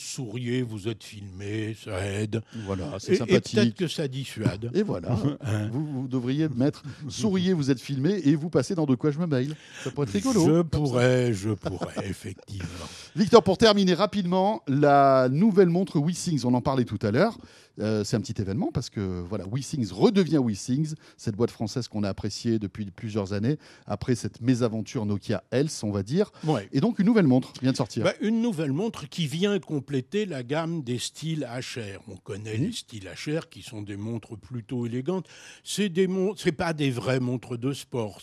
vous 0.61 0.89
êtes 0.89 1.03
filmé, 1.03 1.75
ça 1.81 2.05
aide. 2.05 2.41
Voilà, 2.65 2.97
c'est 2.99 3.13
et 3.13 3.17
peut-être 3.19 3.47
sympathique. 3.47 3.77
que 3.77 3.87
ça 3.87 4.07
dissuade. 4.07 4.69
Et 4.73 4.83
voilà, 4.83 5.09
Hein. 5.45 5.69
vous, 5.71 5.85
vous 5.85 6.07
devriez 6.07 6.49
mettre 6.49 6.83
souriez, 7.07 7.53
vous 7.53 7.71
êtes 7.71 7.79
filmé 7.79 8.21
et 8.25 8.35
vous 8.35 8.49
passez 8.49 8.75
dans 8.75 8.85
de 8.85 8.95
quoi 8.95 9.11
je 9.11 9.19
me 9.19 9.27
mail. 9.27 9.55
Ça 9.83 9.91
pourrait 9.91 10.07
être 10.07 10.13
rigolo. 10.13 10.45
Je 10.45 10.61
pourrais, 10.61 11.33
je 11.33 11.51
pourrais, 11.51 11.95
effectivement. 12.09 12.67
Victor, 13.15 13.43
pour 13.43 13.57
terminer 13.57 13.93
rapidement, 13.93 14.61
la 14.67 15.29
nouvelle 15.29 15.69
montre 15.69 15.99
WeSings, 15.99 16.41
on 16.45 16.53
en 16.53 16.61
parlait 16.61 16.85
tout 16.85 16.99
à 17.01 17.11
l'heure. 17.11 17.37
Euh, 17.79 18.03
c'est 18.03 18.15
un 18.17 18.21
petit 18.21 18.39
événement 18.41 18.69
parce 18.73 18.89
que 18.89 19.21
voilà, 19.21 19.45
WeSings 19.51 19.91
redevient 19.91 20.39
WeSings, 20.43 20.93
cette 21.17 21.35
boîte 21.35 21.51
française 21.51 21.87
qu'on 21.87 22.03
a 22.03 22.09
appréciée 22.09 22.59
depuis 22.59 22.85
plusieurs 22.91 23.33
années 23.33 23.57
après 23.85 24.15
cette 24.15 24.41
mésaventure 24.41 25.05
Nokia 25.05 25.43
Else, 25.51 25.83
on 25.83 25.91
va 25.91 26.03
dire. 26.03 26.31
Ouais. 26.43 26.67
Et 26.73 26.81
donc 26.81 26.99
une 26.99 27.05
nouvelle 27.05 27.27
montre 27.27 27.53
vient 27.61 27.71
de 27.71 27.77
sortir. 27.77 28.03
Bah, 28.03 28.13
une 28.21 28.41
nouvelle 28.41 28.73
montre 28.73 29.07
qui 29.07 29.27
vient 29.27 29.57
compléter 29.59 30.25
la 30.25 30.43
gamme 30.43 30.83
des 30.83 30.99
styles 30.99 31.47
HR. 31.49 32.01
On 32.07 32.17
connaît 32.17 32.57
Mhm. 32.57 32.65
les 32.65 32.71
styles 32.73 33.07
HR 33.09 33.49
qui 33.49 33.61
sont 33.61 33.81
des 33.81 33.97
montres 33.97 34.37
plutôt 34.37 34.85
élégantes. 34.85 35.27
C'est 35.63 35.89
des 35.89 36.07
montres, 36.07 36.41
c'est 36.41 36.51
pas 36.51 36.73
des 36.73 36.91
vraies 36.91 37.19
montres 37.19 37.57
de 37.57 37.73
sport. 37.73 38.19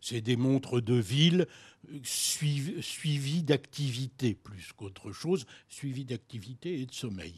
C'est 0.00 0.20
des 0.20 0.36
montres 0.36 0.80
de 0.80 0.94
ville 0.94 1.46
suivi- 2.02 2.82
d'activité 3.42 4.34
plus 4.34 4.72
qu'autre 4.76 5.12
chose, 5.12 5.46
suivies 5.68 6.04
d'activité 6.04 6.80
et 6.80 6.86
de 6.86 6.92
sommeil. 6.94 7.34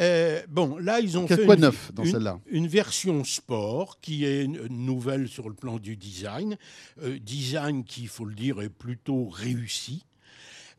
Euh, 0.00 0.40
bon, 0.48 0.78
là 0.78 1.00
ils 1.00 1.18
ont 1.18 1.26
fait 1.26 1.44
quoi 1.44 1.54
une- 1.56 1.60
neuf 1.62 1.92
dans 1.92 2.04
une- 2.04 2.12
celle-là? 2.12 2.40
une 2.46 2.66
version 2.66 3.24
sport 3.24 4.00
qui 4.00 4.24
est 4.24 4.46
nouvelle 4.70 5.28
sur 5.28 5.48
le 5.48 5.54
plan 5.54 5.78
du 5.78 5.96
design. 5.96 6.56
Euh, 7.02 7.18
design 7.18 7.84
qui, 7.84 8.02
il 8.02 8.08
faut 8.08 8.24
le 8.24 8.34
dire, 8.34 8.60
est 8.62 8.70
plutôt 8.70 9.28
réussi. 9.28 10.04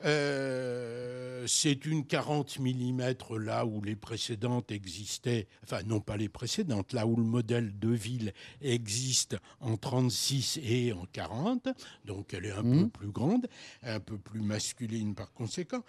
Euh, 0.06 1.44
c'est 1.48 1.86
une 1.86 2.06
40 2.06 2.60
mm 2.60 3.02
là 3.40 3.66
où 3.66 3.82
les 3.82 3.96
précédentes 3.96 4.72
existaient, 4.72 5.48
enfin 5.64 5.82
non 5.86 6.00
pas 6.00 6.18
les 6.18 6.30
précédentes, 6.30 6.94
là 6.94 7.06
où 7.06 7.16
le 7.16 7.24
modèle 7.24 7.78
de 7.80 7.90
ville 7.90 8.34
existe 8.62 9.38
en 9.60 9.76
36 9.78 10.60
et 10.64 10.94
en 10.94 11.06
40, 11.12 11.68
donc 12.06 12.34
elle 12.34 12.46
est 12.46 12.52
un 12.52 12.64
peu 12.64 12.88
plus 12.88 13.10
grande, 13.12 13.48
un 13.84 14.00
peu 14.00 14.18
plus 14.18 14.42
masculine 14.42 15.16
par 15.16 15.34
conséquent. 15.34 15.84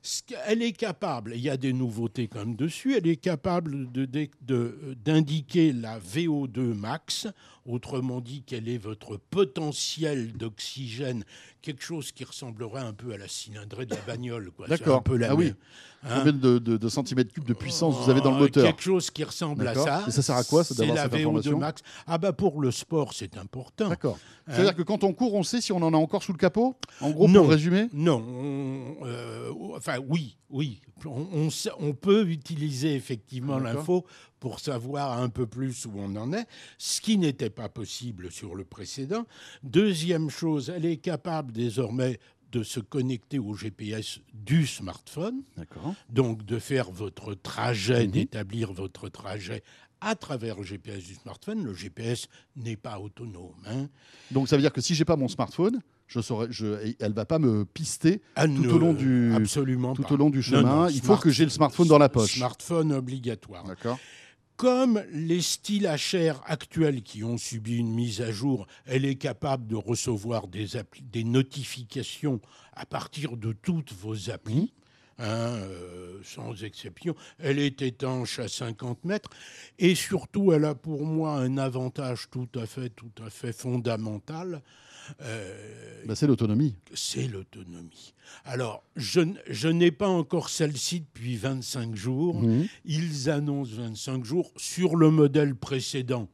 Ce 0.00 0.22
qu'elle 0.22 0.62
est 0.62 0.72
capable, 0.72 1.32
il 1.34 1.40
y 1.40 1.50
a 1.50 1.56
des 1.56 1.72
nouveautés 1.72 2.28
même 2.34 2.54
dessus, 2.54 2.94
elle 2.96 3.06
est 3.08 3.16
capable 3.16 3.90
de- 3.90 4.04
de- 4.04 4.28
de- 4.42 4.96
d'indiquer 5.04 5.72
la 5.72 5.98
VO2 5.98 6.72
max, 6.74 7.26
autrement 7.68 8.20
dit 8.20 8.42
quel 8.46 8.68
est 8.68 8.78
votre 8.78 9.16
potentiel 9.16 10.32
d'oxygène, 10.32 11.24
quelque 11.62 11.82
chose 11.82 12.12
qui 12.12 12.24
ressemblerait 12.24 12.80
un 12.80 12.92
peu 12.92 13.12
à 13.12 13.18
la 13.18 13.28
cylindrée 13.28 13.86
de 13.86 13.94
la 13.94 14.00
bagnole. 14.02 14.50
D'accord. 14.68 14.98
un 14.98 15.02
peu 15.02 15.16
la 15.16 15.30
Ah 15.30 15.34
oui. 15.34 15.52
Hein 16.04 16.18
Combien 16.18 16.32
de, 16.32 16.58
de- 16.58 16.76
de 16.76 16.88
centimètres 16.88 17.32
cubes 17.32 17.44
de 17.44 17.54
puissance 17.54 17.96
vous 18.02 18.08
avez 18.10 18.20
dans 18.20 18.30
le 18.30 18.36
Euh, 18.36 18.40
moteur? 18.40 18.64
Quelque 18.64 18.82
chose 18.82 19.10
qui 19.10 19.24
ressemble 19.24 19.66
à 19.66 19.74
ça. 19.74 20.04
Et 20.06 20.10
ça 20.12 20.22
sert 20.22 20.36
à 20.36 20.44
quoi, 20.44 20.62
ça, 20.62 20.74
C'est 20.74 20.86
la 20.86 21.02
cette 21.02 21.12
VO2 21.12 21.16
information? 21.20 21.58
max. 21.58 21.82
Ah 22.06 22.18
bah 22.18 22.32
pour 22.32 22.60
le 22.60 22.70
sport, 22.70 23.12
c'est 23.14 23.36
important. 23.36 23.88
D'accord. 23.88 24.16
Hein 24.46 24.52
C'est-à-dire 24.54 24.76
que 24.76 24.82
quand 24.82 25.02
on 25.04 25.12
court, 25.12 25.34
on 25.34 25.42
sait 25.42 25.60
si 25.60 25.72
on 25.72 25.82
en 25.82 25.92
a 25.92 25.96
encore 25.96 26.22
sous 26.22 26.32
le 26.32 26.38
capot? 26.38 26.76
En 27.00 27.10
gros, 27.10 27.26
Non. 27.28 27.40
pour 27.42 27.50
résumer? 27.50 27.88
Non, 27.92 28.16
on- 28.24 29.04
euh, 29.04 29.50
enfin 29.76 29.96
oui, 30.08 30.36
oui. 30.50 30.80
On, 31.06 31.48
on 31.78 31.92
peut 31.94 32.28
utiliser 32.28 32.94
effectivement 32.94 33.58
l'info 33.58 34.04
pour 34.40 34.60
savoir 34.60 35.18
un 35.20 35.28
peu 35.28 35.46
plus 35.46 35.86
où 35.86 35.92
on 35.96 36.14
en 36.16 36.32
est, 36.32 36.46
ce 36.78 37.00
qui 37.00 37.18
n'était 37.18 37.50
pas 37.50 37.68
possible 37.68 38.30
sur 38.30 38.54
le 38.54 38.64
précédent. 38.64 39.24
Deuxième 39.62 40.30
chose, 40.30 40.70
elle 40.74 40.84
est 40.86 40.96
capable 40.98 41.52
désormais 41.52 42.18
de 42.52 42.62
se 42.62 42.80
connecter 42.80 43.38
au 43.38 43.54
GPS 43.54 44.20
du 44.32 44.66
smartphone, 44.66 45.42
donc 46.08 46.44
de 46.44 46.58
faire 46.58 46.90
votre 46.90 47.34
trajet, 47.34 48.04
Mhm. 48.06 48.10
d'établir 48.12 48.72
votre 48.72 49.08
trajet 49.10 49.62
à 50.00 50.14
travers 50.14 50.56
le 50.56 50.62
GPS 50.62 51.04
du 51.04 51.14
smartphone. 51.14 51.64
Le 51.64 51.74
GPS 51.74 52.26
n'est 52.56 52.76
pas 52.76 53.00
autonome. 53.00 53.54
hein. 53.66 53.88
Donc 54.30 54.48
ça 54.48 54.56
veut 54.56 54.62
dire 54.62 54.72
que 54.72 54.80
si 54.80 54.94
j'ai 54.94 55.04
pas 55.04 55.16
mon 55.16 55.28
smartphone, 55.28 55.80
je 56.08 56.20
saurais, 56.20 56.48
je, 56.50 56.94
elle 56.98 57.12
va 57.12 57.24
pas 57.24 57.38
me 57.38 57.64
pister 57.64 58.20
Ah, 58.34 58.46
tout 58.48 58.52
ne- 58.64 58.68
au 58.72 58.78
long 58.78 58.92
du 58.94 59.32
absolument 59.34 59.94
tout 59.94 60.02
pas. 60.02 60.14
au 60.14 60.16
long 60.16 60.30
du 60.30 60.38
Non, 60.38 60.42
chemin. 60.42 60.62
non, 60.84 60.88
il 60.88 61.00
faut 61.00 61.16
que 61.16 61.30
j'ai 61.30 61.44
le 61.44 61.50
smartphone 61.50 61.86
dans 61.86 61.98
la 61.98 62.08
poche. 62.08 62.34
Smartphone 62.36 62.92
obligatoire. 62.92 63.64
D'accord. 63.64 63.98
Comme 64.56 65.00
les 65.12 65.40
styles 65.40 65.86
HR 65.86 66.42
actuels 66.46 67.02
qui 67.02 67.22
ont 67.22 67.38
subi 67.38 67.76
une 67.76 67.94
mise 67.94 68.20
à 68.22 68.32
jour, 68.32 68.66
elle 68.86 69.04
est 69.04 69.14
capable 69.14 69.68
de 69.68 69.76
recevoir 69.76 70.48
des 70.48 71.22
notifications 71.24 72.40
à 72.74 72.84
partir 72.86 73.36
de 73.36 73.52
toutes 73.52 73.92
vos 73.92 74.30
applis, 74.30 74.72
hein, 75.18 75.24
euh, 75.26 76.18
sans 76.24 76.64
exception. 76.64 77.14
Elle 77.38 77.58
est 77.60 77.82
étanche 77.82 78.38
à 78.40 78.48
50 78.48 79.04
mètres 79.04 79.30
et 79.78 79.94
surtout, 79.94 80.52
elle 80.52 80.64
a 80.64 80.74
pour 80.74 81.04
moi 81.06 81.36
un 81.36 81.56
avantage 81.58 82.26
tout 82.30 82.48
à 82.56 82.66
fait, 82.66 82.90
tout 82.90 83.12
à 83.24 83.30
fait 83.30 83.52
fondamental. 83.52 84.62
Euh, 85.22 86.02
Bah, 86.06 86.14
c'est 86.14 86.26
l'autonomie. 86.26 86.74
c'est 86.94 87.26
l'autonomie. 87.28 88.14
Alors, 88.44 88.82
je, 88.96 89.20
je 89.48 89.68
n'ai 89.68 89.90
pas 89.90 90.08
encore 90.08 90.48
celle-ci 90.48 91.00
depuis 91.00 91.36
25 91.36 91.94
jours. 91.94 92.42
Mhm. 92.42 92.66
Ils 92.84 93.30
annoncent 93.30 93.72
25 93.74 94.24
jours 94.24 94.52
sur 94.56 94.96
le 94.96 95.10
modèle 95.10 95.54
précédent. 95.54 96.28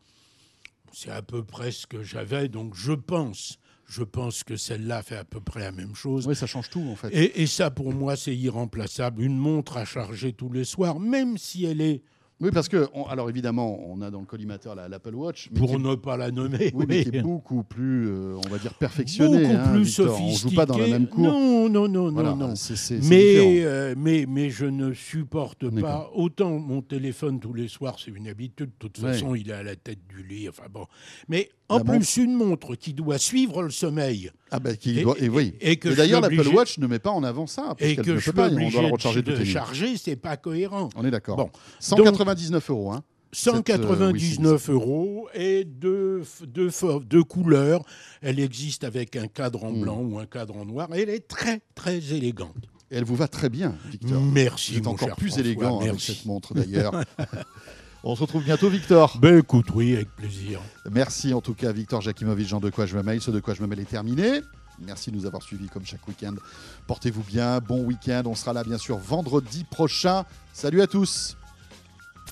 C'est 0.93 1.11
à 1.11 1.23
peu 1.23 1.43
près 1.45 1.73
ce 1.73 1.87
que 1.87 2.03
j'avais, 2.05 2.49
donc 2.49 2.75
je 2.77 2.93
pense, 2.93 3.59
je 3.87 4.05
pense 4.05 4.45
que 4.45 4.57
celle-là 4.57 5.03
fait 5.03 5.17
à 5.17 5.25
peu 5.25 5.41
près 5.41 5.61
la 5.61 5.73
même 5.73 5.95
chose. 5.97 6.27
Oui, 6.27 6.37
ça 6.37 6.47
change 6.47 6.71
tout 6.71 6.83
en 6.89 6.95
fait. 6.95 7.09
Et, 7.09 7.43
et 7.43 7.47
ça, 7.49 7.71
pour 7.73 7.93
moi, 7.93 8.15
c'est 8.17 8.37
irremplaçable. 8.37 9.23
Une 9.23 9.37
montre 9.37 9.77
à 9.77 9.85
charger 9.85 10.33
tous 10.33 10.53
les 10.53 10.65
soirs, 10.65 11.01
même 11.01 11.37
si 11.37 11.65
elle 11.65 11.81
est, 11.81 12.03
Oui, 12.41 12.51
parce 12.53 12.69
que 12.69 12.89
on- 12.95 13.05
alors 13.05 13.31
évidemment, 13.31 13.79
on 13.89 14.01
a 14.03 14.11
dans 14.11 14.19
le 14.19 14.27
collimateur 14.27 14.75
la- 14.75 14.89
l'Apple 14.89 15.15
Watch, 15.15 15.49
mais 15.53 15.59
pour 15.61 15.71
est- 15.75 15.79
ne 15.79 15.95
pas 15.95 16.17
la 16.17 16.33
nommer, 16.33 16.73
oui, 16.75 16.85
mais 16.89 16.99
oui. 17.05 17.11
qui 17.11 17.17
est 17.17 17.23
beaucoup 17.23 17.63
plus, 17.63 18.09
euh, 18.09 18.37
on 18.45 18.49
va 18.49 18.59
dire, 18.59 18.75
perfectionné. 18.75 19.43
beaucoup 19.47 19.55
hein, 19.57 19.73
plus 19.73 19.83
Victor. 19.85 20.07
On 20.07 20.19
sophistiqué. 20.19 20.51
joue 20.51 20.57
pas 20.57 20.67
dans 20.67 20.77
la 20.79 20.89
même 20.89 21.07
cour. 21.07 21.23
Non, 21.23 21.69
non, 21.69 21.89
non, 21.89 22.11
Voilà, 22.13 22.35
non, 22.35 22.57
c'est- 22.57 22.75
c'est 22.77 22.99
Mais, 23.09 23.63
euh, 23.65 23.95
mais, 23.97 24.27
mais 24.29 24.51
je 24.51 24.67
ne 24.67 24.93
supporte 24.93 25.71
pas 25.81 26.11
autant 26.13 26.59
mon 26.59 26.83
téléphone 26.83 27.39
tous 27.39 27.55
les 27.55 27.69
soirs, 27.69 27.97
c'est 28.05 28.11
une 28.11 28.27
habitude. 28.27 28.71
De 28.71 28.89
toute 28.89 28.99
Ouais. 29.01 29.13
façon, 29.13 29.37
il 29.37 29.51
est 29.51 29.55
à 29.55 29.63
la 29.63 29.77
tête 29.77 30.01
du 30.09 30.25
lit. 30.27 30.49
Enfin 30.49 30.65
bon. 30.71 30.87
Mais 31.29 31.49
en 31.69 31.79
La 31.79 31.85
plus, 31.85 32.17
une 32.19 32.35
montre 32.35 32.75
qui 32.75 32.93
doit 32.93 33.17
suivre 33.17 33.63
le 33.63 33.71
sommeil 33.71 34.31
Ah 34.51 34.61
bah, 34.61 34.75
qui 34.77 35.01
doit- 35.03 35.17
et, 35.19 35.29
oui. 35.31 35.55
et 35.63 35.77
d'ailleurs, 35.77 36.21
l'Apple 36.21 36.47
Watch 36.49 36.79
ne 36.79 36.87
met 36.87 36.99
pas 36.99 37.11
en 37.11 37.23
avant 37.25 37.47
ça, 37.47 37.75
parce 37.79 37.83
et 37.83 37.97
qu'elle 37.97 38.05
que 38.05 38.11
ne 38.11 38.19
je 38.19 38.31
peut 38.31 38.37
pas. 38.37 38.51
On 38.51 38.69
doit 38.71 38.83
la 38.83 38.89
recharger 38.91 39.23
de, 39.23 39.33
minutes. 39.33 39.47
charger, 39.47 39.97
c'est 39.97 40.17
pas 40.17 40.37
cohérent. 40.37 40.91
On 40.97 41.05
est 41.07 41.11
d'accord. 41.11 41.37
Bon. 41.37 41.51
199 42.25 42.71
euros. 42.71 42.93
Hein. 42.93 43.03
199 43.33 44.71
euros 44.71 45.29
et 45.35 45.65
deux, 45.65 46.23
deux, 46.47 47.25
couleurs. 47.25 47.85
Elle 48.23 48.39
existe 48.39 48.85
avec 48.85 49.17
un 49.17 49.27
cadre 49.27 49.65
en 49.65 49.73
Hmm. 49.73 49.81
blanc 49.83 49.99
ou 50.01 50.19
un 50.19 50.27
cadre 50.27 50.57
en 50.57 50.65
noir. 50.65 50.89
Elle 50.93 51.11
est 51.11 51.27
très, 51.27 51.61
très 51.75 51.97
élégante. 52.15 52.55
Et 52.91 52.97
elle 52.97 53.05
vous 53.05 53.17
va 53.17 53.27
très 53.29 53.49
bien, 53.49 53.75
Victor. 53.91 54.23
Merci, 54.23 54.73
Vous 54.73 54.79
êtes 54.79 54.87
encore 54.87 55.17
plus 55.17 55.29
François, 55.31 55.41
élégant 55.45 55.81
avec 55.81 55.93
merci. 55.93 56.15
cette 56.15 56.27
montre 56.27 56.55
d'ailleurs. 56.55 56.93
On 58.05 58.15
se 58.15 58.21
retrouve 58.21 58.45
bientôt, 58.45 58.69
Victor. 58.69 59.19
Ben 59.19 59.39
écoute, 59.39 59.67
oui, 59.75 59.95
avec 59.95 60.15
plaisir. 60.15 60.61
Merci 60.91 61.33
en 61.33 61.41
tout 61.41 61.55
cas, 61.55 61.73
Victor 61.73 62.03
Jakimovic, 62.03 62.47
Jean 62.47 62.61
de 62.61 62.69
quoi 62.71 62.85
je 62.87 62.95
me 62.97 63.03
mêle. 63.03 63.21
Ce 63.23 63.31
de 63.31 63.41
quoi 63.41 63.55
je 63.55 63.63
me 63.63 63.67
mêle 63.67 63.81
est 63.81 63.85
terminé. 63.89 64.43
Merci 64.81 65.11
de 65.11 65.17
nous 65.17 65.25
avoir 65.25 65.43
suivis 65.43 65.69
comme 65.69 65.87
chaque 65.87 66.07
week-end. 66.07 66.35
Portez-vous 66.87 67.23
bien, 67.23 67.61
bon 67.61 67.83
week-end. 67.85 68.23
On 68.27 68.35
sera 68.35 68.53
là 68.53 68.63
bien 68.63 68.77
sûr 68.79 68.99
vendredi 68.99 69.65
prochain. 69.65 70.25
Salut 70.53 70.83
à 70.83 70.87
tous. 70.87 71.37